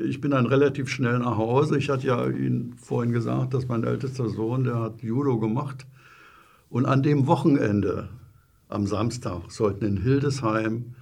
ich 0.07 0.21
bin 0.21 0.31
dann 0.31 0.45
relativ 0.45 0.87
schnell 0.89 1.19
nach 1.19 1.37
Hause. 1.37 1.77
Ich 1.77 1.89
hatte 1.89 2.07
ja 2.07 2.27
Ihnen 2.27 2.75
vorhin 2.77 3.11
gesagt, 3.11 3.53
dass 3.53 3.67
mein 3.67 3.83
ältester 3.83 4.29
Sohn, 4.29 4.63
der 4.63 4.79
hat 4.79 5.01
Judo 5.01 5.37
gemacht. 5.37 5.85
Und 6.69 6.85
an 6.85 7.03
dem 7.03 7.27
Wochenende, 7.27 8.07
am 8.69 8.87
Samstag, 8.87 9.51
sollten 9.51 9.85
in 9.85 9.97
Hildesheim 9.97 10.95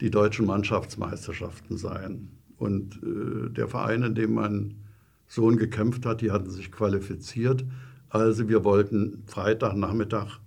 die 0.00 0.10
deutschen 0.10 0.44
Mannschaftsmeisterschaften 0.46 1.78
sein. 1.78 2.30
Und 2.58 3.00
äh, 3.02 3.50
der 3.50 3.68
Verein, 3.68 4.02
in 4.02 4.14
dem 4.16 4.34
mein 4.34 4.83
Sohn 5.26 5.56
gekämpft 5.56 6.06
hat, 6.06 6.20
die 6.20 6.30
hatten 6.30 6.50
sich 6.50 6.70
qualifiziert 6.70 7.64
Also 8.08 8.48
wir 8.48 8.64
wollten 8.64 9.22
Freitagnachmittag 9.26 10.38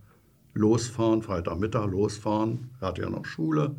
losfahren, 0.53 1.21
Freitagmittag 1.21 1.88
losfahren, 1.88 2.69
er 2.80 2.88
hatte 2.89 3.01
ja 3.01 3.09
noch 3.09 3.25
Schule, 3.25 3.75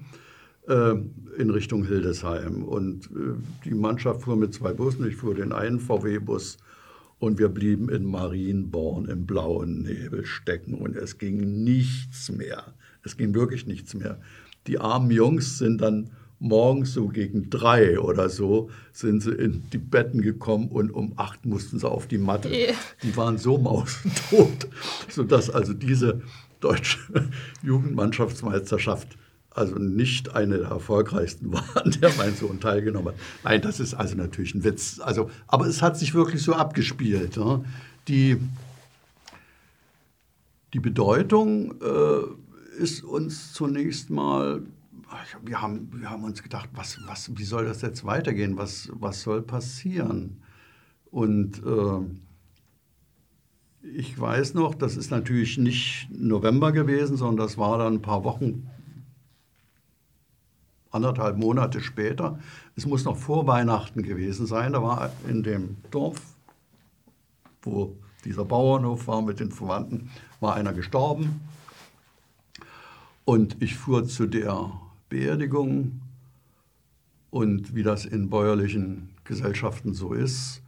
äh, 0.68 0.94
in 1.38 1.50
Richtung 1.50 1.84
Hildesheim. 1.84 2.62
Und 2.62 3.06
äh, 3.06 3.34
die 3.64 3.74
Mannschaft 3.74 4.22
fuhr 4.22 4.36
mit 4.36 4.54
zwei 4.54 4.72
Bussen, 4.72 5.06
ich 5.06 5.16
fuhr 5.16 5.34
den 5.34 5.52
einen 5.52 5.80
VW-Bus 5.80 6.58
und 7.18 7.38
wir 7.38 7.48
blieben 7.48 7.88
in 7.88 8.04
Marienborn 8.04 9.06
im 9.06 9.26
blauen 9.26 9.82
Nebel 9.82 10.24
stecken 10.24 10.74
und 10.74 10.96
es 10.96 11.18
ging 11.18 11.64
nichts 11.64 12.30
mehr. 12.30 12.74
Es 13.02 13.16
ging 13.16 13.34
wirklich 13.34 13.66
nichts 13.66 13.94
mehr. 13.94 14.20
Die 14.66 14.78
armen 14.78 15.10
Jungs 15.10 15.58
sind 15.58 15.80
dann 15.80 16.10
morgens 16.40 16.92
so 16.92 17.08
gegen 17.08 17.50
drei 17.50 17.98
oder 17.98 18.28
so 18.28 18.70
sind 18.92 19.22
sie 19.22 19.32
in 19.32 19.64
die 19.72 19.78
Betten 19.78 20.22
gekommen 20.22 20.68
und 20.68 20.90
um 20.90 21.14
acht 21.16 21.44
mussten 21.44 21.78
sie 21.78 21.90
auf 21.90 22.06
die 22.06 22.18
Matte. 22.18 22.48
Yeah. 22.48 22.74
Die 23.02 23.16
waren 23.16 23.38
so 23.38 23.58
mausentot, 23.58 24.68
sodass 25.08 25.50
also 25.50 25.72
diese 25.74 26.22
deutsche 26.60 26.98
Jugendmannschaftsmeisterschaft 27.62 29.16
also 29.58 29.76
nicht 29.76 30.34
eine 30.34 30.58
der 30.58 30.68
erfolgreichsten 30.68 31.52
war, 31.52 31.64
an 31.74 31.90
der 32.00 32.12
mein 32.16 32.34
Sohn 32.34 32.60
teilgenommen 32.60 33.08
hat. 33.08 33.20
Nein, 33.44 33.60
das 33.60 33.80
ist 33.80 33.94
also 33.94 34.16
natürlich 34.16 34.54
ein 34.54 34.64
Witz. 34.64 35.00
Also, 35.00 35.30
aber 35.46 35.66
es 35.66 35.82
hat 35.82 35.98
sich 35.98 36.14
wirklich 36.14 36.42
so 36.42 36.54
abgespielt. 36.54 37.36
Ne? 37.36 37.64
Die, 38.06 38.38
die 40.72 40.80
Bedeutung 40.80 41.74
äh, 41.82 42.80
ist 42.82 43.02
uns 43.02 43.52
zunächst 43.52 44.10
mal, 44.10 44.62
wir 45.42 45.62
haben, 45.62 45.90
wir 45.92 46.10
haben 46.10 46.24
uns 46.24 46.42
gedacht, 46.42 46.68
was, 46.74 46.98
was, 47.06 47.36
wie 47.36 47.44
soll 47.44 47.64
das 47.66 47.82
jetzt 47.82 48.04
weitergehen? 48.04 48.56
Was, 48.56 48.90
was 48.92 49.22
soll 49.22 49.42
passieren? 49.42 50.42
Und 51.10 51.62
äh, 51.64 52.00
ich 53.82 54.18
weiß 54.18 54.54
noch, 54.54 54.74
das 54.74 54.96
ist 54.96 55.10
natürlich 55.10 55.58
nicht 55.58 56.08
November 56.10 56.72
gewesen, 56.72 57.16
sondern 57.16 57.46
das 57.46 57.56
war 57.56 57.78
dann 57.78 57.94
ein 57.94 58.02
paar 58.02 58.24
Wochen 58.24 58.68
anderthalb 60.90 61.36
Monate 61.36 61.80
später. 61.80 62.38
Es 62.76 62.86
muss 62.86 63.04
noch 63.04 63.16
vor 63.16 63.46
Weihnachten 63.46 64.02
gewesen 64.02 64.46
sein. 64.46 64.72
Da 64.72 64.82
war 64.82 65.12
in 65.28 65.42
dem 65.42 65.76
Dorf, 65.90 66.20
wo 67.62 67.96
dieser 68.24 68.44
Bauernhof 68.44 69.06
war 69.06 69.22
mit 69.22 69.40
den 69.40 69.52
Verwandten, 69.52 70.10
war 70.40 70.54
einer 70.54 70.72
gestorben. 70.72 71.40
Und 73.24 73.60
ich 73.60 73.76
fuhr 73.76 74.06
zu 74.06 74.26
der 74.26 74.72
Beerdigung. 75.08 76.00
Und 77.30 77.74
wie 77.74 77.82
das 77.82 78.04
in 78.04 78.30
bäuerlichen 78.30 79.10
Gesellschaften 79.24 79.92
so 79.92 80.14
ist, 80.14 80.62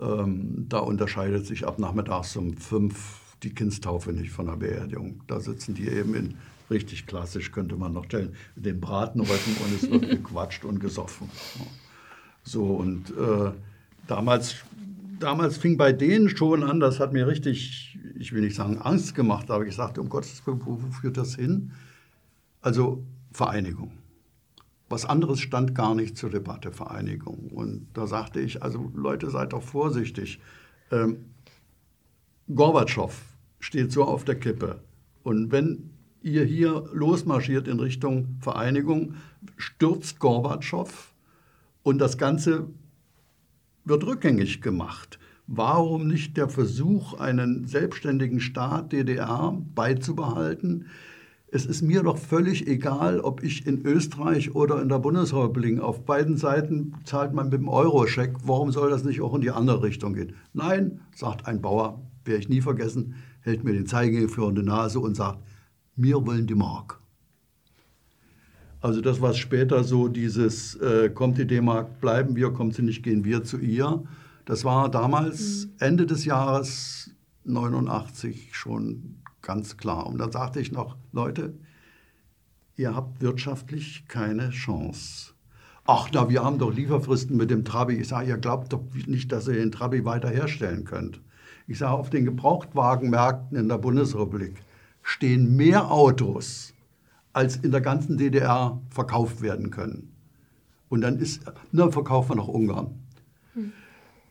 ähm, 0.00 0.66
da 0.68 0.78
unterscheidet 0.78 1.46
sich 1.46 1.66
ab 1.66 1.78
nachmittags 1.78 2.36
um 2.36 2.56
fünf 2.56 3.20
die 3.42 3.50
Kindstaufe 3.50 4.12
nicht 4.12 4.30
von 4.30 4.46
der 4.46 4.56
Beerdigung. 4.56 5.22
Da 5.26 5.40
sitzen 5.40 5.74
die 5.74 5.88
eben 5.88 6.14
in 6.14 6.34
richtig 6.70 7.06
klassisch 7.06 7.50
könnte 7.50 7.76
man 7.76 7.92
noch 7.92 8.04
stellen, 8.04 8.34
den 8.56 8.80
Bratenröcken 8.80 9.56
und 9.64 9.74
es 9.74 9.90
wird 9.90 10.10
gequatscht 10.10 10.64
und 10.64 10.80
gesoffen. 10.80 11.30
So, 12.42 12.64
und 12.64 13.10
äh, 13.10 13.52
damals, 14.06 14.56
damals 15.18 15.56
fing 15.56 15.76
bei 15.76 15.92
denen 15.92 16.28
schon 16.28 16.62
an, 16.62 16.80
das 16.80 17.00
hat 17.00 17.12
mir 17.12 17.26
richtig, 17.26 17.98
ich 18.18 18.32
will 18.32 18.42
nicht 18.42 18.56
sagen 18.56 18.78
Angst 18.78 19.14
gemacht, 19.14 19.50
aber 19.50 19.66
ich 19.66 19.74
sagte, 19.74 20.00
um 20.00 20.08
Gottes 20.08 20.46
Willen, 20.46 20.60
wo 20.64 20.78
führt 21.00 21.16
das 21.16 21.36
hin? 21.36 21.72
Also 22.60 23.02
Vereinigung. 23.30 23.92
Was 24.88 25.04
anderes 25.04 25.40
stand 25.40 25.74
gar 25.74 25.94
nicht 25.94 26.16
zur 26.16 26.30
Debatte, 26.30 26.72
Vereinigung. 26.72 27.50
Und 27.50 27.88
da 27.92 28.06
sagte 28.06 28.40
ich, 28.40 28.62
also 28.62 28.90
Leute, 28.94 29.30
seid 29.30 29.52
doch 29.52 29.62
vorsichtig. 29.62 30.40
Ähm, 30.90 31.26
Gorbatschow 32.52 33.14
steht 33.60 33.92
so 33.92 34.04
auf 34.04 34.24
der 34.24 34.36
Kippe. 34.36 34.80
Und 35.22 35.52
wenn 35.52 35.90
ihr 36.22 36.44
hier 36.44 36.84
losmarschiert 36.92 37.68
in 37.68 37.80
Richtung 37.80 38.38
Vereinigung, 38.40 39.14
stürzt 39.56 40.18
Gorbatschow 40.18 41.12
und 41.82 41.98
das 41.98 42.16
Ganze 42.16 42.68
wird 43.84 44.04
rückgängig 44.04 44.62
gemacht. 44.62 45.18
Warum 45.46 46.06
nicht 46.06 46.36
der 46.36 46.48
Versuch, 46.48 47.14
einen 47.14 47.66
selbstständigen 47.66 48.40
Staat 48.40 48.92
DDR 48.92 49.56
beizubehalten? 49.74 50.86
Es 51.50 51.64
ist 51.64 51.80
mir 51.80 52.02
doch 52.02 52.18
völlig 52.18 52.66
egal, 52.66 53.20
ob 53.20 53.42
ich 53.42 53.66
in 53.66 53.84
Österreich 53.86 54.54
oder 54.54 54.82
in 54.82 54.90
der 54.90 54.98
Bundesrepublik, 54.98 55.80
auf 55.80 56.04
beiden 56.04 56.36
Seiten 56.36 56.94
zahlt 57.04 57.32
man 57.32 57.46
mit 57.46 57.54
dem 57.54 57.68
Euro-Scheck. 57.68 58.34
Warum 58.44 58.70
soll 58.70 58.90
das 58.90 59.04
nicht 59.04 59.22
auch 59.22 59.34
in 59.34 59.40
die 59.40 59.50
andere 59.50 59.82
Richtung 59.82 60.12
gehen? 60.12 60.34
Nein, 60.52 61.00
sagt 61.14 61.46
ein 61.46 61.62
Bauer, 61.62 62.02
werde 62.24 62.40
ich 62.40 62.50
nie 62.50 62.60
vergessen, 62.60 63.14
hält 63.40 63.64
mir 63.64 63.72
den 63.72 63.86
Zeigefinger 63.86 64.50
in 64.50 64.54
die 64.56 64.62
Nase 64.62 65.00
und 65.00 65.16
sagt, 65.16 65.42
wir 65.96 66.26
wollen 66.26 66.46
die 66.46 66.54
Mark. 66.54 67.00
Also 68.80 69.00
das, 69.00 69.20
was 69.22 69.38
später 69.38 69.82
so 69.84 70.08
dieses, 70.08 70.74
äh, 70.76 71.10
kommt 71.10 71.38
die 71.38 71.46
D-Mark, 71.46 72.00
bleiben 72.00 72.36
wir, 72.36 72.50
kommt 72.50 72.74
sie 72.74 72.82
nicht, 72.82 73.02
gehen 73.02 73.24
wir 73.24 73.42
zu 73.42 73.58
ihr, 73.58 74.04
das 74.44 74.64
war 74.64 74.90
damals 74.90 75.66
mhm. 75.66 75.72
Ende 75.78 76.06
des 76.06 76.24
Jahres 76.24 77.10
89 77.44 78.50
schon 78.54 79.17
ganz 79.42 79.76
klar. 79.76 80.06
Und 80.06 80.18
dann 80.18 80.32
sagte 80.32 80.60
ich 80.60 80.72
noch, 80.72 80.96
Leute, 81.12 81.54
ihr 82.76 82.94
habt 82.94 83.20
wirtschaftlich 83.20 84.06
keine 84.08 84.50
Chance. 84.50 85.32
Ach, 85.86 86.10
na, 86.12 86.28
wir 86.28 86.44
haben 86.44 86.58
doch 86.58 86.72
Lieferfristen 86.72 87.36
mit 87.36 87.50
dem 87.50 87.64
Trabi. 87.64 87.94
Ich 87.94 88.08
sage, 88.08 88.28
ihr 88.28 88.36
glaubt 88.36 88.72
doch 88.72 88.82
nicht, 89.06 89.32
dass 89.32 89.48
ihr 89.48 89.54
den 89.54 89.72
Trabi 89.72 90.04
weiter 90.04 90.28
herstellen 90.28 90.84
könnt. 90.84 91.20
Ich 91.66 91.78
sage, 91.78 91.94
auf 91.94 92.10
den 92.10 92.24
Gebrauchtwagenmärkten 92.24 93.56
in 93.56 93.68
der 93.68 93.78
Bundesrepublik 93.78 94.62
stehen 95.02 95.56
mehr 95.56 95.90
Autos, 95.90 96.74
als 97.32 97.56
in 97.56 97.70
der 97.70 97.80
ganzen 97.80 98.18
DDR 98.18 98.80
verkauft 98.90 99.40
werden 99.40 99.70
können. 99.70 100.12
Und 100.88 101.00
dann 101.00 101.18
ist, 101.18 101.42
na, 101.72 101.90
verkaufen 101.90 102.30
wir 102.30 102.36
nach 102.36 102.48
Ungarn. 102.48 102.90
Hm. 103.54 103.72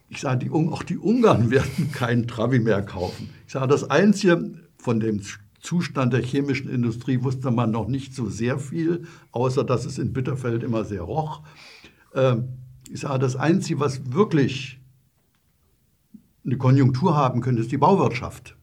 Ich 0.09 0.21
sage, 0.21 0.45
die, 0.45 0.51
auch 0.51 0.83
die 0.83 0.97
Ungarn 0.97 1.49
werden 1.51 1.91
keinen 1.91 2.27
Trabi 2.27 2.59
mehr 2.59 2.83
kaufen. 2.83 3.29
Ich 3.45 3.53
sage, 3.53 3.67
das 3.67 3.89
Einzige 3.89 4.66
von 4.77 4.99
dem 4.99 5.21
Zustand 5.59 6.13
der 6.13 6.21
chemischen 6.21 6.69
Industrie 6.69 7.23
wusste 7.23 7.51
man 7.51 7.71
noch 7.71 7.87
nicht 7.87 8.13
so 8.15 8.29
sehr 8.29 8.59
viel, 8.59 9.05
außer 9.31 9.63
dass 9.63 9.85
es 9.85 9.97
in 9.97 10.13
Bitterfeld 10.13 10.63
immer 10.63 10.85
sehr 10.85 11.01
roch. 11.01 11.41
Ähm, 12.13 12.49
ich 12.89 13.01
sage, 13.01 13.19
das 13.19 13.35
Einzige, 13.35 13.79
was 13.79 14.13
wirklich 14.13 14.79
eine 16.45 16.57
Konjunktur 16.57 17.15
haben 17.15 17.41
könnte, 17.41 17.61
ist 17.61 17.71
die 17.71 17.77
Bauwirtschaft. 17.77 18.55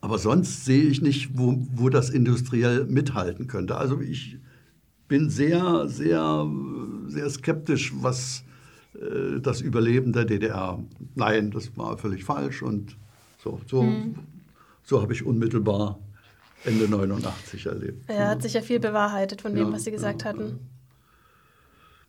Aber 0.00 0.18
sonst 0.18 0.64
sehe 0.64 0.84
ich 0.84 1.00
nicht, 1.00 1.38
wo, 1.38 1.66
wo 1.72 1.88
das 1.88 2.10
industriell 2.10 2.84
mithalten 2.84 3.46
könnte. 3.46 3.76
Also 3.76 4.00
ich 4.00 4.38
bin 5.08 5.30
sehr, 5.30 5.88
sehr, 5.88 6.46
sehr 7.06 7.30
skeptisch, 7.30 7.92
was 8.02 8.44
äh, 8.94 9.40
das 9.40 9.60
Überleben 9.62 10.12
der 10.12 10.24
DDR. 10.26 10.84
Nein, 11.14 11.50
das 11.50 11.76
war 11.76 11.96
völlig 11.96 12.24
falsch 12.24 12.62
und 12.62 12.96
so, 13.42 13.60
so, 13.66 13.82
hm. 13.82 14.16
So 14.86 15.02
habe 15.02 15.12
ich 15.12 15.26
unmittelbar 15.26 15.98
Ende 16.64 16.88
89 16.88 17.66
erlebt. 17.66 18.08
Er 18.08 18.28
hat 18.28 18.42
sich 18.42 18.54
ja 18.54 18.62
viel 18.62 18.80
bewahrheitet 18.80 19.42
von 19.42 19.54
dem, 19.54 19.68
ja, 19.68 19.72
was 19.72 19.84
Sie 19.84 19.90
gesagt 19.90 20.22
ja, 20.22 20.28
hatten. 20.28 20.58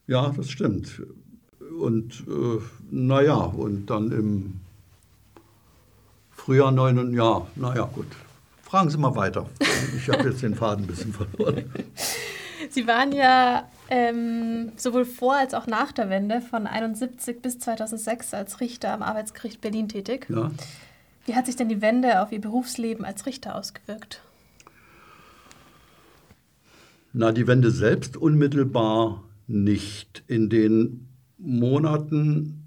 Ja, 0.05 0.29
das 0.29 0.49
stimmt. 0.49 1.01
Und 1.79 2.23
äh, 2.27 2.61
naja, 2.89 3.35
und 3.35 3.87
dann 3.87 4.11
im 4.11 4.61
Frühjahr 6.31 6.71
9 6.71 7.13
ja, 7.13 7.45
naja, 7.55 7.89
gut. 7.93 8.07
Fragen 8.63 8.89
Sie 8.89 8.97
mal 8.97 9.15
weiter. 9.15 9.47
Ich 9.95 10.09
habe 10.09 10.29
jetzt 10.29 10.41
den 10.41 10.55
Faden 10.55 10.85
ein 10.85 10.87
bisschen 10.87 11.13
verloren. 11.13 11.65
Sie 12.69 12.87
waren 12.87 13.11
ja 13.11 13.67
ähm, 13.89 14.71
sowohl 14.77 15.05
vor 15.05 15.35
als 15.35 15.53
auch 15.53 15.67
nach 15.67 15.91
der 15.91 16.09
Wende 16.09 16.41
von 16.41 16.67
1971 16.67 17.41
bis 17.41 17.59
2006 17.59 18.33
als 18.33 18.59
Richter 18.59 18.93
am 18.93 19.01
Arbeitsgericht 19.01 19.61
Berlin 19.61 19.89
tätig. 19.89 20.27
Ja. 20.29 20.51
Wie 21.27 21.35
hat 21.35 21.45
sich 21.45 21.55
denn 21.57 21.67
die 21.67 21.81
Wende 21.81 22.21
auf 22.21 22.31
Ihr 22.31 22.39
Berufsleben 22.39 23.03
als 23.03 23.25
Richter 23.25 23.55
ausgewirkt? 23.55 24.21
Na, 27.11 27.33
die 27.33 27.47
Wende 27.47 27.69
selbst 27.69 28.15
unmittelbar 28.15 29.25
nicht. 29.45 30.23
In 30.27 30.49
den 30.49 31.09
Monaten 31.37 32.63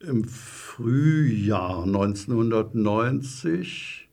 im 0.00 0.24
Frühjahr 0.24 1.84
1990, 1.84 4.08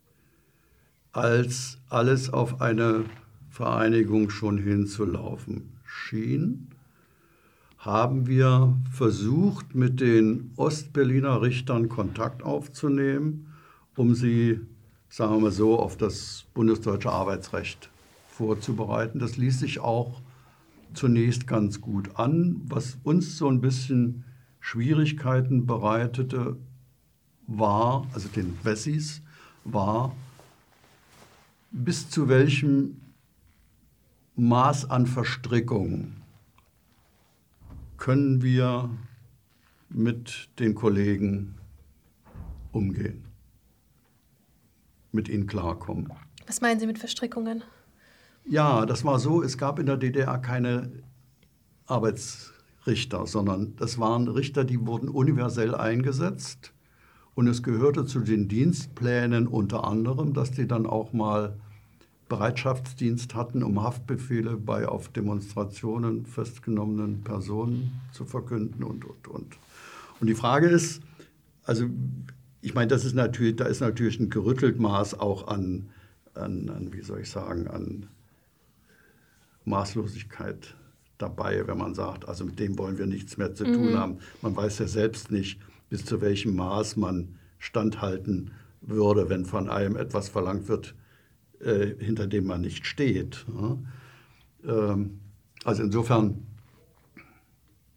als 1.11 1.79
alles 1.89 2.31
auf 2.31 2.61
eine 2.61 3.05
Vereinigung 3.49 4.29
schon 4.29 4.59
hinzulaufen 4.59 5.79
schien, 5.83 6.70
haben 7.81 8.27
wir 8.27 8.77
versucht, 8.91 9.73
mit 9.73 10.01
den 10.01 10.51
Ostberliner 10.55 11.41
Richtern 11.41 11.89
Kontakt 11.89 12.43
aufzunehmen, 12.43 13.47
um 13.95 14.13
sie, 14.13 14.59
sagen 15.09 15.33
wir 15.33 15.39
mal 15.39 15.51
so, 15.51 15.79
auf 15.79 15.97
das 15.97 16.45
bundesdeutsche 16.53 17.11
Arbeitsrecht 17.11 17.89
vorzubereiten. 18.27 19.17
Das 19.17 19.35
ließ 19.37 19.59
sich 19.59 19.79
auch 19.79 20.21
zunächst 20.93 21.47
ganz 21.47 21.81
gut 21.81 22.17
an. 22.17 22.61
Was 22.65 22.99
uns 23.03 23.37
so 23.37 23.49
ein 23.49 23.61
bisschen 23.61 24.25
Schwierigkeiten 24.59 25.65
bereitete, 25.65 26.57
war, 27.47 28.05
also 28.13 28.29
den 28.29 28.57
Wessis, 28.61 29.23
war, 29.63 30.15
bis 31.71 32.11
zu 32.11 32.29
welchem 32.29 33.01
Maß 34.35 34.91
an 34.91 35.07
Verstrickung 35.07 36.20
können 38.01 38.41
wir 38.41 38.89
mit 39.89 40.49
den 40.57 40.73
Kollegen 40.73 41.53
umgehen, 42.71 43.25
mit 45.11 45.29
ihnen 45.29 45.45
klarkommen. 45.45 46.11
Was 46.47 46.61
meinen 46.61 46.79
Sie 46.79 46.87
mit 46.87 46.97
Verstrickungen? 46.97 47.63
Ja, 48.43 48.87
das 48.87 49.05
war 49.05 49.19
so, 49.19 49.43
es 49.43 49.55
gab 49.55 49.77
in 49.77 49.85
der 49.85 49.97
DDR 49.97 50.39
keine 50.39 50.91
Arbeitsrichter, 51.85 53.27
sondern 53.27 53.75
das 53.75 53.99
waren 53.99 54.27
Richter, 54.27 54.63
die 54.65 54.87
wurden 54.87 55.07
universell 55.07 55.75
eingesetzt. 55.75 56.73
Und 57.35 57.45
es 57.45 57.61
gehörte 57.61 58.05
zu 58.05 58.21
den 58.21 58.47
Dienstplänen 58.47 59.45
unter 59.45 59.83
anderem, 59.83 60.33
dass 60.33 60.49
die 60.49 60.67
dann 60.67 60.87
auch 60.87 61.13
mal 61.13 61.59
Bereitschaftsdienst 62.31 63.35
hatten, 63.35 63.61
um 63.61 63.83
Haftbefehle 63.83 64.55
bei 64.55 64.87
auf 64.87 65.09
Demonstrationen 65.09 66.25
festgenommenen 66.25 67.23
Personen 67.23 67.99
zu 68.13 68.23
verkünden 68.23 68.85
und, 68.85 69.03
und, 69.03 69.27
und. 69.27 69.57
Und 70.21 70.27
die 70.27 70.33
Frage 70.33 70.69
ist, 70.69 71.01
also 71.65 71.87
ich 72.61 72.73
meine, 72.73 72.87
das 72.87 73.03
ist 73.03 73.15
natürlich, 73.15 73.57
da 73.57 73.65
ist 73.65 73.81
natürlich 73.81 74.17
ein 74.17 74.29
gerüttelt 74.29 74.79
Maß 74.79 75.19
auch 75.19 75.49
an, 75.49 75.89
an, 76.33 76.69
an, 76.69 76.93
wie 76.93 77.01
soll 77.01 77.19
ich 77.19 77.29
sagen, 77.29 77.67
an 77.67 78.07
Maßlosigkeit 79.65 80.73
dabei, 81.17 81.67
wenn 81.67 81.77
man 81.77 81.95
sagt, 81.95 82.29
also 82.29 82.45
mit 82.45 82.59
dem 82.59 82.77
wollen 82.77 82.97
wir 82.97 83.07
nichts 83.07 83.35
mehr 83.35 83.53
zu 83.53 83.65
tun 83.65 83.91
mhm. 83.91 83.97
haben. 83.97 84.17
Man 84.41 84.55
weiß 84.55 84.79
ja 84.79 84.87
selbst 84.87 85.31
nicht, 85.31 85.59
bis 85.89 86.05
zu 86.05 86.21
welchem 86.21 86.55
Maß 86.55 86.95
man 86.95 87.35
standhalten 87.59 88.51
würde, 88.79 89.27
wenn 89.27 89.43
von 89.43 89.69
einem 89.69 89.97
etwas 89.97 90.29
verlangt 90.29 90.69
wird, 90.69 90.95
äh, 91.63 91.95
hinter 91.99 92.27
dem 92.27 92.45
man 92.45 92.61
nicht 92.61 92.85
steht. 92.85 93.45
Ähm, 94.65 95.19
also 95.63 95.83
insofern, 95.83 96.45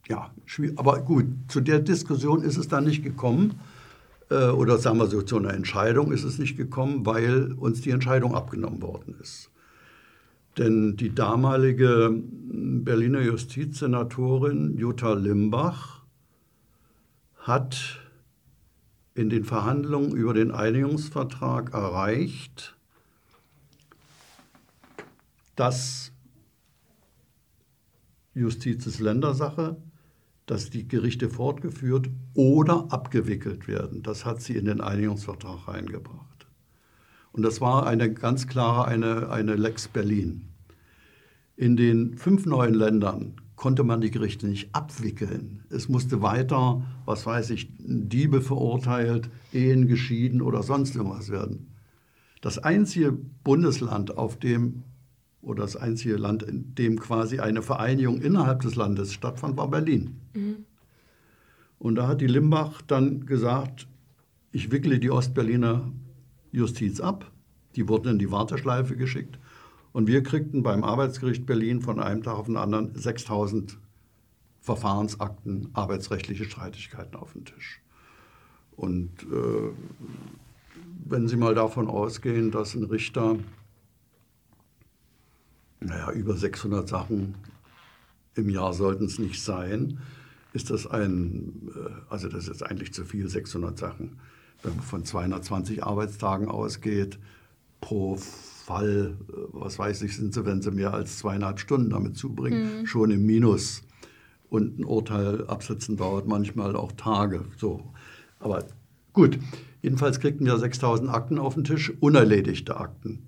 ja, 0.08 0.30
aber 0.76 1.00
gut, 1.00 1.26
zu 1.48 1.60
der 1.60 1.80
Diskussion 1.80 2.42
ist 2.42 2.56
es 2.56 2.68
dann 2.68 2.84
nicht 2.84 3.02
gekommen, 3.02 3.54
äh, 4.30 4.48
oder 4.48 4.78
sagen 4.78 4.98
wir 4.98 5.06
so, 5.06 5.22
zu 5.22 5.38
einer 5.38 5.54
Entscheidung 5.54 6.12
ist 6.12 6.24
es 6.24 6.38
nicht 6.38 6.56
gekommen, 6.56 7.06
weil 7.06 7.52
uns 7.52 7.80
die 7.80 7.90
Entscheidung 7.90 8.34
abgenommen 8.34 8.82
worden 8.82 9.16
ist. 9.20 9.50
Denn 10.58 10.96
die 10.96 11.14
damalige 11.14 12.10
Berliner 12.12 13.22
Justizsenatorin 13.22 14.76
Jutta 14.76 15.14
Limbach 15.14 16.02
hat 17.38 18.00
in 19.14 19.30
den 19.30 19.44
Verhandlungen 19.44 20.12
über 20.12 20.34
den 20.34 20.50
Einigungsvertrag 20.50 21.72
erreicht, 21.72 22.73
dass 25.56 26.12
Justiz 28.34 28.86
ist 28.86 29.00
Ländersache, 29.00 29.76
dass 30.46 30.70
die 30.70 30.86
Gerichte 30.86 31.30
fortgeführt 31.30 32.10
oder 32.34 32.86
abgewickelt 32.90 33.68
werden. 33.68 34.02
Das 34.02 34.24
hat 34.24 34.42
sie 34.42 34.56
in 34.56 34.66
den 34.66 34.80
Einigungsvertrag 34.80 35.68
reingebracht. 35.68 36.46
Und 37.32 37.42
das 37.42 37.60
war 37.60 37.86
eine 37.86 38.12
ganz 38.12 38.46
klare 38.46 38.86
eine, 38.86 39.30
eine 39.30 39.54
Lex 39.54 39.88
Berlin. 39.88 40.48
In 41.56 41.76
den 41.76 42.18
fünf 42.18 42.46
neuen 42.46 42.74
Ländern 42.74 43.40
konnte 43.56 43.84
man 43.84 44.00
die 44.00 44.10
Gerichte 44.10 44.46
nicht 44.46 44.74
abwickeln. 44.74 45.64
Es 45.70 45.88
musste 45.88 46.20
weiter, 46.20 46.82
was 47.04 47.24
weiß 47.24 47.50
ich, 47.50 47.68
Diebe 47.78 48.40
verurteilt, 48.40 49.30
Ehen 49.52 49.86
geschieden 49.86 50.42
oder 50.42 50.62
sonst 50.62 50.96
irgendwas 50.96 51.30
werden. 51.30 51.72
Das 52.40 52.58
einzige 52.58 53.12
Bundesland, 53.12 54.18
auf 54.18 54.38
dem 54.38 54.82
oder 55.44 55.62
das 55.62 55.76
einzige 55.76 56.16
Land, 56.16 56.42
in 56.42 56.74
dem 56.74 56.98
quasi 56.98 57.38
eine 57.38 57.62
Vereinigung 57.62 58.20
innerhalb 58.20 58.62
des 58.62 58.76
Landes 58.76 59.12
stattfand, 59.12 59.56
war 59.56 59.68
Berlin. 59.68 60.20
Mhm. 60.34 60.64
Und 61.78 61.96
da 61.96 62.08
hat 62.08 62.20
die 62.20 62.26
Limbach 62.26 62.82
dann 62.82 63.26
gesagt, 63.26 63.86
ich 64.52 64.70
wickle 64.70 64.98
die 64.98 65.10
Ostberliner 65.10 65.92
Justiz 66.50 67.00
ab. 67.00 67.30
Die 67.76 67.88
wurden 67.88 68.08
in 68.08 68.18
die 68.18 68.30
Warteschleife 68.30 68.96
geschickt. 68.96 69.38
Und 69.92 70.06
wir 70.06 70.22
kriegten 70.22 70.62
beim 70.62 70.82
Arbeitsgericht 70.82 71.44
Berlin 71.44 71.80
von 71.80 72.00
einem 72.00 72.22
Tag 72.22 72.36
auf 72.36 72.46
den 72.46 72.56
anderen 72.56 72.94
6000 72.94 73.78
Verfahrensakten, 74.60 75.68
arbeitsrechtliche 75.74 76.44
Streitigkeiten 76.44 77.16
auf 77.16 77.32
den 77.32 77.44
Tisch. 77.44 77.82
Und 78.76 79.10
äh, 79.24 79.70
wenn 81.04 81.28
Sie 81.28 81.36
mal 81.36 81.54
davon 81.54 81.88
ausgehen, 81.88 82.50
dass 82.50 82.74
ein 82.74 82.84
Richter 82.84 83.36
naja, 85.84 86.10
über 86.12 86.36
600 86.36 86.88
Sachen 86.88 87.34
im 88.34 88.48
Jahr 88.48 88.72
sollten 88.72 89.04
es 89.04 89.18
nicht 89.18 89.42
sein, 89.42 89.98
ist 90.52 90.70
das 90.70 90.86
ein, 90.86 91.70
äh, 91.74 91.90
also 92.08 92.28
das 92.28 92.48
ist 92.48 92.62
eigentlich 92.62 92.92
zu 92.92 93.04
viel, 93.04 93.28
600 93.28 93.78
Sachen. 93.78 94.18
Wenn 94.62 94.76
man 94.76 94.84
von 94.84 95.04
220 95.04 95.84
Arbeitstagen 95.84 96.48
ausgeht, 96.48 97.18
pro 97.80 98.16
Fall, 98.16 99.16
äh, 99.28 99.32
was 99.52 99.78
weiß 99.78 100.02
ich, 100.02 100.16
sind 100.16 100.34
sie, 100.34 100.46
wenn 100.46 100.62
sie 100.62 100.70
mehr 100.70 100.94
als 100.94 101.18
zweieinhalb 101.18 101.60
Stunden 101.60 101.90
damit 101.90 102.16
zubringen, 102.16 102.80
mhm. 102.80 102.86
schon 102.86 103.10
im 103.10 103.26
Minus. 103.26 103.82
Und 104.48 104.78
ein 104.78 104.84
Urteil 104.84 105.46
absetzen 105.46 105.96
dauert 105.96 106.26
manchmal 106.26 106.76
auch 106.76 106.92
Tage. 106.92 107.44
So. 107.56 107.92
Aber 108.38 108.64
gut, 109.12 109.38
jedenfalls 109.82 110.20
kriegten 110.20 110.46
wir 110.46 110.56
6000 110.56 111.10
Akten 111.10 111.38
auf 111.38 111.54
den 111.54 111.64
Tisch, 111.64 111.92
unerledigte 112.00 112.76
Akten 112.76 113.26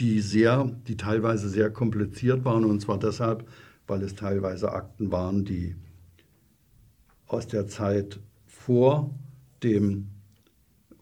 die 0.00 0.20
sehr, 0.20 0.70
die 0.88 0.96
teilweise 0.96 1.48
sehr 1.48 1.70
kompliziert 1.70 2.44
waren 2.44 2.64
und 2.64 2.80
zwar 2.80 2.98
deshalb, 2.98 3.48
weil 3.86 4.02
es 4.02 4.14
teilweise 4.14 4.72
Akten 4.72 5.12
waren, 5.12 5.44
die 5.44 5.76
aus 7.26 7.46
der 7.46 7.66
Zeit 7.66 8.20
vor 8.46 9.14
dem 9.62 10.08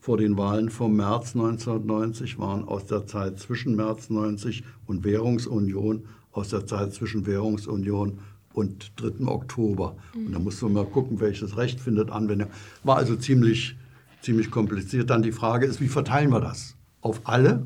vor 0.03 0.17
den 0.17 0.37
Wahlen 0.37 0.69
vom 0.69 0.97
März 0.97 1.37
1990 1.37 2.37
waren, 2.41 2.65
aus 2.65 2.87
der 2.87 3.07
Zeit 3.07 3.39
zwischen 3.39 3.77
März 3.77 4.11
90 4.11 4.65
und 4.87 5.05
Währungsunion, 5.05 6.07
aus 6.33 6.49
der 6.49 6.67
Zeit 6.67 6.93
zwischen 6.93 7.25
Währungsunion 7.25 8.19
und 8.53 8.93
3. 8.97 9.25
Oktober. 9.29 9.97
Mhm. 10.13 10.27
Und 10.27 10.33
da 10.33 10.39
musste 10.41 10.65
man 10.65 10.75
mal 10.75 10.87
gucken, 10.87 11.21
welches 11.21 11.57
Recht 11.57 11.79
findet 11.79 12.11
Anwendung. 12.11 12.49
War 12.83 12.97
also 12.97 13.15
ziemlich, 13.15 13.77
ziemlich 14.23 14.51
kompliziert. 14.51 15.09
Dann 15.09 15.23
die 15.23 15.31
Frage 15.31 15.67
ist, 15.67 15.81
wie 15.81 15.87
verteilen 15.87 16.31
wir 16.31 16.41
das? 16.41 16.75
Auf 17.01 17.21
alle 17.23 17.65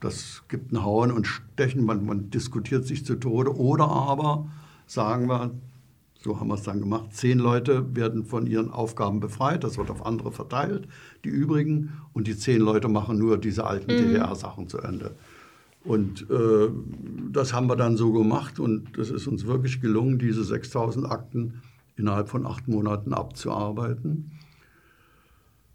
das 0.00 0.44
gibt 0.48 0.72
ein 0.72 0.84
Hauen 0.84 1.10
und 1.10 1.26
Stechen, 1.26 1.84
man, 1.84 2.04
man 2.06 2.30
diskutiert 2.30 2.86
sich 2.86 3.04
zu 3.04 3.16
Tode. 3.16 3.56
Oder 3.56 3.88
aber 3.88 4.48
sagen 4.86 5.28
wir, 5.28 5.50
so 6.20 6.40
haben 6.40 6.48
wir 6.48 6.54
es 6.54 6.62
dann 6.62 6.80
gemacht, 6.80 7.14
zehn 7.14 7.38
Leute 7.38 7.94
werden 7.94 8.24
von 8.24 8.46
ihren 8.46 8.70
Aufgaben 8.70 9.20
befreit, 9.20 9.62
das 9.62 9.78
wird 9.78 9.90
auf 9.90 10.04
andere 10.04 10.32
verteilt, 10.32 10.88
die 11.24 11.28
übrigen, 11.28 11.92
und 12.12 12.26
die 12.26 12.36
zehn 12.36 12.60
Leute 12.60 12.88
machen 12.88 13.18
nur 13.18 13.38
diese 13.38 13.64
alten 13.64 13.92
mhm. 13.92 13.98
DDR-Sachen 13.98 14.68
zu 14.68 14.78
Ende. 14.78 15.12
Und 15.84 16.28
äh, 16.28 16.68
das 17.30 17.52
haben 17.52 17.68
wir 17.68 17.76
dann 17.76 17.96
so 17.96 18.12
gemacht 18.12 18.58
und 18.58 18.98
es 18.98 19.10
ist 19.10 19.26
uns 19.26 19.46
wirklich 19.46 19.80
gelungen, 19.80 20.18
diese 20.18 20.42
6000 20.42 21.06
Akten 21.06 21.62
innerhalb 21.96 22.28
von 22.28 22.46
acht 22.46 22.68
Monaten 22.68 23.14
abzuarbeiten. 23.14 24.32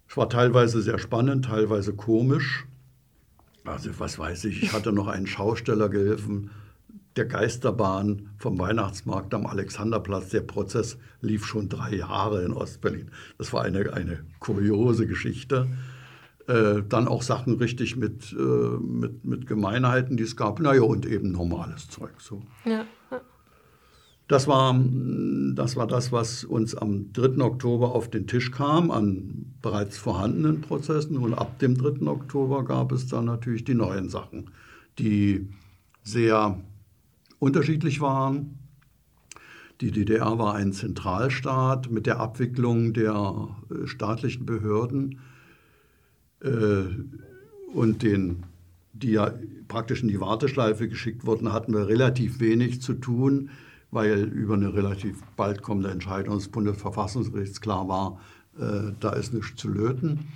Es 0.08 0.16
war 0.16 0.28
teilweise 0.28 0.82
sehr 0.82 0.98
spannend, 0.98 1.46
teilweise 1.46 1.94
komisch. 1.94 2.66
Also 3.64 3.90
was 3.98 4.18
weiß 4.18 4.44
ich, 4.44 4.62
ich 4.62 4.72
hatte 4.72 4.92
noch 4.92 5.08
einen 5.08 5.26
Schausteller 5.26 5.88
geholfen, 5.88 6.50
der 7.16 7.26
Geisterbahn 7.26 8.30
vom 8.38 8.58
Weihnachtsmarkt 8.58 9.32
am 9.34 9.46
Alexanderplatz. 9.46 10.30
Der 10.30 10.40
Prozess 10.40 10.98
lief 11.20 11.46
schon 11.46 11.68
drei 11.68 11.94
Jahre 11.94 12.44
in 12.44 12.52
Ostberlin. 12.52 13.10
Das 13.38 13.52
war 13.52 13.62
eine, 13.62 13.92
eine 13.92 14.24
kuriose 14.40 15.06
Geschichte. 15.06 15.68
Äh, 16.46 16.82
dann 16.88 17.08
auch 17.08 17.22
Sachen 17.22 17.54
richtig 17.54 17.96
mit, 17.96 18.32
äh, 18.32 18.36
mit, 18.36 19.24
mit 19.24 19.46
Gemeinheiten, 19.46 20.16
die 20.16 20.24
es 20.24 20.36
gab. 20.36 20.60
Naja, 20.60 20.82
und 20.82 21.06
eben 21.06 21.30
normales 21.32 21.88
Zeug. 21.88 22.12
So. 22.18 22.42
Ja. 22.64 22.84
Das 24.26 24.48
war, 24.48 24.74
das 25.54 25.76
war 25.76 25.86
das, 25.86 26.10
was 26.10 26.44
uns 26.44 26.74
am 26.74 27.12
3. 27.12 27.42
Oktober 27.44 27.94
auf 27.94 28.08
den 28.08 28.26
Tisch 28.26 28.50
kam 28.50 28.90
an 28.90 29.54
bereits 29.60 29.98
vorhandenen 29.98 30.62
Prozessen. 30.62 31.18
Und 31.18 31.34
ab 31.34 31.58
dem 31.58 31.76
3. 31.76 32.06
Oktober 32.06 32.64
gab 32.64 32.92
es 32.92 33.06
dann 33.06 33.26
natürlich 33.26 33.64
die 33.64 33.74
neuen 33.74 34.08
Sachen, 34.08 34.50
die 34.98 35.48
sehr 36.02 36.58
unterschiedlich 37.38 38.00
waren. 38.00 38.58
Die 39.82 39.90
DDR 39.90 40.38
war 40.38 40.54
ein 40.54 40.72
Zentralstaat 40.72 41.90
mit 41.90 42.06
der 42.06 42.18
Abwicklung 42.18 42.94
der 42.94 43.48
äh, 43.70 43.86
staatlichen 43.86 44.46
Behörden 44.46 45.20
äh, 46.40 46.84
und 47.74 48.02
den, 48.02 48.44
die 48.94 49.10
ja 49.10 49.34
praktisch 49.68 50.02
in 50.02 50.08
die 50.08 50.20
Warteschleife 50.20 50.88
geschickt 50.88 51.26
wurden, 51.26 51.52
hatten 51.52 51.74
wir 51.74 51.88
relativ 51.88 52.40
wenig 52.40 52.80
zu 52.80 52.94
tun 52.94 53.50
weil 53.94 54.24
über 54.24 54.54
eine 54.54 54.74
relativ 54.74 55.22
bald 55.36 55.62
kommende 55.62 55.90
Entscheidung 55.90 56.36
des 56.36 56.48
Bundesverfassungsgerichts 56.48 57.60
klar 57.60 57.88
war, 57.88 58.20
äh, 58.58 58.92
da 58.98 59.10
ist 59.10 59.32
nichts 59.32 59.54
zu 59.56 59.68
löten. 59.68 60.26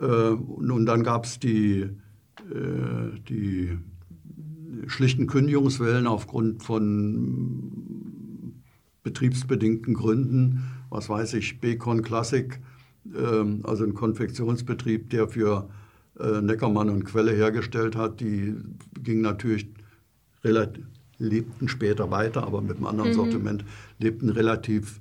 Äh, 0.00 0.06
und 0.06 0.86
dann 0.86 1.02
gab 1.02 1.26
es 1.26 1.38
die, 1.38 1.82
äh, 1.82 3.20
die 3.28 3.78
schlichten 4.86 5.26
Kündigungswellen 5.26 6.06
aufgrund 6.06 6.62
von 6.62 8.54
betriebsbedingten 9.02 9.94
Gründen, 9.94 10.64
was 10.88 11.08
weiß 11.08 11.34
ich, 11.34 11.60
Bacon 11.60 12.02
Classic, 12.02 12.58
ähm, 13.14 13.60
also 13.64 13.84
ein 13.84 13.94
Konfektionsbetrieb, 13.94 15.10
der 15.10 15.28
für 15.28 15.68
äh, 16.18 16.40
Neckermann 16.40 16.88
und 16.88 17.04
Quelle 17.04 17.32
hergestellt 17.32 17.96
hat, 17.96 18.20
die 18.20 18.54
ging 19.02 19.20
natürlich 19.20 19.68
relativ, 20.42 20.84
lebten 21.24 21.68
später 21.68 22.10
weiter, 22.10 22.44
aber 22.44 22.60
mit 22.60 22.76
einem 22.76 22.86
anderen 22.86 23.10
mhm. 23.10 23.14
Sortiment, 23.14 23.64
lebten 23.98 24.28
relativ, 24.28 25.00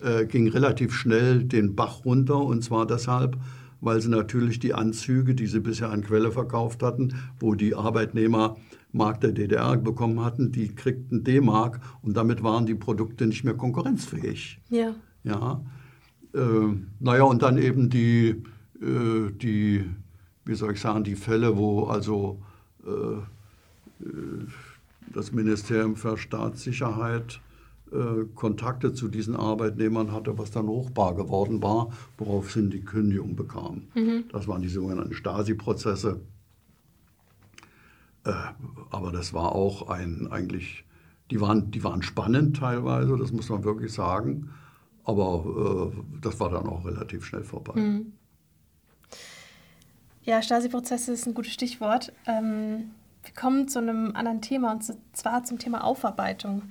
äh, 0.00 0.26
ging 0.26 0.48
relativ 0.48 0.94
schnell 0.94 1.44
den 1.44 1.74
Bach 1.74 2.04
runter 2.04 2.38
und 2.38 2.62
zwar 2.62 2.86
deshalb, 2.86 3.36
weil 3.80 4.00
sie 4.00 4.08
natürlich 4.08 4.58
die 4.58 4.74
Anzüge, 4.74 5.34
die 5.34 5.46
sie 5.46 5.60
bisher 5.60 5.90
an 5.90 6.02
Quelle 6.02 6.32
verkauft 6.32 6.82
hatten, 6.82 7.14
wo 7.38 7.54
die 7.54 7.74
Arbeitnehmer 7.74 8.56
Mark 8.92 9.20
der 9.20 9.32
DDR 9.32 9.76
bekommen 9.76 10.24
hatten, 10.24 10.52
die 10.52 10.68
kriegten 10.68 11.24
D-Mark 11.24 11.80
und 12.00 12.16
damit 12.16 12.42
waren 12.42 12.64
die 12.64 12.76
Produkte 12.76 13.26
nicht 13.26 13.44
mehr 13.44 13.54
konkurrenzfähig. 13.54 14.60
Ja. 14.70 14.94
Ja. 15.24 15.60
Äh, 16.32 16.76
naja, 17.00 17.24
und 17.24 17.42
dann 17.42 17.58
eben 17.58 17.90
die, 17.90 18.42
äh, 18.80 19.30
die, 19.32 19.84
wie 20.44 20.54
soll 20.54 20.72
ich 20.72 20.80
sagen, 20.80 21.04
die 21.04 21.16
Fälle, 21.16 21.56
wo 21.56 21.84
also 21.84 22.40
äh, 22.86 22.90
äh 22.90 24.46
das 25.14 25.32
Ministerium 25.32 25.96
für 25.96 26.16
Staatssicherheit 26.16 27.40
äh, 27.92 28.24
Kontakte 28.34 28.92
zu 28.92 29.08
diesen 29.08 29.36
Arbeitnehmern 29.36 30.12
hatte, 30.12 30.36
was 30.36 30.50
dann 30.50 30.66
hochbar 30.66 31.14
geworden 31.14 31.62
war, 31.62 31.90
woraufhin 32.18 32.70
die 32.70 32.84
Kündigung 32.84 33.36
bekam. 33.36 33.82
Mhm. 33.94 34.24
Das 34.32 34.48
waren 34.48 34.62
die 34.62 34.68
sogenannten 34.68 35.14
Stasi-Prozesse. 35.14 36.20
Äh, 38.24 38.32
aber 38.90 39.12
das 39.12 39.32
war 39.32 39.52
auch 39.52 39.88
ein 39.88 40.28
eigentlich, 40.30 40.84
die 41.30 41.40
waren, 41.40 41.70
die 41.70 41.84
waren 41.84 42.02
spannend 42.02 42.56
teilweise, 42.56 43.16
das 43.16 43.32
muss 43.32 43.48
man 43.48 43.64
wirklich 43.64 43.92
sagen. 43.92 44.50
Aber 45.04 45.92
äh, 45.92 46.20
das 46.22 46.40
war 46.40 46.50
dann 46.50 46.66
auch 46.66 46.84
relativ 46.84 47.24
schnell 47.24 47.44
vorbei. 47.44 47.78
Mhm. 47.78 48.12
Ja, 50.22 50.40
Stasi-Prozesse 50.40 51.12
ist 51.12 51.26
ein 51.26 51.34
gutes 51.34 51.52
Stichwort. 51.52 52.12
Ähm, 52.26 52.92
wir 53.24 53.34
kommen 53.34 53.68
zu 53.68 53.78
einem 53.78 54.14
anderen 54.14 54.42
Thema 54.42 54.72
und 54.72 54.84
zwar 55.12 55.44
zum 55.44 55.58
Thema 55.58 55.84
Aufarbeitung. 55.84 56.62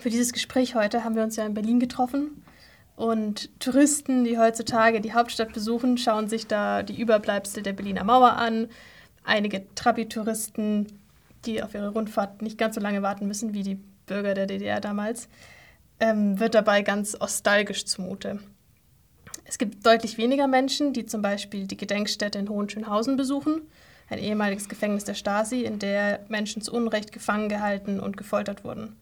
Für 0.00 0.10
dieses 0.10 0.32
Gespräch 0.32 0.74
heute 0.74 1.04
haben 1.04 1.16
wir 1.16 1.22
uns 1.22 1.36
ja 1.36 1.46
in 1.46 1.54
Berlin 1.54 1.80
getroffen 1.80 2.42
und 2.96 3.50
Touristen, 3.60 4.24
die 4.24 4.38
heutzutage 4.38 5.00
die 5.00 5.14
Hauptstadt 5.14 5.52
besuchen, 5.52 5.98
schauen 5.98 6.28
sich 6.28 6.46
da 6.46 6.82
die 6.82 7.00
Überbleibsel 7.00 7.62
der 7.62 7.72
Berliner 7.72 8.04
Mauer 8.04 8.34
an 8.34 8.68
einige 9.24 9.64
Trabi-Touristen, 9.74 10.86
die 11.44 11.62
auf 11.62 11.74
ihre 11.74 11.90
Rundfahrt 11.90 12.42
nicht 12.42 12.58
ganz 12.58 12.76
so 12.76 12.80
lange 12.80 13.02
warten 13.02 13.26
müssen 13.26 13.52
wie 13.52 13.62
die 13.62 13.78
Bürger 14.06 14.34
der 14.34 14.46
DDR 14.46 14.80
damals, 14.80 15.28
ähm, 15.98 16.38
wird 16.38 16.54
dabei 16.54 16.82
ganz 16.82 17.18
nostalgisch 17.18 17.84
zumute. 17.86 18.38
Es 19.44 19.58
gibt 19.58 19.84
deutlich 19.84 20.16
weniger 20.16 20.46
Menschen, 20.46 20.92
die 20.92 21.06
zum 21.06 21.20
Beispiel 21.20 21.66
die 21.66 21.76
Gedenkstätte 21.76 22.38
in 22.38 22.48
Hohenschönhausen 22.48 23.16
besuchen, 23.16 23.62
ein 24.08 24.18
ehemaliges 24.18 24.68
Gefängnis 24.68 25.04
der 25.04 25.14
Stasi, 25.14 25.64
in 25.64 25.78
der 25.78 26.20
Menschen 26.28 26.62
zu 26.62 26.72
Unrecht 26.72 27.12
gefangen 27.12 27.48
gehalten 27.48 28.00
und 28.00 28.16
gefoltert 28.16 28.64
wurden. 28.64 28.96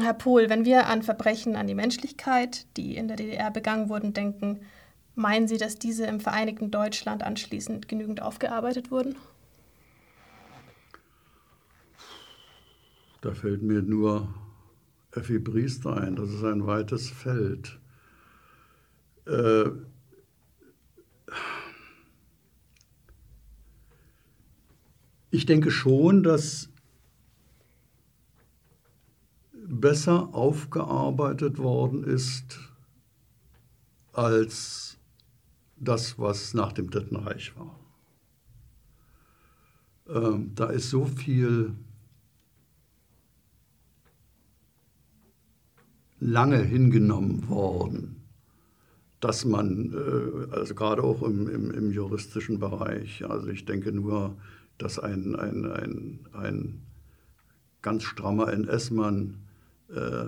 Herr 0.00 0.14
Pohl, 0.14 0.48
wenn 0.48 0.64
wir 0.64 0.86
an 0.86 1.02
Verbrechen 1.02 1.56
an 1.56 1.66
die 1.66 1.74
Menschlichkeit, 1.74 2.66
die 2.76 2.96
in 2.96 3.08
der 3.08 3.16
DDR 3.16 3.50
begangen 3.50 3.88
wurden, 3.88 4.12
denken, 4.12 4.60
Meinen 5.16 5.46
Sie, 5.46 5.58
dass 5.58 5.78
diese 5.78 6.06
im 6.06 6.18
Vereinigten 6.18 6.70
Deutschland 6.70 7.22
anschließend 7.22 7.86
genügend 7.86 8.20
aufgearbeitet 8.20 8.90
wurden? 8.90 9.14
Da 13.20 13.32
fällt 13.32 13.62
mir 13.62 13.80
nur 13.82 14.34
Effi 15.12 15.38
Priester 15.38 15.96
ein. 15.96 16.16
Das 16.16 16.30
ist 16.30 16.42
ein 16.42 16.66
weites 16.66 17.08
Feld. 17.08 17.78
Äh, 19.26 19.70
ich 25.34 25.46
denke 25.46 25.72
schon, 25.72 26.22
dass 26.22 26.68
besser 29.52 30.32
aufgearbeitet 30.32 31.58
worden 31.58 32.04
ist 32.04 32.60
als 34.12 34.96
das, 35.76 36.20
was 36.20 36.54
nach 36.54 36.72
dem 36.72 36.88
Dritten 36.88 37.16
Reich 37.16 37.52
war. 37.56 37.80
Ähm, 40.08 40.52
da 40.54 40.66
ist 40.66 40.90
so 40.90 41.04
viel 41.04 41.74
lange 46.20 46.62
hingenommen 46.62 47.48
worden, 47.48 48.22
dass 49.18 49.44
man, 49.44 49.92
äh, 49.92 50.54
also 50.54 50.76
gerade 50.76 51.02
auch 51.02 51.22
im, 51.22 51.48
im, 51.48 51.70
im, 51.72 51.90
juristischen 51.90 52.60
Bereich, 52.60 53.28
also 53.28 53.48
ich 53.48 53.64
denke 53.64 53.90
nur, 53.90 54.36
dass 54.78 54.98
ein, 54.98 55.36
ein, 55.36 55.70
ein, 55.70 56.18
ein 56.32 56.82
ganz 57.82 58.02
strammer 58.02 58.52
NS-Mann 58.52 59.38
äh, 59.94 60.26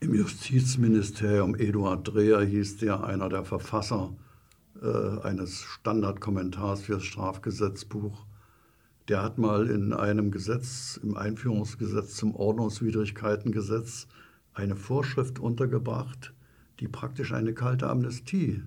im 0.00 0.14
Justizministerium, 0.14 1.56
Eduard 1.56 2.06
Dreher 2.06 2.40
hieß 2.40 2.76
der, 2.78 3.02
einer 3.02 3.28
der 3.28 3.44
Verfasser 3.44 4.14
äh, 4.80 5.20
eines 5.22 5.62
Standardkommentars 5.62 6.82
für 6.82 6.94
das 6.94 7.04
Strafgesetzbuch, 7.04 8.24
der 9.08 9.22
hat 9.22 9.38
mal 9.38 9.68
in 9.68 9.92
einem 9.92 10.30
Gesetz, 10.30 11.00
im 11.02 11.16
Einführungsgesetz 11.16 12.14
zum 12.14 12.36
Ordnungswidrigkeitengesetz, 12.36 14.06
eine 14.54 14.76
Vorschrift 14.76 15.38
untergebracht, 15.38 16.32
die 16.78 16.88
praktisch 16.88 17.32
eine 17.32 17.54
kalte 17.54 17.88
Amnestie 17.88 18.62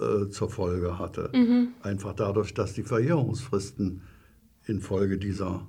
äh, 0.00 0.28
zur 0.30 0.50
Folge 0.50 0.98
hatte. 0.98 1.30
Mhm. 1.34 1.68
Einfach 1.82 2.14
dadurch, 2.14 2.54
dass 2.54 2.74
die 2.74 2.82
Verjährungsfristen 2.82 4.02
infolge 4.66 5.18
dieser 5.18 5.66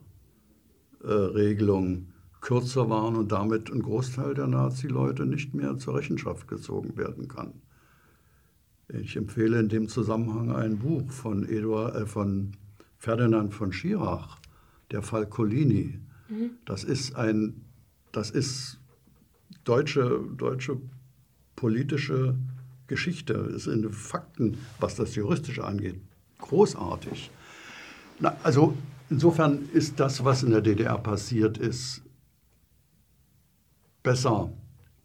äh, 1.03 1.11
Regelung 1.11 2.07
kürzer 2.41 2.89
waren 2.89 3.15
und 3.15 3.31
damit 3.31 3.71
ein 3.71 3.81
Großteil 3.81 4.33
der 4.33 4.47
Nazi-Leute 4.47 5.25
nicht 5.25 5.53
mehr 5.53 5.77
zur 5.77 5.95
Rechenschaft 5.95 6.47
gezogen 6.47 6.97
werden 6.97 7.27
kann. 7.27 7.53
Ich 8.87 9.15
empfehle 9.15 9.59
in 9.59 9.69
dem 9.69 9.87
Zusammenhang 9.87 10.51
ein 10.51 10.79
Buch 10.79 11.11
von, 11.11 11.47
Eduard, 11.47 11.95
äh, 11.95 12.05
von 12.05 12.53
Ferdinand 12.97 13.53
von 13.53 13.71
Schirach, 13.71 14.39
der 14.91 15.01
Fall 15.01 15.27
Collini. 15.27 15.99
Mhm. 16.29 16.51
Das 16.65 16.83
ist 16.83 17.15
ein, 17.15 17.65
das 18.11 18.31
ist 18.31 18.79
deutsche, 19.63 20.21
deutsche 20.35 20.77
politische 21.55 22.35
Geschichte. 22.89 23.33
Es 23.33 23.63
sind 23.63 23.89
Fakten, 23.95 24.57
was 24.79 24.95
das 24.95 25.15
Juristische 25.15 25.63
angeht, 25.63 26.01
großartig. 26.39 27.31
Na, 28.19 28.35
also 28.43 28.75
insofern 29.09 29.69
ist 29.71 29.99
das, 30.01 30.25
was 30.25 30.43
in 30.43 30.51
der 30.51 30.61
DDR 30.61 30.97
passiert 30.97 31.57
ist, 31.57 32.01
besser 34.03 34.51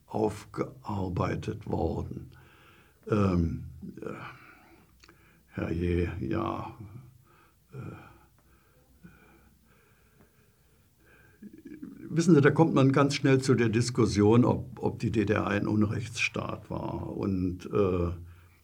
aufgearbeitet 0.06 1.66
worden. 1.66 2.30
Ähm, 3.08 3.64
herrje, 5.48 6.12
ja. 6.20 6.74
Äh, 7.72 8.03
wissen 12.16 12.34
Sie, 12.34 12.40
da 12.40 12.50
kommt 12.50 12.74
man 12.74 12.92
ganz 12.92 13.14
schnell 13.14 13.40
zu 13.40 13.54
der 13.54 13.68
Diskussion, 13.68 14.44
ob, 14.44 14.64
ob 14.80 14.98
die 14.98 15.10
DDR 15.10 15.46
ein 15.46 15.66
Unrechtsstaat 15.66 16.70
war. 16.70 17.16
Und 17.16 17.66
äh, 17.66 18.10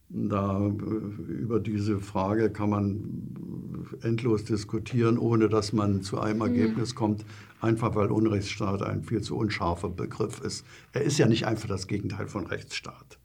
da, 0.08 0.66
äh, 0.66 1.32
über 1.32 1.60
diese 1.60 1.98
Frage 1.98 2.50
kann 2.50 2.70
man 2.70 3.96
endlos 4.02 4.44
diskutieren, 4.44 5.18
ohne 5.18 5.48
dass 5.48 5.72
man 5.72 6.02
zu 6.02 6.20
einem 6.20 6.38
mhm. 6.38 6.46
Ergebnis 6.46 6.94
kommt, 6.94 7.24
einfach 7.60 7.94
weil 7.94 8.10
Unrechtsstaat 8.10 8.82
ein 8.82 9.02
viel 9.02 9.20
zu 9.20 9.36
unscharfer 9.36 9.88
Begriff 9.88 10.40
ist. 10.40 10.64
Er 10.92 11.02
ist 11.02 11.18
ja 11.18 11.26
nicht 11.26 11.46
einfach 11.46 11.68
das 11.68 11.86
Gegenteil 11.86 12.28
von 12.28 12.46
Rechtsstaat. 12.46 13.18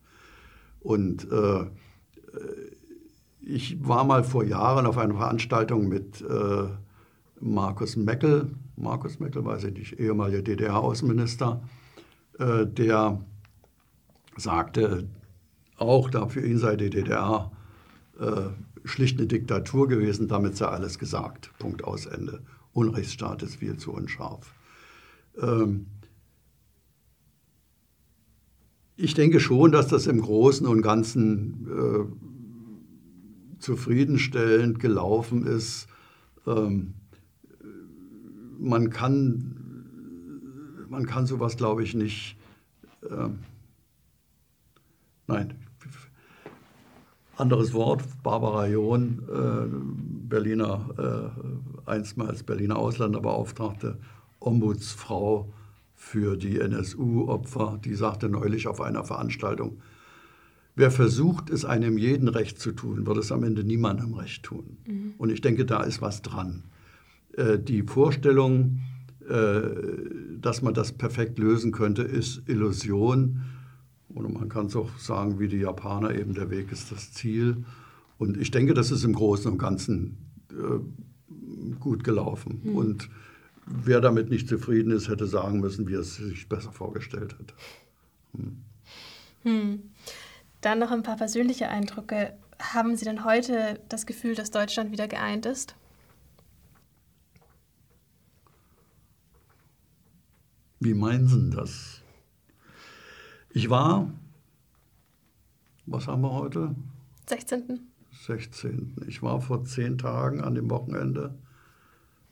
Und 0.79 1.31
äh, 1.31 1.65
ich 3.41 3.87
war 3.87 4.03
mal 4.03 4.23
vor 4.23 4.43
Jahren 4.43 4.85
auf 4.87 4.97
einer 4.97 5.15
Veranstaltung 5.15 5.87
mit 5.87 6.21
äh, 6.21 6.67
Markus 7.39 7.95
Meckel, 7.95 8.55
Markus 8.75 9.19
Meckel, 9.19 9.45
weiß 9.45 9.65
ich 9.65 9.73
nicht, 9.73 9.99
ehemaliger 9.99 10.41
DDR-Außenminister, 10.41 11.61
äh, 12.39 12.65
der 12.65 13.21
sagte, 14.37 15.07
auch 15.77 16.09
da 16.09 16.27
für 16.27 16.45
ihn 16.45 16.57
sei 16.57 16.75
die 16.75 16.89
DDR 16.89 17.51
äh, 18.19 18.49
schlicht 18.85 19.17
eine 19.17 19.27
Diktatur 19.27 19.87
gewesen, 19.87 20.27
damit 20.27 20.55
sei 20.55 20.67
alles 20.67 20.99
gesagt. 20.99 21.51
Punkt 21.59 21.83
aus 21.83 22.05
Ende. 22.05 22.41
Unrechtsstaat 22.73 23.43
ist 23.43 23.57
viel 23.57 23.77
zu 23.77 23.93
unscharf. 23.93 24.53
Ähm, 25.41 25.87
ich 28.97 29.13
denke 29.13 29.39
schon, 29.39 29.71
dass 29.71 29.87
das 29.87 30.07
im 30.07 30.21
Großen 30.21 30.65
und 30.65 30.81
Ganzen 30.81 31.67
äh, 31.67 33.59
zufriedenstellend 33.59 34.79
gelaufen 34.79 35.45
ist. 35.45 35.87
Ähm, 36.47 36.93
man, 38.59 38.89
kann, 38.89 39.55
man 40.89 41.05
kann 41.05 41.25
sowas, 41.25 41.57
glaube 41.57 41.83
ich, 41.83 41.93
nicht. 41.93 42.37
Äh, 43.03 43.29
nein, 45.27 45.53
anderes 47.37 47.73
Wort, 47.73 48.03
Barbara 48.23 48.67
John, 48.67 49.21
äh, 49.29 50.27
Berliner, 50.27 51.33
äh, 51.85 51.89
einstmals 51.89 52.43
Berliner 52.43 52.77
Ausländerbeauftragte, 52.77 53.97
Ombudsfrau 54.39 55.51
für 55.95 56.37
die 56.37 56.59
NSU-Opfer, 56.59 57.79
die 57.83 57.95
sagte 57.95 58.29
neulich 58.29 58.67
auf 58.67 58.81
einer 58.81 59.03
Veranstaltung, 59.03 59.81
wer 60.75 60.91
versucht, 60.91 61.49
es 61.49 61.65
einem 61.65 61.97
jeden 61.97 62.27
recht 62.27 62.59
zu 62.59 62.71
tun, 62.71 63.05
wird 63.05 63.17
es 63.17 63.31
am 63.31 63.43
Ende 63.43 63.63
niemandem 63.63 64.13
recht 64.13 64.43
tun. 64.43 64.77
Mhm. 64.85 65.13
Und 65.17 65.29
ich 65.29 65.41
denke, 65.41 65.65
da 65.65 65.83
ist 65.83 66.01
was 66.01 66.21
dran. 66.21 66.63
Äh, 67.35 67.59
die 67.59 67.83
Vorstellung, 67.83 68.79
äh, 69.27 69.61
dass 70.39 70.61
man 70.61 70.73
das 70.73 70.91
perfekt 70.91 71.39
lösen 71.39 71.71
könnte, 71.71 72.03
ist 72.03 72.47
Illusion. 72.47 73.41
Oder 74.13 74.29
man 74.29 74.49
kann 74.49 74.67
es 74.67 74.75
auch 74.75 74.97
sagen, 74.97 75.39
wie 75.39 75.47
die 75.47 75.57
Japaner, 75.57 76.15
eben 76.15 76.33
der 76.33 76.49
Weg 76.49 76.71
ist 76.71 76.91
das 76.91 77.11
Ziel. 77.11 77.65
Und 78.17 78.37
ich 78.37 78.51
denke, 78.51 78.73
das 78.73 78.91
ist 78.91 79.03
im 79.03 79.13
Großen 79.13 79.51
und 79.51 79.57
Ganzen 79.57 80.17
äh, 80.51 81.75
gut 81.79 82.03
gelaufen. 82.03 82.61
Mhm. 82.63 82.75
Und 82.75 83.09
wer 83.65 83.99
damit 83.99 84.29
nicht 84.29 84.47
zufrieden 84.47 84.91
ist, 84.91 85.09
hätte 85.09 85.27
sagen 85.27 85.59
müssen, 85.59 85.87
wie 85.87 85.95
er 85.95 86.01
es 86.01 86.15
sich 86.15 86.47
besser 86.47 86.71
vorgestellt 86.71 87.35
hat. 87.37 87.53
Hm. 88.35 88.57
Hm. 89.43 89.83
Dann 90.61 90.79
noch 90.79 90.91
ein 90.91 91.03
paar 91.03 91.17
persönliche 91.17 91.67
Eindrücke. 91.67 92.33
Haben 92.59 92.95
Sie 92.95 93.05
denn 93.05 93.25
heute 93.25 93.79
das 93.89 94.05
Gefühl, 94.05 94.35
dass 94.35 94.51
Deutschland 94.51 94.91
wieder 94.91 95.07
geeint 95.07 95.45
ist? 95.45 95.75
Wie 100.79 100.93
meinen 100.93 101.27
Sie 101.27 101.49
das? 101.49 102.01
Ich 103.49 103.69
war, 103.69 104.11
was 105.85 106.07
haben 106.07 106.21
wir 106.21 106.31
heute? 106.31 106.75
16. 107.27 107.79
16. 108.25 108.95
Ich 109.07 109.21
war 109.21 109.41
vor 109.41 109.63
zehn 109.65 109.97
Tagen 109.97 110.41
an 110.41 110.55
dem 110.55 110.69
Wochenende, 110.69 111.37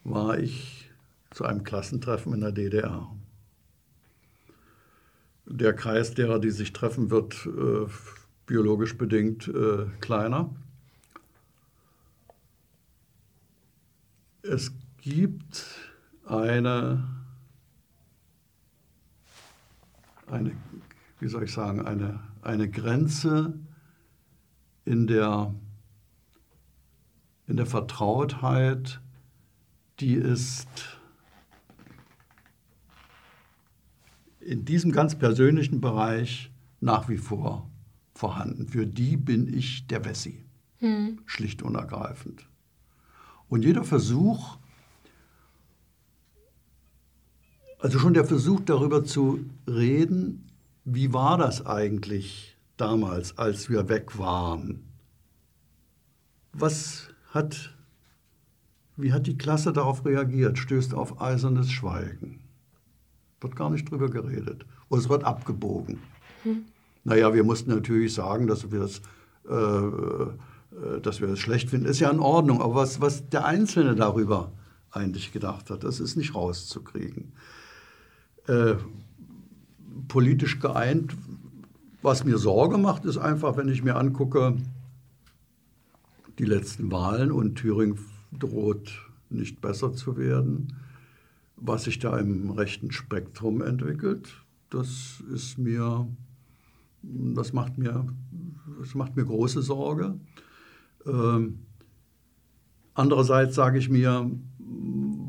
war 0.03 0.37
ich 0.37 0.89
zu 1.31 1.45
einem 1.45 1.63
Klassentreffen 1.63 2.33
in 2.33 2.41
der 2.41 2.51
DDR. 2.51 3.09
Der 5.45 5.73
Kreis 5.73 6.13
derer, 6.13 6.39
die 6.39 6.51
sich 6.51 6.73
treffen, 6.73 7.09
wird 7.09 7.45
äh, 7.45 7.87
biologisch 8.45 8.97
bedingt 8.97 9.47
äh, 9.47 9.85
kleiner. 9.99 10.55
Es 14.41 14.71
gibt 14.97 15.65
eine, 16.25 17.07
eine, 20.33 20.51
wie 21.19 21.27
soll 21.27 21.43
ich 21.43 21.53
sagen, 21.53 21.85
eine, 21.85 22.19
eine 22.41 22.69
Grenze 22.69 23.59
in 24.83 25.07
der, 25.07 25.53
in 27.47 27.55
der 27.55 27.65
Vertrautheit, 27.65 28.99
die 29.99 30.15
ist 30.15 30.67
in 34.39 34.65
diesem 34.65 34.91
ganz 34.91 35.17
persönlichen 35.17 35.79
Bereich 35.79 36.51
nach 36.81 37.07
wie 37.07 37.17
vor 37.17 37.69
vorhanden. 38.13 38.67
Für 38.67 38.85
die 38.85 39.15
bin 39.15 39.51
ich 39.53 39.87
der 39.87 40.03
Wessi, 40.03 40.43
hm. 40.79 41.19
schlicht 41.25 41.61
und 41.61 41.75
ergreifend. 41.75 42.49
Und 43.47 43.63
jeder 43.63 43.83
Versuch, 43.83 44.57
also 47.83 47.99
schon 47.99 48.13
der 48.13 48.23
Versuch 48.23 48.61
darüber 48.61 49.03
zu 49.03 49.41
reden, 49.67 50.49
wie 50.85 51.11
war 51.11 51.37
das 51.37 51.65
eigentlich 51.65 52.57
damals, 52.77 53.37
als 53.37 53.69
wir 53.69 53.89
weg 53.89 54.17
waren? 54.17 54.85
Was 56.53 57.09
hat, 57.31 57.75
wie 58.95 59.11
hat 59.11 59.27
die 59.27 59.37
Klasse 59.37 59.73
darauf 59.73 60.05
reagiert? 60.05 60.57
Stößt 60.57 60.93
auf 60.93 61.21
eisernes 61.21 61.71
Schweigen. 61.71 62.39
Wird 63.41 63.57
gar 63.57 63.69
nicht 63.69 63.91
drüber 63.91 64.09
geredet. 64.09 64.65
Und 64.87 64.99
es 64.99 65.09
wird 65.09 65.25
abgebogen. 65.25 65.99
Hm. 66.43 66.63
Naja, 67.03 67.33
wir 67.33 67.43
mussten 67.43 67.69
natürlich 67.69 68.13
sagen, 68.13 68.47
dass 68.47 68.71
wir 68.71 68.83
es 68.83 69.01
äh, 69.49 69.53
äh, 69.53 71.01
dass 71.01 71.19
wir 71.19 71.27
es 71.27 71.39
schlecht 71.39 71.69
finden. 71.69 71.85
Ist 71.85 71.99
ja 71.99 72.09
in 72.09 72.21
Ordnung. 72.21 72.61
Aber 72.61 72.75
was, 72.75 73.01
was 73.01 73.27
der 73.27 73.43
Einzelne 73.43 73.93
darüber 73.93 74.53
eigentlich 74.89 75.33
gedacht 75.33 75.69
hat, 75.69 75.83
das 75.83 75.99
ist 75.99 76.15
nicht 76.15 76.33
rauszukriegen. 76.33 77.33
Äh, 78.47 78.75
politisch 80.07 80.59
geeint, 80.59 81.15
was 82.01 82.23
mir 82.23 82.37
Sorge 82.37 82.77
macht, 82.77 83.05
ist 83.05 83.17
einfach, 83.17 83.57
wenn 83.57 83.69
ich 83.69 83.83
mir 83.83 83.95
angucke, 83.95 84.57
die 86.39 86.45
letzten 86.45 86.91
Wahlen 86.91 87.31
und 87.31 87.55
Thüringen 87.55 87.99
droht 88.31 88.91
nicht 89.29 89.61
besser 89.61 89.93
zu 89.93 90.17
werden 90.17 90.75
was 91.65 91.85
sich 91.85 91.97
da 91.99 92.17
im 92.17 92.49
rechten 92.51 92.91
Spektrum 92.91 93.61
entwickelt, 93.61 94.43
das 94.69 95.23
ist 95.33 95.57
mir, 95.57 96.07
das 97.01 97.53
macht 97.53 97.77
mir, 97.77 98.05
das 98.81 98.95
macht 98.95 99.15
mir 99.15 99.23
große 99.23 99.61
Sorge. 99.61 100.19
Ähm, 101.05 101.59
andererseits 102.93 103.55
sage 103.55 103.77
ich 103.77 103.89
mir, 103.89 104.29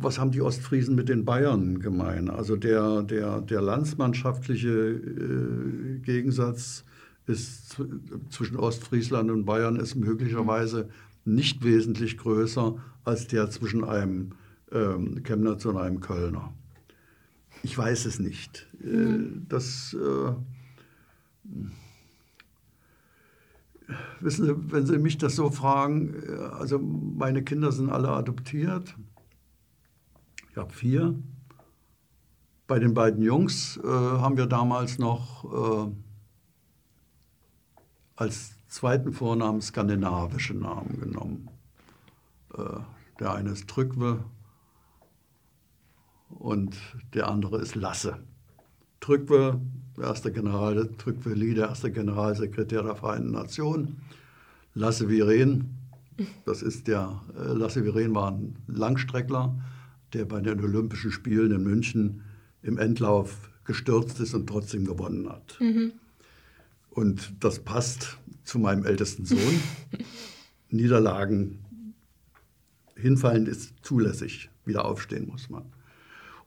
was 0.01 0.19
haben 0.19 0.31
die 0.31 0.43
Ostfriesen 0.43 0.95
mit 0.95 1.09
den 1.09 1.25
Bayern 1.25 1.79
gemein? 1.79 2.31
Also 2.31 2.57
der, 2.57 3.03
der, 3.03 3.41
der 3.41 3.61
landsmannschaftliche 3.61 4.69
äh, 4.69 5.99
Gegensatz 6.01 6.85
ist 7.27 7.77
zwischen 8.31 8.57
Ostfriesland 8.57 9.31
und 9.31 9.45
Bayern 9.45 9.77
ist 9.77 9.95
möglicherweise 9.95 10.89
nicht 11.25 11.65
wesentlich 11.65 12.19
größer 12.19 12.77
als 13.05 13.27
der 13.27 13.51
zwischen 13.51 13.85
einem 13.85 14.33
ähm, 14.73 15.23
Chemnitz 15.23 15.65
und 15.65 15.77
einem 15.77 16.01
Kölner. 16.01 16.53
Ich 17.63 17.77
weiß 17.77 18.05
es 18.05 18.19
nicht. 18.19 18.67
Äh, 18.83 18.87
mhm. 18.87 19.47
Das, 19.49 19.95
äh, 19.95 20.33
wissen 24.21 24.47
Sie, 24.47 24.73
wenn 24.73 24.87
Sie 24.87 24.99
mich 24.99 25.19
das 25.19 25.37
so 25.37 25.51
fragen, 25.51 26.15
äh, 26.29 26.33
also 26.37 26.79
meine 26.79 27.43
Kinder 27.43 27.73
sind 27.73 27.91
alle 27.91 28.09
adoptiert. 28.09 28.95
Ich 30.55 30.59
habe 30.59 30.73
vier. 30.73 31.21
Bei 32.69 32.79
den 32.79 32.95
beiden 32.95 33.25
Jungs 33.25 33.77
äh, 33.77 33.89
haben 33.89 34.37
wir 34.37 34.47
damals 34.47 35.01
noch 35.01 35.89
äh, 35.89 35.93
als 38.15 38.53
zweiten 38.69 39.13
Vornamen 39.13 39.61
skandinavische 39.61 40.55
Namen 40.55 41.01
genommen. 41.01 41.51
Äh, 42.57 42.63
der 43.19 43.35
eine 43.35 43.51
ist 43.51 43.67
Trückwe 43.67 44.23
und 46.29 46.77
der 47.15 47.27
andere 47.27 47.59
ist 47.59 47.75
Lasse. 47.75 48.19
Trückwe, 49.01 49.61
erster 50.01 50.31
General, 50.31 50.89
Trückwe 50.99 51.35
Lee, 51.35 51.55
der 51.55 51.71
erste 51.71 51.91
Generalsekretär 51.91 52.85
der 52.85 52.95
Vereinten 52.95 53.33
Nationen. 53.33 54.03
Lasse 54.73 55.09
Viren, 55.09 55.75
das 56.45 56.63
ist 56.63 56.87
der, 56.87 57.23
äh, 57.37 57.53
Lasse 57.55 57.85
Viren 57.85 58.15
war 58.15 58.31
ein 58.31 58.55
Langstreckler, 58.69 59.53
der 60.15 60.25
bei 60.25 60.41
den 60.41 60.61
Olympischen 60.61 61.11
Spielen 61.11 61.53
in 61.53 61.63
München 61.63 62.23
im 62.63 62.79
Endlauf 62.79 63.51
gestürzt 63.65 64.21
ist 64.21 64.35
und 64.35 64.47
trotzdem 64.47 64.85
gewonnen 64.85 65.29
hat. 65.29 65.59
Mhm. 65.61 65.93
Und 66.91 67.35
das 67.41 67.59
passt 67.59 68.19
zu 68.45 68.59
meinem 68.59 68.85
ältesten 68.85 69.25
Sohn. 69.25 69.39
Niederlagen, 70.71 71.59
hinfallen 72.97 73.47
ist 73.47 73.75
zulässig, 73.83 74.51
wieder 74.65 74.85
aufstehen 74.85 75.27
muss 75.27 75.51
man. 75.51 75.65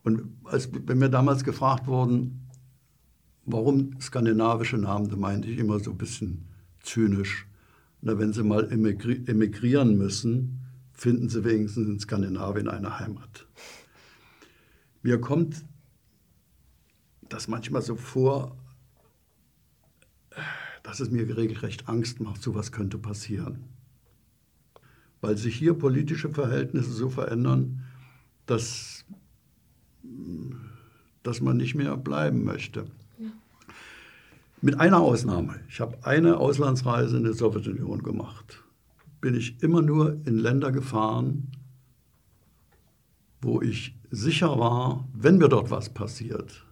Und 0.03 0.23
als, 0.45 0.69
wenn 0.85 1.01
wir 1.01 1.09
damals 1.09 1.43
gefragt 1.43 1.87
wurden, 1.87 2.47
warum 3.45 3.99
skandinavische 3.99 4.77
Namen, 4.77 5.09
da 5.09 5.15
meinte 5.15 5.49
ich 5.49 5.57
immer 5.57 5.79
so 5.79 5.91
ein 5.91 5.97
bisschen 5.97 6.45
zynisch. 6.81 7.45
Na, 8.01 8.17
wenn 8.17 8.31
Sie 8.31 8.43
mal 8.43 8.71
emigri 8.71 9.23
emigrieren 9.25 9.97
müssen, 9.97 10.59
finden 10.97 11.29
Sie 11.29 11.43
wenigstens 11.43 11.87
in 11.87 11.99
Skandinavien 11.99 12.67
eine 12.67 12.99
Heimat. 12.99 13.47
Mir 15.01 15.21
kommt 15.21 15.63
das 17.29 17.47
manchmal 17.47 17.81
so 17.81 17.95
vor, 17.95 18.57
dass 20.83 20.99
es 20.99 21.09
mir 21.09 21.37
regelrecht 21.37 21.87
Angst 21.87 22.19
macht, 22.19 22.41
so 22.41 22.55
was 22.55 22.71
könnte 22.71 22.97
passieren. 22.97 23.63
Weil 25.21 25.37
sich 25.37 25.55
hier 25.55 25.73
politische 25.73 26.29
Verhältnisse 26.29 26.91
so 26.91 27.09
verändern, 27.09 27.83
dass 28.45 29.05
dass 31.27 31.41
man 31.41 31.57
nicht 31.57 31.75
mehr 31.75 31.97
bleiben 31.97 32.45
möchte. 32.45 32.85
Ja. 33.19 33.27
Mit 34.61 34.79
einer 34.79 35.01
Ausnahme. 35.01 35.59
Ich 35.67 35.81
habe 35.81 35.97
eine 36.05 36.37
Auslandsreise 36.37 37.17
in 37.17 37.25
die 37.25 37.33
Sowjetunion 37.33 38.01
gemacht. 38.01 38.63
Bin 39.27 39.35
ich 39.35 39.61
immer 39.61 39.81
nur 39.81 40.25
in 40.25 40.37
Länder 40.37 40.71
gefahren, 40.71 41.51
wo 43.41 43.61
ich 43.61 43.99
sicher 44.09 44.57
war, 44.57 45.05
wenn 45.13 45.37
mir 45.37 45.49
dort 45.49 45.69
was 45.69 45.89
passiert, 45.89 46.65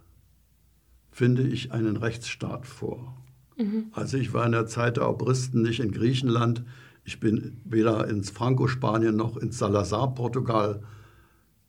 finde 1.10 1.42
ich 1.42 1.72
einen 1.72 1.98
Rechtsstaat 1.98 2.64
vor. 2.64 3.14
Mhm. 3.58 3.88
Also 3.92 4.16
ich 4.16 4.32
war 4.32 4.46
in 4.46 4.52
der 4.52 4.66
Zeit 4.66 4.96
der 4.96 5.06
Obristen 5.06 5.60
nicht 5.60 5.80
in 5.80 5.92
Griechenland, 5.92 6.64
ich 7.04 7.20
bin 7.20 7.60
weder 7.66 8.08
ins 8.08 8.30
Franco-Spanien 8.30 9.14
noch 9.14 9.36
ins 9.36 9.58
Salazar-Portugal 9.58 10.82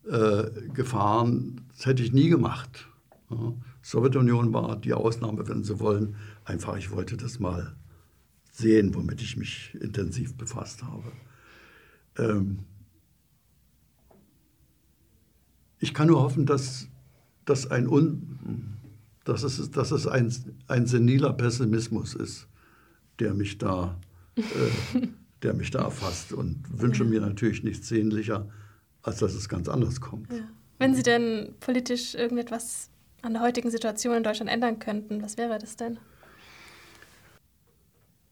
äh, 0.06 0.44
gefahren. 0.72 1.66
Das 1.76 1.84
hätte 1.84 2.02
ich 2.02 2.14
nie 2.14 2.30
gemacht. 2.30 2.88
Ja. 3.28 3.52
Sowjetunion 3.82 4.54
war 4.54 4.76
die 4.76 4.94
Ausnahme, 4.94 5.46
wenn 5.48 5.64
Sie 5.64 5.80
wollen. 5.80 6.16
Einfach, 6.46 6.78
ich 6.78 6.90
wollte 6.90 7.18
das 7.18 7.38
mal 7.38 7.76
sehen, 8.58 8.94
womit 8.94 9.22
ich 9.22 9.36
mich 9.36 9.74
intensiv 9.80 10.34
befasst 10.34 10.82
habe. 10.82 11.12
Ähm 12.18 12.58
ich 15.78 15.94
kann 15.94 16.08
nur 16.08 16.20
hoffen, 16.20 16.44
dass, 16.44 16.88
dass, 17.44 17.70
ein, 17.70 17.86
Un, 17.86 18.76
dass, 19.24 19.44
es, 19.44 19.70
dass 19.70 19.92
es 19.92 20.06
ein, 20.06 20.32
ein 20.66 20.86
seniler 20.86 21.32
Pessimismus 21.32 22.14
ist, 22.14 22.48
der 23.20 23.32
mich 23.34 23.58
da, 23.58 23.98
äh, 24.36 24.42
der 25.42 25.54
mich 25.54 25.70
da 25.70 25.82
erfasst 25.82 26.32
und 26.32 26.64
wünsche 26.68 27.04
mir 27.04 27.20
natürlich 27.20 27.62
nichts 27.62 27.88
sehnlicher, 27.88 28.48
als 29.02 29.20
dass 29.20 29.34
es 29.34 29.48
ganz 29.48 29.68
anders 29.68 30.00
kommt. 30.00 30.32
Ja. 30.32 30.48
Wenn 30.78 30.94
Sie 30.94 31.02
denn 31.02 31.54
politisch 31.60 32.14
irgendetwas 32.14 32.90
an 33.22 33.34
der 33.34 33.42
heutigen 33.42 33.70
Situation 33.70 34.16
in 34.16 34.22
Deutschland 34.22 34.50
ändern 34.50 34.78
könnten, 34.78 35.22
was 35.22 35.36
wäre 35.36 35.58
das 35.58 35.76
denn? 35.76 35.98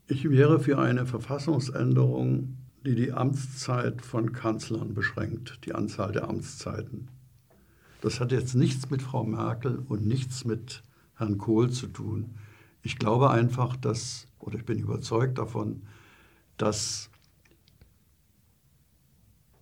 Ich 0.09 0.31
wäre 0.31 0.61
für 0.61 0.79
eine 0.79 1.05
Verfassungsänderung, 1.05 2.59
die 2.85 2.95
die 2.95 3.13
Amtszeit 3.13 4.03
von 4.03 4.33
Kanzlern 4.33 4.95
beschränkt, 4.95 5.59
die 5.65 5.75
Anzahl 5.75 6.13
der 6.13 6.29
Amtszeiten. 6.29 7.09
Das 8.03 8.21
hat 8.21 8.31
jetzt 8.31 8.55
nichts 8.55 8.89
mit 8.89 9.03
Frau 9.03 9.25
Merkel 9.25 9.79
und 9.89 10.07
nichts 10.07 10.45
mit 10.45 10.85
Herrn 11.17 11.39
Kohl 11.39 11.71
zu 11.71 11.89
tun. 11.89 12.37
Ich 12.83 12.99
glaube 12.99 13.31
einfach, 13.31 13.75
dass, 13.75 14.29
oder 14.39 14.59
ich 14.59 14.65
bin 14.65 14.79
überzeugt 14.79 15.39
davon, 15.39 15.83
dass 16.57 17.11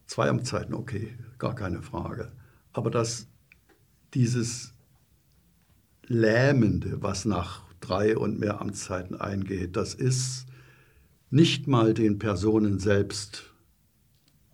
zwei 0.07 0.28
Amtszeiten, 0.28 0.74
okay, 0.74 1.16
gar 1.38 1.55
keine 1.55 1.80
Frage, 1.80 2.32
aber 2.74 2.90
dass 2.90 3.28
dieses 4.12 4.74
Lähmende, 6.07 7.01
was 7.01 7.24
nach 7.24 7.64
drei 7.87 8.16
und 8.16 8.39
mehr 8.39 8.61
Amtszeiten 8.61 9.20
eingeht, 9.20 9.76
das 9.76 9.95
ist 9.95 10.47
nicht 11.30 11.66
mal 11.66 11.95
den 11.95 12.18
Personen 12.18 12.78
selbst 12.78 13.53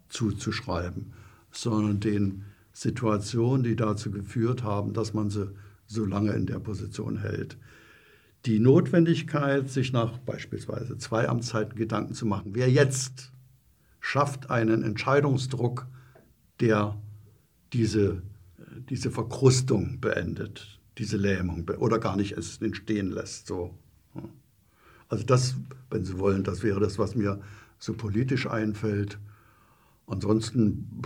zuzuschreiben, 0.08 1.12
sondern 1.50 2.00
den 2.00 2.44
Situationen, 2.72 3.62
die 3.62 3.76
dazu 3.76 4.10
geführt 4.10 4.62
haben, 4.62 4.92
dass 4.92 5.12
man 5.12 5.30
sie 5.30 5.52
so 5.86 6.04
lange 6.04 6.32
in 6.32 6.46
der 6.46 6.58
Position 6.58 7.18
hält. 7.18 7.58
Die 8.46 8.58
Notwendigkeit, 8.58 9.68
sich 9.68 9.92
nach 9.92 10.18
beispielsweise 10.18 10.96
zwei 10.96 11.28
Amtszeiten 11.28 11.76
Gedanken 11.76 12.14
zu 12.14 12.24
machen, 12.26 12.54
wer 12.54 12.70
jetzt 12.70 13.32
schafft 14.00 14.50
einen 14.50 14.82
Entscheidungsdruck, 14.82 15.86
der 16.60 16.96
diese, 17.74 18.22
diese 18.88 19.10
Verkrustung 19.10 20.00
beendet, 20.00 20.79
diese 21.00 21.16
Lähmung 21.16 21.66
oder 21.78 21.98
gar 21.98 22.16
nicht 22.16 22.32
es 22.32 22.60
entstehen 22.60 23.10
lässt. 23.10 23.46
So. 23.46 23.74
Also 25.08 25.24
das, 25.24 25.56
wenn 25.90 26.04
Sie 26.04 26.18
wollen, 26.18 26.44
das 26.44 26.62
wäre 26.62 26.78
das, 26.78 26.98
was 26.98 27.14
mir 27.14 27.40
so 27.78 27.94
politisch 27.94 28.46
einfällt. 28.46 29.18
Ansonsten 30.06 31.00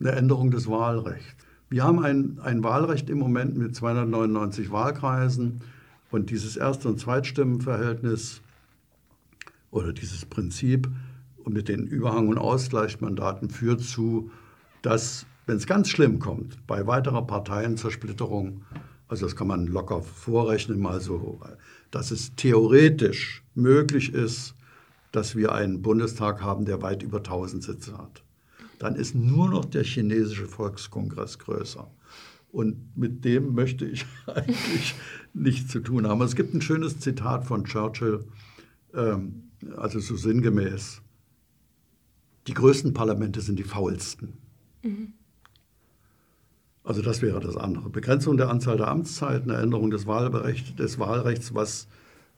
eine 0.00 0.12
Änderung 0.12 0.50
des 0.50 0.68
Wahlrechts. 0.68 1.46
Wir 1.70 1.84
haben 1.84 2.00
ein, 2.00 2.40
ein 2.40 2.64
Wahlrecht 2.64 3.08
im 3.08 3.18
Moment 3.18 3.56
mit 3.56 3.76
299 3.76 4.70
Wahlkreisen 4.72 5.60
und 6.10 6.30
dieses 6.30 6.56
Erst- 6.56 6.86
und 6.86 6.98
Zweitstimmenverhältnis 6.98 8.42
oder 9.70 9.92
dieses 9.92 10.26
Prinzip 10.26 10.88
mit 11.46 11.68
den 11.68 11.86
Überhang- 11.86 12.28
und 12.28 12.38
Ausgleichsmandaten 12.38 13.48
führt 13.48 13.80
zu, 13.82 14.30
dass 14.82 15.26
wenn 15.46 15.56
es 15.56 15.66
ganz 15.66 15.88
schlimm 15.88 16.18
kommt, 16.18 16.66
bei 16.66 16.86
weiterer 16.86 17.26
Parteienzersplitterung, 17.26 18.62
also 19.08 19.26
das 19.26 19.36
kann 19.36 19.46
man 19.46 19.66
locker 19.66 20.02
vorrechnen, 20.02 20.80
mal 20.80 21.00
so, 21.00 21.40
dass 21.90 22.10
es 22.10 22.34
theoretisch 22.34 23.42
möglich 23.54 24.12
ist, 24.12 24.54
dass 25.12 25.36
wir 25.36 25.52
einen 25.52 25.82
Bundestag 25.82 26.42
haben, 26.42 26.64
der 26.64 26.82
weit 26.82 27.02
über 27.02 27.18
1000 27.18 27.62
Sitze 27.62 27.96
hat. 27.96 28.22
Dann 28.78 28.96
ist 28.96 29.14
nur 29.14 29.48
noch 29.48 29.64
der 29.64 29.84
chinesische 29.84 30.46
Volkskongress 30.46 31.38
größer. 31.38 31.88
Und 32.50 32.96
mit 32.96 33.24
dem 33.24 33.54
möchte 33.54 33.84
ich 33.84 34.06
eigentlich 34.26 34.94
nichts 35.32 35.70
zu 35.70 35.80
tun 35.80 36.08
haben. 36.08 36.20
Es 36.22 36.36
gibt 36.36 36.54
ein 36.54 36.62
schönes 36.62 37.00
Zitat 37.00 37.44
von 37.44 37.64
Churchill, 37.64 38.24
ähm, 38.94 39.50
also 39.76 39.98
so 40.00 40.16
sinngemäß, 40.16 41.00
die 42.46 42.54
größten 42.54 42.92
Parlamente 42.92 43.40
sind 43.40 43.58
die 43.58 43.64
faulsten. 43.64 44.34
Mhm. 44.82 45.12
Also 46.84 47.02
das 47.02 47.22
wäre 47.22 47.40
das 47.40 47.56
andere. 47.56 47.88
Begrenzung 47.88 48.36
der 48.36 48.50
Anzahl 48.50 48.76
der 48.76 48.88
Amtszeiten, 48.88 49.50
eine 49.50 49.62
Änderung 49.62 49.90
des, 49.90 50.06
Wahlrecht, 50.06 50.78
des 50.78 50.98
Wahlrechts, 50.98 51.54
was 51.54 51.88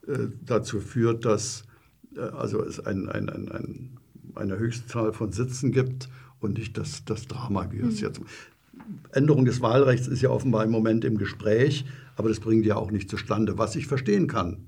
äh, 0.07 0.29
dazu 0.45 0.81
führt, 0.81 1.25
dass 1.25 1.65
äh, 2.17 2.21
also 2.21 2.63
es 2.63 2.79
ein, 2.81 3.09
ein, 3.09 3.29
ein, 3.29 3.91
eine 4.35 4.57
Höchstzahl 4.57 5.13
von 5.13 5.33
Sitzen 5.33 5.73
gibt 5.73 6.09
und 6.41 6.59
nicht 6.59 6.79
das, 6.79 7.05
das 7.05 7.27
Drama, 7.27 7.69
wie 7.73 7.81
es 7.81 8.01
mhm. 8.01 8.07
jetzt. 8.07 8.21
Änderung 9.13 9.45
des 9.45 9.61
Wahlrechts 9.61 10.07
ist 10.07 10.23
ja 10.23 10.31
offenbar 10.31 10.65
im 10.65 10.71
Moment 10.71 11.05
im 11.05 11.19
Gespräch, 11.19 11.85
aber 12.15 12.29
das 12.29 12.39
bringt 12.39 12.65
ja 12.67 12.77
auch 12.77 12.93
nicht 12.93 13.11
zustande, 13.11 13.59
was 13.59 13.75
ich 13.75 13.89
verstehen 13.89 14.29
kann 14.29 14.59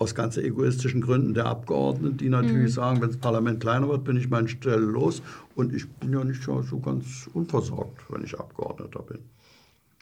aus 0.00 0.14
ganz 0.14 0.38
egoistischen 0.38 1.02
Gründen 1.02 1.34
der 1.34 1.44
Abgeordneten, 1.44 2.16
die 2.16 2.30
natürlich 2.30 2.70
mhm. 2.70 2.74
sagen, 2.74 3.02
wenn 3.02 3.10
das 3.10 3.18
Parlament 3.18 3.60
kleiner 3.60 3.86
wird, 3.86 4.02
bin 4.02 4.16
ich 4.16 4.30
meine 4.30 4.48
Stelle 4.48 4.78
los. 4.78 5.20
Und 5.54 5.74
ich 5.74 5.86
bin 5.90 6.14
ja 6.14 6.24
nicht 6.24 6.42
so 6.42 6.80
ganz 6.80 7.28
unversorgt, 7.34 8.00
wenn 8.08 8.24
ich 8.24 8.38
Abgeordneter 8.38 9.02
bin. 9.02 9.18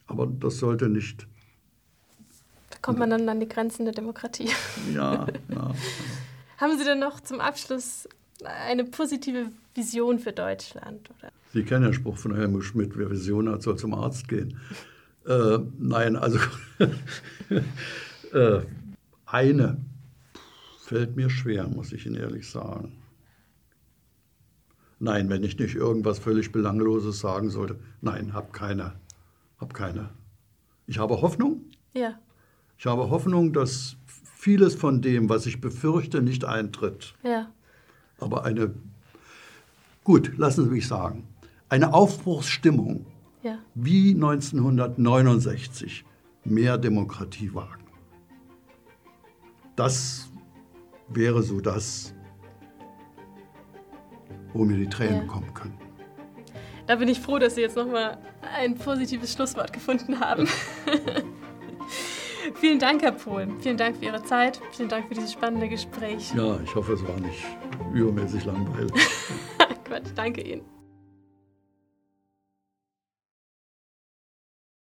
Aber 0.06 0.28
das 0.28 0.58
sollte 0.58 0.88
nicht. 0.88 1.26
Da 2.70 2.76
kommt 2.80 3.00
man 3.00 3.10
dann 3.10 3.28
an 3.28 3.40
die 3.40 3.48
Grenzen 3.48 3.86
der 3.86 3.92
Demokratie. 3.92 4.50
Ja, 4.94 5.14
ja. 5.14 5.26
ja. 5.52 5.74
Haben 6.58 6.78
Sie 6.78 6.84
denn 6.84 7.00
noch 7.00 7.20
zum 7.20 7.40
Abschluss 7.40 8.08
eine 8.44 8.84
positive 8.84 9.46
Vision 9.74 10.20
für 10.20 10.32
Deutschland? 10.32 11.10
Oder? 11.18 11.32
Sie 11.52 11.64
kennen 11.64 11.82
den 11.82 11.94
Spruch 11.94 12.18
von 12.18 12.36
Helmut 12.36 12.62
Schmidt, 12.62 12.96
wer 12.96 13.10
Vision 13.10 13.48
hat, 13.48 13.62
soll 13.62 13.76
zum 13.76 13.94
Arzt 13.94 14.28
gehen. 14.28 14.60
Äh, 15.26 15.58
nein, 15.78 16.14
also 16.14 16.38
äh, 18.32 18.60
eine 19.30 19.78
fällt 20.80 21.16
mir 21.16 21.28
schwer, 21.28 21.68
muss 21.68 21.92
ich 21.92 22.06
Ihnen 22.06 22.16
ehrlich 22.16 22.48
sagen. 22.50 22.98
Nein, 25.00 25.28
wenn 25.28 25.44
ich 25.44 25.58
nicht 25.58 25.74
irgendwas 25.74 26.18
völlig 26.18 26.50
Belangloses 26.50 27.20
sagen 27.20 27.50
sollte. 27.50 27.78
Nein, 28.00 28.32
hab 28.32 28.52
keine. 28.52 28.94
Hab 29.58 29.74
keine. 29.74 30.10
Ich 30.86 30.98
habe 30.98 31.20
Hoffnung. 31.20 31.60
Ja. 31.92 32.18
Ich 32.78 32.86
habe 32.86 33.10
Hoffnung, 33.10 33.52
dass 33.52 33.96
vieles 34.06 34.74
von 34.74 35.02
dem, 35.02 35.28
was 35.28 35.46
ich 35.46 35.60
befürchte, 35.60 36.22
nicht 36.22 36.44
eintritt. 36.44 37.14
Ja. 37.22 37.52
Aber 38.18 38.44
eine, 38.44 38.74
gut, 40.04 40.36
lassen 40.38 40.64
Sie 40.64 40.70
mich 40.70 40.88
sagen, 40.88 41.28
eine 41.68 41.92
Aufbruchsstimmung 41.92 43.06
ja. 43.42 43.58
wie 43.74 44.14
1969 44.14 46.04
mehr 46.44 46.78
Demokratie 46.78 47.52
wagen. 47.54 47.87
Das 49.78 50.28
wäre 51.06 51.40
so 51.40 51.60
das, 51.60 52.12
wo 54.52 54.64
mir 54.64 54.76
die 54.76 54.88
Tränen 54.88 55.20
ja. 55.20 55.32
kommen 55.32 55.54
können. 55.54 55.78
Da 56.88 56.96
bin 56.96 57.06
ich 57.06 57.20
froh, 57.20 57.38
dass 57.38 57.54
Sie 57.54 57.60
jetzt 57.60 57.76
nochmal 57.76 58.18
ein 58.56 58.74
positives 58.74 59.32
Schlusswort 59.32 59.72
gefunden 59.72 60.18
haben. 60.18 60.48
Vielen 62.54 62.80
Dank, 62.80 63.02
Herr 63.02 63.12
Pohl. 63.12 63.46
Vielen 63.60 63.76
Dank 63.76 63.98
für 63.98 64.06
Ihre 64.06 64.24
Zeit. 64.24 64.60
Vielen 64.72 64.88
Dank 64.88 65.06
für 65.06 65.14
dieses 65.14 65.32
spannende 65.32 65.68
Gespräch. 65.68 66.34
Ja, 66.34 66.58
ich 66.64 66.74
hoffe, 66.74 66.94
es 66.94 67.06
war 67.06 67.20
nicht 67.20 67.44
übermäßig 67.94 68.46
langweilig. 68.46 68.90
Quatsch, 69.84 70.08
danke 70.16 70.40
Ihnen. 70.40 70.77